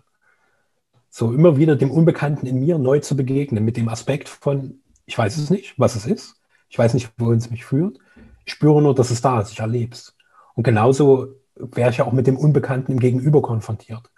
So 1.11 1.31
immer 1.31 1.57
wieder 1.57 1.75
dem 1.75 1.91
Unbekannten 1.91 2.47
in 2.47 2.59
mir 2.59 2.79
neu 2.79 2.99
zu 2.99 3.15
begegnen, 3.15 3.63
mit 3.63 3.77
dem 3.77 3.89
Aspekt 3.89 4.27
von, 4.27 4.81
ich 5.05 5.15
weiß 5.15 5.37
es 5.37 5.51
nicht, 5.51 5.75
was 5.77 5.95
es 5.95 6.07
ist. 6.07 6.35
Ich 6.67 6.79
weiß 6.79 6.95
nicht, 6.95 7.11
wohin 7.17 7.37
es 7.37 7.51
mich 7.51 7.63
führt. 7.63 7.99
Ich 8.43 8.53
spüre 8.53 8.81
nur, 8.81 8.95
dass 8.95 9.11
es 9.11 9.21
da 9.21 9.41
ist, 9.41 9.51
ich 9.51 9.59
erlebe 9.59 9.93
es. 9.93 10.15
Und 10.55 10.63
genauso 10.63 11.35
wäre 11.55 11.91
ich 11.91 11.97
ja 11.97 12.05
auch 12.05 12.11
mit 12.11 12.25
dem 12.25 12.37
Unbekannten 12.37 12.93
im 12.93 12.99
Gegenüber 12.99 13.43
konfrontiert. 13.43 14.09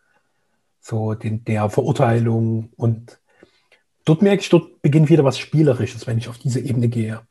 So 0.79 1.13
den, 1.13 1.43
der 1.43 1.69
Verurteilung. 1.69 2.69
Und 2.77 3.19
dort 4.05 4.21
merke 4.21 4.41
ich, 4.41 4.49
dort 4.49 4.81
beginnt 4.81 5.09
wieder 5.09 5.25
was 5.25 5.37
Spielerisches, 5.37 6.07
wenn 6.07 6.17
ich 6.17 6.29
auf 6.29 6.37
diese 6.37 6.61
Ebene 6.61 6.87
gehe. 6.87 7.21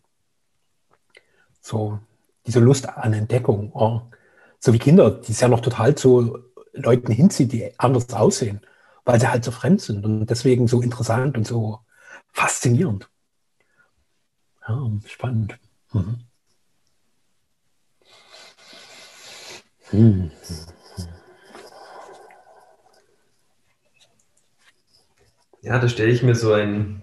So 1.65 1.99
diese 2.47 2.61
Lust 2.61 2.87
an 2.87 3.15
Entdeckung. 3.15 3.73
Oh. 3.73 4.03
So 4.61 4.75
wie 4.75 4.79
Kinder, 4.79 5.11
die 5.11 5.33
es 5.33 5.41
ja 5.41 5.49
noch 5.49 5.61
total 5.61 5.95
zu 5.95 6.39
Leuten 6.75 7.11
hinzieht, 7.11 7.53
die 7.53 7.73
anders 7.79 8.13
aussehen, 8.13 8.61
weil 9.07 9.19
sie 9.19 9.29
halt 9.29 9.45
so 9.45 9.51
fremd 9.51 9.81
sind 9.81 10.05
und 10.05 10.27
deswegen 10.27 10.69
so 10.69 10.83
interessant 10.83 11.39
und 11.39 11.47
so 11.47 11.81
faszinierend. 12.35 13.09
Ja, 14.69 14.91
spannend. 15.07 15.59
Mhm. 15.95 16.19
Hm. 19.91 20.31
Ja, 25.63 25.79
da 25.79 25.89
stelle 25.89 26.11
ich 26.11 26.23
mir 26.23 26.35
so 26.35 26.53
einen 26.53 27.01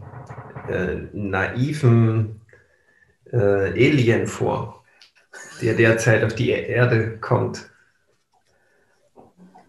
äh, 0.70 0.98
naiven 1.14 2.41
äh, 3.32 3.38
Alien 3.38 4.28
vor, 4.28 4.84
der 5.62 5.76
derzeit 5.76 6.24
auf 6.24 6.36
die 6.36 6.50
Erde 6.50 7.18
kommt. 7.20 7.70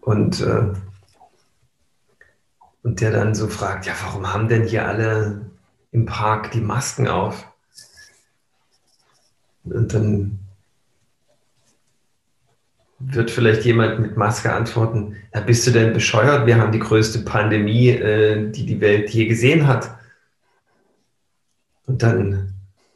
Und, 0.01 0.41
äh, 0.41 0.73
und 2.83 3.01
der 3.01 3.11
dann 3.11 3.35
so 3.35 3.47
fragt, 3.47 3.85
ja, 3.85 3.93
warum 4.03 4.33
haben 4.33 4.49
denn 4.49 4.63
hier 4.63 4.87
alle 4.87 5.49
im 5.91 6.05
Park 6.05 6.51
die 6.51 6.61
Masken 6.61 7.07
auf? 7.07 7.47
Und 9.63 9.93
dann 9.93 10.39
wird 12.99 13.31
vielleicht 13.31 13.63
jemand 13.63 13.99
mit 13.99 14.17
Maske 14.17 14.51
antworten, 14.51 15.15
ja, 15.33 15.41
bist 15.41 15.65
du 15.67 15.71
denn 15.71 15.93
bescheuert? 15.93 16.45
Wir 16.45 16.57
haben 16.57 16.71
die 16.71 16.79
größte 16.79 17.19
Pandemie, 17.19 17.89
äh, 17.89 18.51
die 18.51 18.65
die 18.65 18.81
Welt 18.81 19.09
je 19.09 19.25
gesehen 19.25 19.67
hat. 19.67 19.95
Und 21.85 22.01
dann 22.01 22.52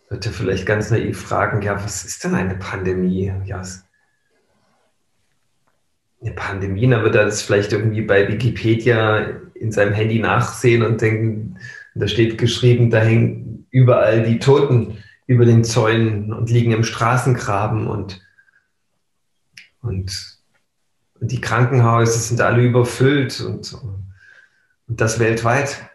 wird 0.09 0.25
er 0.25 0.31
vielleicht 0.31 0.65
ganz 0.65 0.89
naiv 0.89 1.21
fragen, 1.21 1.61
ja, 1.61 1.83
was 1.83 2.05
ist 2.05 2.23
denn 2.23 2.35
eine 2.35 2.55
Pandemie? 2.55 3.33
Ja, 3.45 3.61
eine 6.21 6.31
Pandemie, 6.31 6.89
dann 6.89 7.03
wird 7.03 7.15
er 7.15 7.25
das 7.25 7.41
vielleicht 7.41 7.73
irgendwie 7.73 8.01
bei 8.01 8.27
Wikipedia 8.27 9.19
in 9.53 9.71
seinem 9.71 9.93
Handy 9.93 10.19
nachsehen 10.19 10.83
und 10.83 11.01
denken, 11.01 11.59
da 11.93 12.07
steht 12.07 12.37
geschrieben, 12.37 12.89
da 12.89 12.99
hängen 12.99 13.67
überall 13.69 14.23
die 14.23 14.39
Toten 14.39 14.97
über 15.25 15.45
den 15.45 15.63
Zäunen 15.63 16.31
und 16.31 16.49
liegen 16.49 16.71
im 16.71 16.83
Straßengraben 16.83 17.87
und 17.87 18.21
und, 19.81 20.39
und 21.19 21.31
die 21.31 21.41
Krankenhäuser 21.41 22.19
sind 22.19 22.41
alle 22.41 22.63
überfüllt 22.63 23.39
und, 23.41 23.73
und 23.73 25.01
das 25.01 25.19
weltweit. 25.19 25.89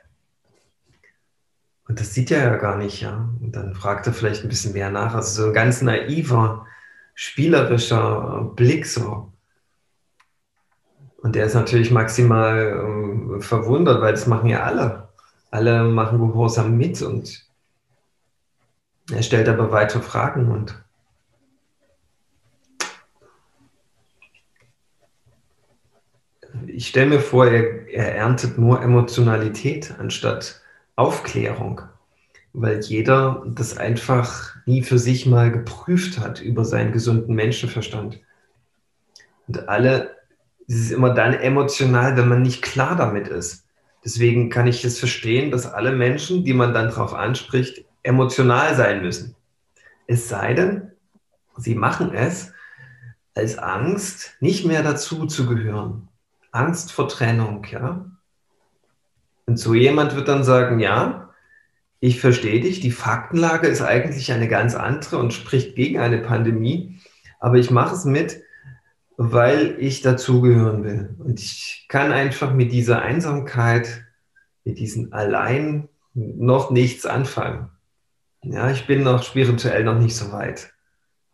Und 1.89 2.01
das 2.01 2.14
sieht 2.14 2.30
er 2.30 2.45
ja 2.45 2.57
gar 2.57 2.76
nicht, 2.76 3.01
ja. 3.01 3.28
Und 3.41 3.53
dann 3.57 3.74
fragt 3.74 4.07
er 4.07 4.12
vielleicht 4.12 4.45
ein 4.45 4.49
bisschen 4.49 4.72
mehr 4.72 4.91
nach. 4.91 5.14
Also 5.14 5.43
so 5.43 5.49
ein 5.49 5.55
ganz 5.55 5.83
naiver, 5.83 6.66
spielerischer 7.14 8.53
Blick 8.57 8.87
so. 8.87 9.33
Und 11.18 11.37
der 11.37 11.47
ist 11.47 11.55
natürlich 11.55 11.91
maximal 11.91 13.37
äh, 13.39 13.41
verwundert, 13.41 14.01
weil 14.01 14.12
das 14.12 14.26
machen 14.26 14.49
ja 14.49 14.64
alle. 14.64 15.09
Alle 15.51 15.85
machen 15.85 16.18
Gehorsam 16.18 16.76
mit 16.76 17.03
und 17.03 17.47
er 19.11 19.22
stellt 19.22 19.49
aber 19.49 19.70
weitere 19.70 20.03
Fragen 20.03 20.51
und 20.51 20.83
ich 26.66 26.89
stelle 26.89 27.11
mir 27.11 27.20
vor, 27.20 27.47
er, 27.47 27.89
er 27.89 28.14
erntet 28.14 28.59
nur 28.59 28.83
Emotionalität 28.83 29.95
anstatt 29.99 30.62
Aufklärung, 30.97 31.82
weil 32.53 32.80
jeder 32.80 33.45
das 33.47 33.76
einfach 33.76 34.55
nie 34.66 34.82
für 34.82 34.99
sich 34.99 35.26
mal 35.26 35.51
geprüft 35.51 36.18
hat 36.18 36.40
über 36.40 36.64
seinen 36.64 36.93
gesunden 36.93 37.34
Menschenverstand. 37.34 38.20
Und 39.49 39.68
alle, 39.68 40.16
es 40.68 40.76
ist 40.76 40.93
immer 40.93 41.14
dann 41.14 41.34
emotional, 41.34 42.16
wenn 42.16 42.28
man 42.28 42.43
nicht 42.43 42.62
klar 42.62 42.97
damit 42.97 43.28
ist. 43.28 43.66
Deswegen 44.05 44.51
kann 44.51 44.66
ich 44.66 44.84
es 44.84 44.99
verstehen, 44.99 45.51
dass 45.51 45.72
alle 45.72 45.93
Menschen, 45.93 46.45
die 46.45 46.55
man 46.55 46.74
dann 46.74 46.88
darauf 46.88 47.14
anspricht, 47.14 47.84
emotional 48.03 48.74
sein 48.74 49.03
müssen. 49.03 49.36
Es 50.07 50.28
sei 50.28 50.55
denn, 50.55 50.90
sie 51.57 51.74
machen 51.74 52.12
es 52.12 52.53
als 53.34 53.59
Angst, 53.59 54.36
nicht 54.40 54.66
mehr 54.66 54.82
dazu 54.82 55.26
zu 55.26 55.47
gehören. 55.47 56.09
Angst 56.51 56.93
vor 56.93 57.09
Trennung, 57.09 57.64
ja. 57.70 58.05
Und 59.47 59.59
so 59.59 59.74
jemand 59.74 60.14
wird 60.14 60.28
dann 60.28 60.45
sagen, 60.45 60.78
ja, 60.78 61.30
ich 62.01 62.20
verstehe 62.20 62.61
dich, 62.61 62.80
die 62.80 62.90
Faktenlage 62.90 63.68
ist 63.68 63.80
eigentlich 63.80 64.32
eine 64.32 64.49
ganz 64.49 64.74
andere 64.74 65.18
und 65.18 65.32
spricht 65.32 65.76
gegen 65.76 66.01
eine 66.01 66.18
Pandemie, 66.18 67.01
aber 67.38 67.59
ich 67.59 67.70
mache 67.70 67.95
es 67.95 68.05
mit, 68.05 68.43
weil 69.16 69.76
ich 69.78 70.03
dazugehören 70.03 70.82
will. 70.84 71.14
Und 71.18 71.40
ich 71.40 71.86
kann 71.88 72.12
einfach 72.12 72.53
mit 72.53 72.72
dieser 72.72 73.03
Einsamkeit, 73.03 74.05
mit 74.64 74.78
diesem 74.78 75.12
Allein 75.12 75.88
noch 76.14 76.70
nichts 76.70 77.07
anfangen. 77.07 77.70
Ja, 78.43 78.70
ich 78.70 78.86
bin 78.86 79.05
noch 79.05 79.22
spirituell 79.22 79.84
noch 79.84 79.99
nicht 79.99 80.16
so 80.16 80.32
weit, 80.32 80.72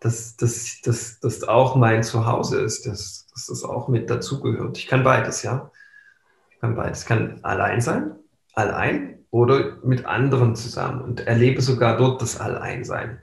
dass 0.01 0.37
das 0.37 0.83
dass, 0.83 1.19
dass 1.21 1.43
auch 1.45 1.77
mein 1.77 2.03
Zuhause 2.03 2.61
ist, 2.61 2.87
dass, 2.87 3.27
dass 3.33 3.47
das 3.47 3.65
auch 3.65 3.89
mit 3.89 4.11
dazugehört. 4.11 4.77
Ich 4.77 4.87
kann 4.87 5.03
beides, 5.03 5.43
ja. 5.43 5.71
Kann 6.61 6.75
beides. 6.75 7.07
Kann 7.07 7.43
allein 7.45 7.81
sein, 7.81 8.17
allein 8.55 9.19
oder 9.31 9.77
mit 9.85 10.07
anderen 10.07 10.57
zusammen 10.57 11.03
und 11.03 11.27
erlebe 11.27 11.61
sogar 11.61 11.97
dort 11.97 12.23
das 12.23 12.41
Alleinsein. 12.41 13.21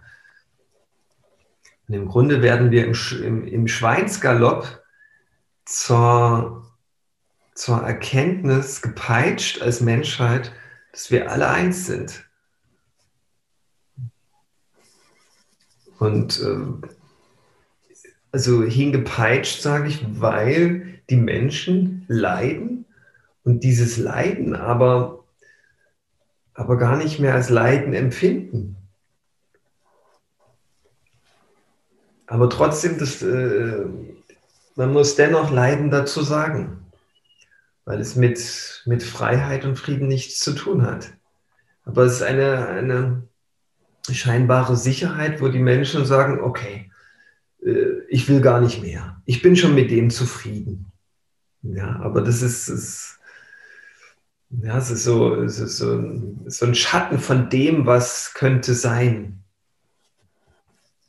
Und 1.88 1.94
im 1.94 2.08
Grunde 2.08 2.42
werden 2.42 2.72
wir 2.72 2.86
im, 2.86 2.96
im, 3.24 3.48
im 3.48 3.68
Schweinsgalopp 3.68 4.84
zur, 5.66 6.66
zur 7.54 7.82
Erkenntnis 7.82 8.82
gepeitscht 8.82 9.62
als 9.62 9.82
Menschheit, 9.82 10.52
dass 10.92 11.12
wir 11.12 11.32
alle 11.32 11.50
eins 11.50 11.86
sind. 11.86 12.24
Und 16.00 16.40
äh, 16.42 16.88
also 18.32 18.64
hingepeitscht, 18.64 19.62
sage 19.62 19.88
ich, 19.88 20.06
weil 20.20 21.00
die 21.10 21.16
Menschen 21.16 22.06
leiden 22.08 22.85
und 23.46 23.64
dieses 23.64 23.98
Leiden 23.98 24.56
aber, 24.56 25.24
aber 26.54 26.78
gar 26.78 26.98
nicht 26.98 27.20
mehr 27.20 27.36
als 27.36 27.50
Leiden 27.50 27.94
empfinden. 27.94 28.76
Aber 32.28 32.50
trotzdem, 32.50 32.98
das, 32.98 33.22
äh, 33.22 33.86
man 34.76 34.92
muss 34.92 35.16
dennoch 35.16 35.52
Leiden 35.52 35.92
dazu 35.92 36.24
sagen, 36.24 36.88
weil 37.86 38.02
es 38.02 38.16
mit, 38.16 38.82
mit 38.86 39.04
Freiheit 39.04 39.64
und 39.64 39.78
Frieden 39.78 40.08
nichts 40.08 40.40
zu 40.40 40.54
tun 40.54 40.82
hat. 40.82 41.14
Aber 41.86 42.02
es 42.04 42.14
ist 42.14 42.24
eine, 42.24 42.68
eine 42.68 43.28
scheinbare 44.10 44.76
Sicherheit, 44.76 45.40
wo 45.40 45.50
die 45.50 45.60
Menschen 45.60 46.04
sagen, 46.04 46.42
okay, 46.42 46.92
äh, 47.64 48.00
ich 48.10 48.28
will 48.28 48.42
gar 48.42 48.60
nicht 48.60 48.82
mehr. 48.82 49.22
Ich 49.26 49.44
bin 49.44 49.56
schon 49.56 49.76
mit 49.76 49.92
dem 49.92 50.10
zufrieden. 50.10 50.92
Ja, 51.62 52.00
aber 52.00 52.22
das 52.22 52.42
ist, 52.42 52.70
ist 52.70 53.20
ja, 54.50 54.78
es 54.78 54.92
ist, 54.92 55.04
so, 55.04 55.36
es 55.36 55.60
ist 55.60 55.78
so, 55.78 56.04
so 56.46 56.66
ein 56.66 56.76
Schatten 56.76 57.20
von 57.20 57.50
dem, 57.50 57.86
was 57.86 58.34
könnte 58.34 58.74
sein. 58.74 59.44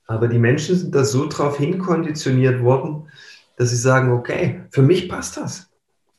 Aber 0.06 0.28
die 0.28 0.38
Menschen 0.38 0.76
sind 0.76 0.94
da 0.94 1.04
so 1.04 1.28
drauf 1.28 1.58
hinkonditioniert 1.58 2.62
worden, 2.62 3.08
dass 3.56 3.70
sie 3.70 3.76
sagen, 3.76 4.12
okay, 4.12 4.62
für 4.70 4.82
mich 4.82 5.08
passt 5.08 5.36
das. 5.36 5.68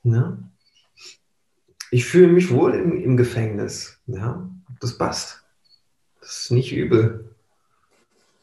Ja? 0.03 0.37
Ich 1.91 2.05
fühle 2.05 2.27
mich 2.27 2.51
wohl 2.51 2.73
im, 2.73 3.01
im 3.01 3.17
Gefängnis. 3.17 3.99
Ja? 4.07 4.47
Das 4.79 4.97
passt. 4.97 5.43
Das 6.19 6.41
ist 6.41 6.51
nicht 6.51 6.73
übel. 6.73 7.33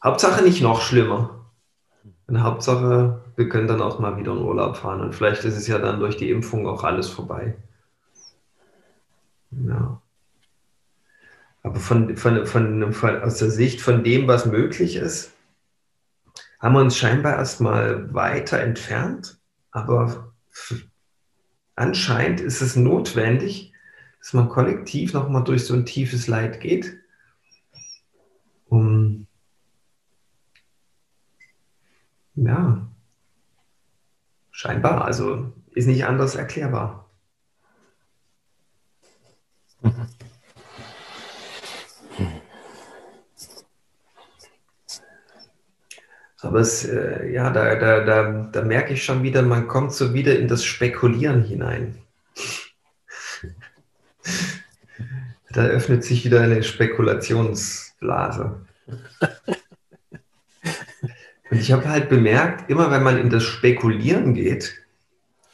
Hauptsache 0.03 0.43
nicht 0.43 0.61
noch 0.61 0.81
schlimmer. 0.81 1.45
Und 2.27 2.41
Hauptsache, 2.41 3.21
wir 3.35 3.49
können 3.49 3.67
dann 3.67 3.81
auch 3.81 3.99
mal 3.99 4.17
wieder 4.17 4.31
in 4.31 4.39
Urlaub 4.39 4.77
fahren. 4.77 5.01
Und 5.01 5.13
vielleicht 5.13 5.45
ist 5.45 5.57
es 5.57 5.67
ja 5.67 5.77
dann 5.77 5.99
durch 5.99 6.17
die 6.17 6.31
Impfung 6.31 6.67
auch 6.67 6.83
alles 6.83 7.07
vorbei. 7.07 7.55
Ja. 9.67 10.01
Aber 11.63 11.79
von, 11.79 12.15
von, 12.15 12.45
von, 12.45 12.93
von, 12.93 13.21
aus 13.21 13.37
der 13.37 13.49
Sicht 13.49 13.81
von 13.81 14.03
dem, 14.03 14.27
was 14.27 14.45
möglich 14.45 14.97
ist, 14.97 15.31
haben 16.59 16.73
wir 16.73 16.81
uns 16.81 16.97
scheinbar 16.97 17.37
erstmal 17.37 18.13
weiter 18.13 18.59
entfernt. 18.59 19.39
Aber 19.71 20.33
anscheinend 21.75 22.39
ist 22.41 22.61
es 22.61 22.75
notwendig, 22.75 23.73
dass 24.19 24.33
man 24.33 24.49
kollektiv 24.49 25.13
nochmal 25.13 25.43
durch 25.43 25.65
so 25.65 25.73
ein 25.73 25.85
tiefes 25.85 26.27
Leid 26.27 26.59
geht, 26.59 26.97
um 28.67 29.27
ja, 32.35 32.87
scheinbar, 34.51 35.05
also 35.05 35.53
ist 35.73 35.87
nicht 35.87 36.05
anders 36.05 36.35
erklärbar. 36.35 37.04
Aber 46.45 46.59
es, 46.59 46.85
äh, 46.85 47.31
ja, 47.33 47.49
da, 47.49 47.75
da, 47.75 48.05
da, 48.05 48.49
da 48.51 48.61
merke 48.61 48.93
ich 48.93 49.03
schon 49.03 49.23
wieder, 49.23 49.41
man 49.41 49.67
kommt 49.67 49.93
so 49.93 50.13
wieder 50.13 50.37
in 50.37 50.47
das 50.47 50.63
Spekulieren 50.63 51.43
hinein. 51.43 51.97
da 55.51 55.65
öffnet 55.65 56.03
sich 56.03 56.23
wieder 56.23 56.41
eine 56.41 56.61
Spekulationsblase. 56.61 58.63
Und 61.49 61.59
ich 61.59 61.71
habe 61.71 61.89
halt 61.89 62.09
bemerkt, 62.09 62.69
immer 62.69 62.91
wenn 62.91 63.03
man 63.03 63.17
in 63.17 63.29
das 63.29 63.43
Spekulieren 63.43 64.35
geht, 64.35 64.75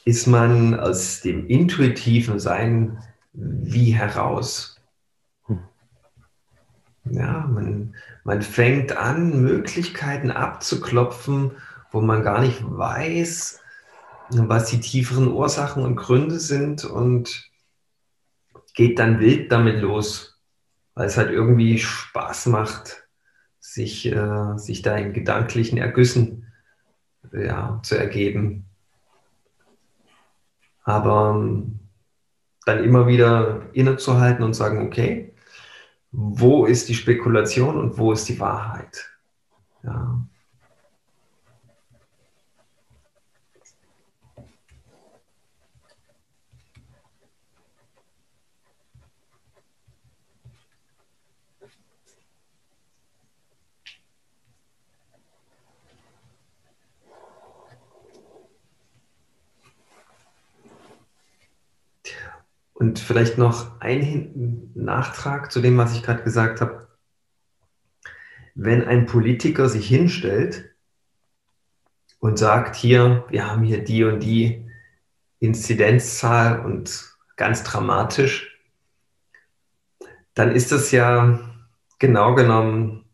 ist 0.04 0.28
man 0.28 0.80
aus 0.80 1.22
dem 1.22 1.48
intuitiven 1.48 2.40
Sein 2.40 2.98
wie 3.34 3.92
heraus. 3.92 4.78
Ja, 7.06 7.48
man, 7.48 7.96
man 8.24 8.42
fängt 8.42 8.96
an, 8.96 9.42
Möglichkeiten 9.42 10.30
abzuklopfen, 10.30 11.52
wo 11.92 12.00
man 12.02 12.24
gar 12.24 12.42
nicht 12.42 12.64
weiß, 12.64 13.60
was 14.30 14.70
die 14.70 14.80
tieferen 14.80 15.30
Ursachen 15.30 15.84
und 15.84 15.96
Gründe 15.96 16.40
sind 16.40 16.86
und 16.86 17.50
geht 18.76 19.00
dann 19.00 19.20
wild 19.20 19.52
damit 19.52 19.82
los, 19.82 20.40
weil 20.94 21.08
es 21.08 21.18
halt 21.18 21.32
irgendwie 21.32 21.80
Spaß 21.80 22.46
macht, 22.48 23.08
sich, 23.60 24.06
äh, 24.06 24.58
sich 24.58 24.82
da 24.82 24.96
in 24.96 25.14
gedanklichen 25.14 25.78
Ergüssen 25.78 26.48
ja, 27.34 27.80
zu 27.84 27.98
ergeben. 27.98 28.66
Aber 30.84 31.36
ähm, 31.36 31.81
dann 32.66 32.84
immer 32.84 33.07
wieder 33.07 33.62
innezuhalten 33.74 34.43
und 34.43 34.53
sagen, 34.53 34.86
okay, 34.86 35.34
wo 36.12 36.66
ist 36.66 36.89
die 36.89 36.95
Spekulation 36.95 37.78
und 37.78 37.97
wo 37.97 38.12
ist 38.12 38.28
die 38.30 38.39
Wahrheit? 38.39 39.09
Ja. 39.84 40.22
Und 62.82 62.98
vielleicht 62.98 63.38
noch 63.38 63.80
ein 63.80 64.72
Nachtrag 64.74 65.52
zu 65.52 65.62
dem, 65.62 65.78
was 65.78 65.96
ich 65.96 66.02
gerade 66.02 66.24
gesagt 66.24 66.62
habe. 66.62 66.88
Wenn 68.56 68.84
ein 68.84 69.06
Politiker 69.06 69.70
sich 69.70 69.88
hinstellt 69.88 70.74
und 72.18 72.40
sagt, 72.40 72.76
hier, 72.76 73.24
wir 73.30 73.48
haben 73.48 73.62
hier 73.62 73.84
die 73.84 74.04
und 74.04 74.22
die 74.22 74.68
Inzidenzzahl 75.38 76.66
und 76.66 77.16
ganz 77.36 77.62
dramatisch, 77.62 78.60
dann 80.34 80.50
ist 80.50 80.72
das 80.72 80.90
ja 80.90 81.40
genau 82.00 82.34
genommen 82.34 83.06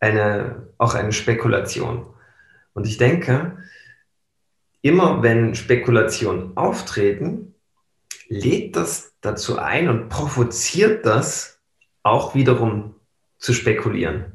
eine, 0.00 0.66
auch 0.78 0.94
eine 0.94 1.12
Spekulation. 1.12 2.06
Und 2.72 2.86
ich 2.86 2.96
denke, 2.96 3.58
immer 4.80 5.22
wenn 5.22 5.54
Spekulationen 5.54 6.56
auftreten, 6.56 7.54
lädt 8.28 8.76
das 8.76 9.14
dazu 9.20 9.58
ein 9.58 9.88
und 9.88 10.08
provoziert 10.08 11.04
das 11.04 11.60
auch 12.02 12.34
wiederum 12.34 12.94
zu 13.38 13.52
spekulieren. 13.52 14.32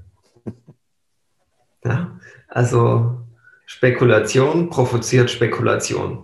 Ja? 1.84 2.20
Also 2.48 3.22
Spekulation 3.66 4.70
provoziert 4.70 5.32
Spekulation. 5.32 6.24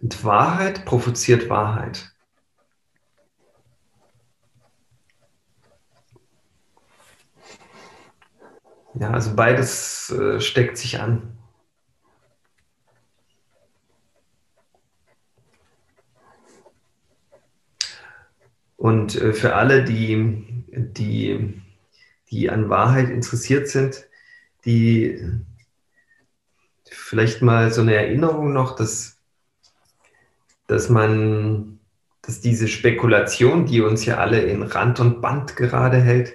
Und 0.00 0.24
Wahrheit 0.24 0.84
provoziert 0.84 1.48
Wahrheit. 1.48 2.12
Ja, 8.98 9.10
also 9.10 9.36
beides 9.36 10.10
äh, 10.10 10.40
steckt 10.40 10.78
sich 10.78 11.00
an. 11.00 11.35
Und 18.76 19.20
äh, 19.20 19.32
für 19.32 19.54
alle, 19.54 19.84
die, 19.84 20.64
die, 20.68 21.62
die 22.30 22.50
an 22.50 22.68
Wahrheit 22.68 23.08
interessiert 23.08 23.68
sind, 23.68 24.06
die 24.64 25.22
vielleicht 26.84 27.42
mal 27.42 27.72
so 27.72 27.80
eine 27.80 27.94
Erinnerung 27.94 28.52
noch, 28.52 28.76
dass, 28.76 29.18
dass 30.66 30.88
man, 30.88 31.78
dass 32.22 32.40
diese 32.40 32.68
Spekulation, 32.68 33.66
die 33.66 33.80
uns 33.80 34.04
ja 34.04 34.18
alle 34.18 34.40
in 34.40 34.62
Rand 34.62 35.00
und 35.00 35.20
Band 35.20 35.56
gerade 35.56 35.98
hält, 35.98 36.34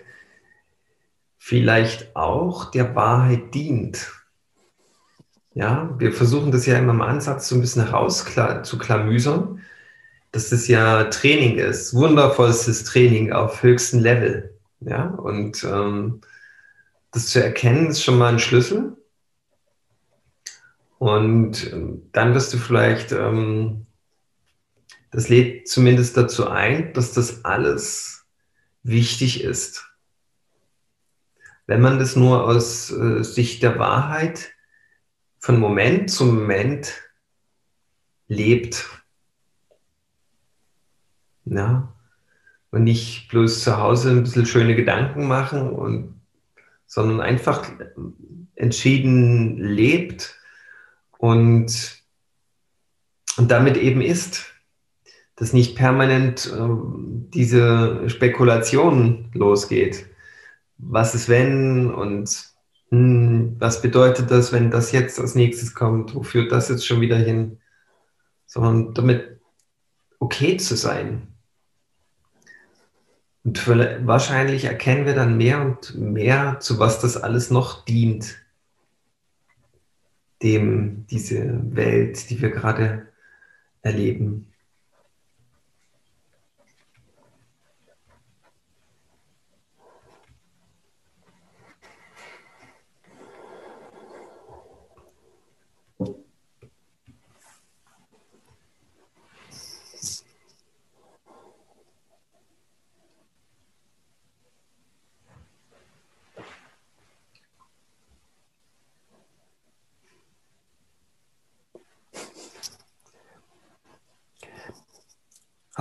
vielleicht 1.37 2.15
auch 2.15 2.71
der 2.71 2.95
Wahrheit 2.95 3.53
dient. 3.53 4.11
Ja, 5.53 5.93
wir 5.97 6.13
versuchen 6.13 6.51
das 6.51 6.65
ja 6.65 6.77
immer 6.77 6.93
im 6.93 7.01
Ansatz 7.01 7.49
so 7.49 7.55
ein 7.55 7.61
bisschen 7.61 7.85
herauszuklamüsern 7.85 9.61
dass 10.31 10.49
das 10.49 10.67
ja 10.67 11.05
Training 11.05 11.57
ist, 11.57 11.93
wundervollstes 11.93 12.83
Training 12.85 13.31
auf 13.31 13.63
höchstem 13.63 13.99
Level. 13.99 14.57
Ja, 14.79 15.07
und 15.07 15.63
ähm, 15.63 16.21
das 17.11 17.27
zu 17.27 17.43
erkennen, 17.43 17.87
ist 17.87 18.03
schon 18.03 18.17
mal 18.17 18.33
ein 18.33 18.39
Schlüssel. 18.39 18.97
Und 20.97 21.71
ähm, 21.73 22.09
dann 22.11 22.33
wirst 22.33 22.53
du 22.53 22.57
vielleicht, 22.57 23.11
ähm, 23.11 23.85
das 25.11 25.29
lädt 25.29 25.67
zumindest 25.67 26.15
dazu 26.15 26.47
ein, 26.47 26.93
dass 26.93 27.13
das 27.13 27.43
alles 27.43 28.25
wichtig 28.83 29.43
ist. 29.43 29.85
Wenn 31.67 31.81
man 31.81 31.99
das 31.99 32.15
nur 32.15 32.45
aus 32.45 32.91
äh, 32.91 33.23
Sicht 33.23 33.63
der 33.63 33.77
Wahrheit 33.77 34.51
von 35.41 35.59
Moment 35.59 36.11
zu 36.11 36.25
Moment 36.25 36.93
lebt. 38.27 39.00
Ja, 41.45 41.93
und 42.71 42.83
nicht 42.83 43.27
bloß 43.29 43.63
zu 43.63 43.77
Hause 43.77 44.11
ein 44.11 44.23
bisschen 44.23 44.45
schöne 44.45 44.75
Gedanken 44.75 45.27
machen 45.27 45.69
und 45.69 46.21
sondern 46.87 47.21
einfach 47.21 47.69
entschieden 48.55 49.57
lebt 49.57 50.35
und, 51.17 52.03
und 53.37 53.51
damit 53.51 53.77
eben 53.77 54.01
ist, 54.01 54.53
dass 55.35 55.53
nicht 55.53 55.75
permanent 55.75 56.51
äh, 56.53 56.67
diese 57.33 58.09
Spekulation 58.09 59.31
losgeht. 59.33 60.05
Was 60.77 61.15
ist 61.15 61.29
wenn 61.29 61.91
und 61.91 62.51
hm, 62.89 63.55
was 63.57 63.81
bedeutet 63.81 64.29
das, 64.29 64.51
wenn 64.51 64.69
das 64.69 64.91
jetzt 64.91 65.19
als 65.19 65.33
nächstes 65.33 65.73
kommt? 65.73 66.13
Wo 66.13 66.23
führt 66.23 66.51
das 66.51 66.69
jetzt 66.69 66.85
schon 66.85 66.99
wieder 66.99 67.17
hin? 67.17 67.59
Sondern 68.45 68.93
damit 68.93 69.39
okay 70.19 70.57
zu 70.57 70.75
sein. 70.75 71.30
Und 73.43 73.67
wahrscheinlich 73.67 74.65
erkennen 74.65 75.05
wir 75.05 75.15
dann 75.15 75.37
mehr 75.37 75.61
und 75.61 75.95
mehr, 75.95 76.59
zu 76.59 76.77
was 76.79 76.99
das 76.99 77.17
alles 77.17 77.49
noch 77.49 77.85
dient 77.85 78.37
dem 80.43 81.05
diese 81.07 81.59
Welt, 81.75 82.29
die 82.29 82.41
wir 82.41 82.49
gerade 82.49 83.07
erleben. 83.81 84.50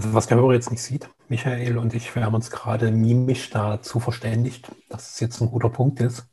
Also 0.00 0.14
was 0.14 0.28
der 0.28 0.38
Hörer 0.38 0.54
jetzt 0.54 0.70
nicht 0.70 0.82
sieht, 0.82 1.10
Michael 1.28 1.76
und 1.76 1.92
ich, 1.92 2.14
wir 2.14 2.24
haben 2.24 2.34
uns 2.34 2.50
gerade 2.50 2.90
mimisch 2.90 3.50
dazu 3.50 4.00
verständigt, 4.00 4.72
dass 4.88 5.10
es 5.10 5.20
jetzt 5.20 5.42
ein 5.42 5.50
guter 5.50 5.68
Punkt 5.68 6.00
ist, 6.00 6.26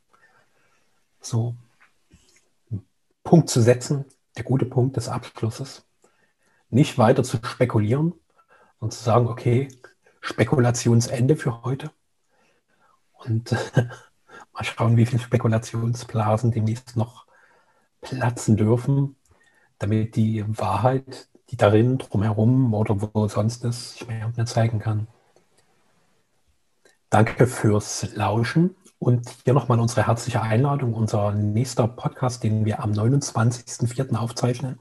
so 1.20 1.54
einen 2.70 2.88
Punkt 3.24 3.50
zu 3.50 3.60
setzen, 3.60 4.06
der 4.38 4.44
gute 4.44 4.64
Punkt 4.64 4.96
des 4.96 5.10
Abschlusses. 5.10 5.86
Nicht 6.70 6.96
weiter 6.96 7.22
zu 7.22 7.36
spekulieren 7.44 8.14
und 8.78 8.94
zu 8.94 9.04
sagen, 9.04 9.28
okay, 9.28 9.68
Spekulationsende 10.22 11.36
für 11.36 11.62
heute. 11.62 11.90
Und 13.12 13.50
mal 14.54 14.64
schauen, 14.64 14.96
wie 14.96 15.04
viele 15.04 15.20
Spekulationsblasen 15.20 16.52
demnächst 16.52 16.96
noch 16.96 17.26
platzen 18.00 18.56
dürfen, 18.56 19.16
damit 19.78 20.16
die 20.16 20.42
Wahrheit 20.48 21.28
die 21.50 21.56
darin, 21.56 21.98
drumherum 21.98 22.74
oder 22.74 22.96
wo 23.00 23.26
sonst 23.28 23.64
ist, 23.64 23.96
ich 23.96 24.08
mir 24.08 24.32
mehr 24.36 24.46
zeigen 24.46 24.78
kann. 24.78 25.06
Danke 27.10 27.46
fürs 27.46 28.14
Lauschen 28.14 28.74
und 28.98 29.30
hier 29.44 29.54
nochmal 29.54 29.80
unsere 29.80 30.06
herzliche 30.06 30.42
Einladung. 30.42 30.92
Unser 30.94 31.32
nächster 31.32 31.88
Podcast, 31.88 32.44
den 32.44 32.64
wir 32.64 32.82
am 32.82 32.92
29.04. 32.92 34.14
aufzeichnen, 34.14 34.78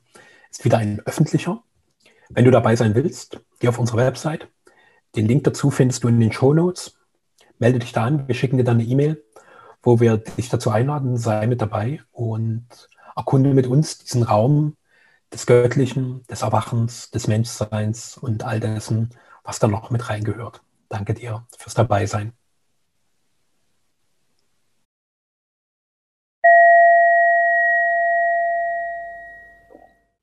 ist 0.51 0.65
wieder 0.65 0.78
ein 0.78 0.99
öffentlicher. 1.05 1.63
Wenn 2.30 2.45
du 2.45 2.51
dabei 2.51 2.76
sein 2.76 2.95
willst, 2.95 3.39
geh 3.59 3.70
auf 3.70 3.80
unsere 3.80 3.99
Website. 3.99 4.49
Den 5.15 5.28
Link 5.28 5.45
dazu 5.45 5.72
findest 5.72 6.03
du 6.03 6.09
in 6.09 6.20
den 6.20 6.34
Show 6.34 6.53
Notes. 6.53 6.97
Melde 7.59 7.80
dich 7.80 7.93
da 7.93 8.03
an, 8.03 8.28
wir 8.28 8.36
schicken 8.36 8.57
dir 8.57 8.63
dann 8.63 8.80
eine 8.80 8.88
E-Mail, 8.88 9.24
wo 9.82 9.99
wir 9.99 10.18
dich 10.18 10.49
dazu 10.49 10.70
einladen, 10.70 11.18
sei 11.18 11.47
mit 11.47 11.61
dabei 11.61 12.01
und 12.11 12.68
erkunde 13.15 13.53
mit 13.53 13.68
uns 13.68 13.99
diesen 13.99 14.24
Raum 14.24 14.76
des 15.34 15.45
Göttlichen, 15.45 16.23
des 16.28 16.41
Erwachens, 16.41 17.11
des 17.11 17.28
Menschseins 17.28 18.17
und 18.17 18.43
all 18.43 18.59
dessen, 18.59 19.09
was 19.43 19.59
da 19.59 19.67
noch 19.67 19.89
mit 19.91 20.09
reingehört. 20.09 20.61
Danke 20.89 21.13
dir 21.13 21.45
fürs 21.57 21.73
Dabeisein. 21.75 22.34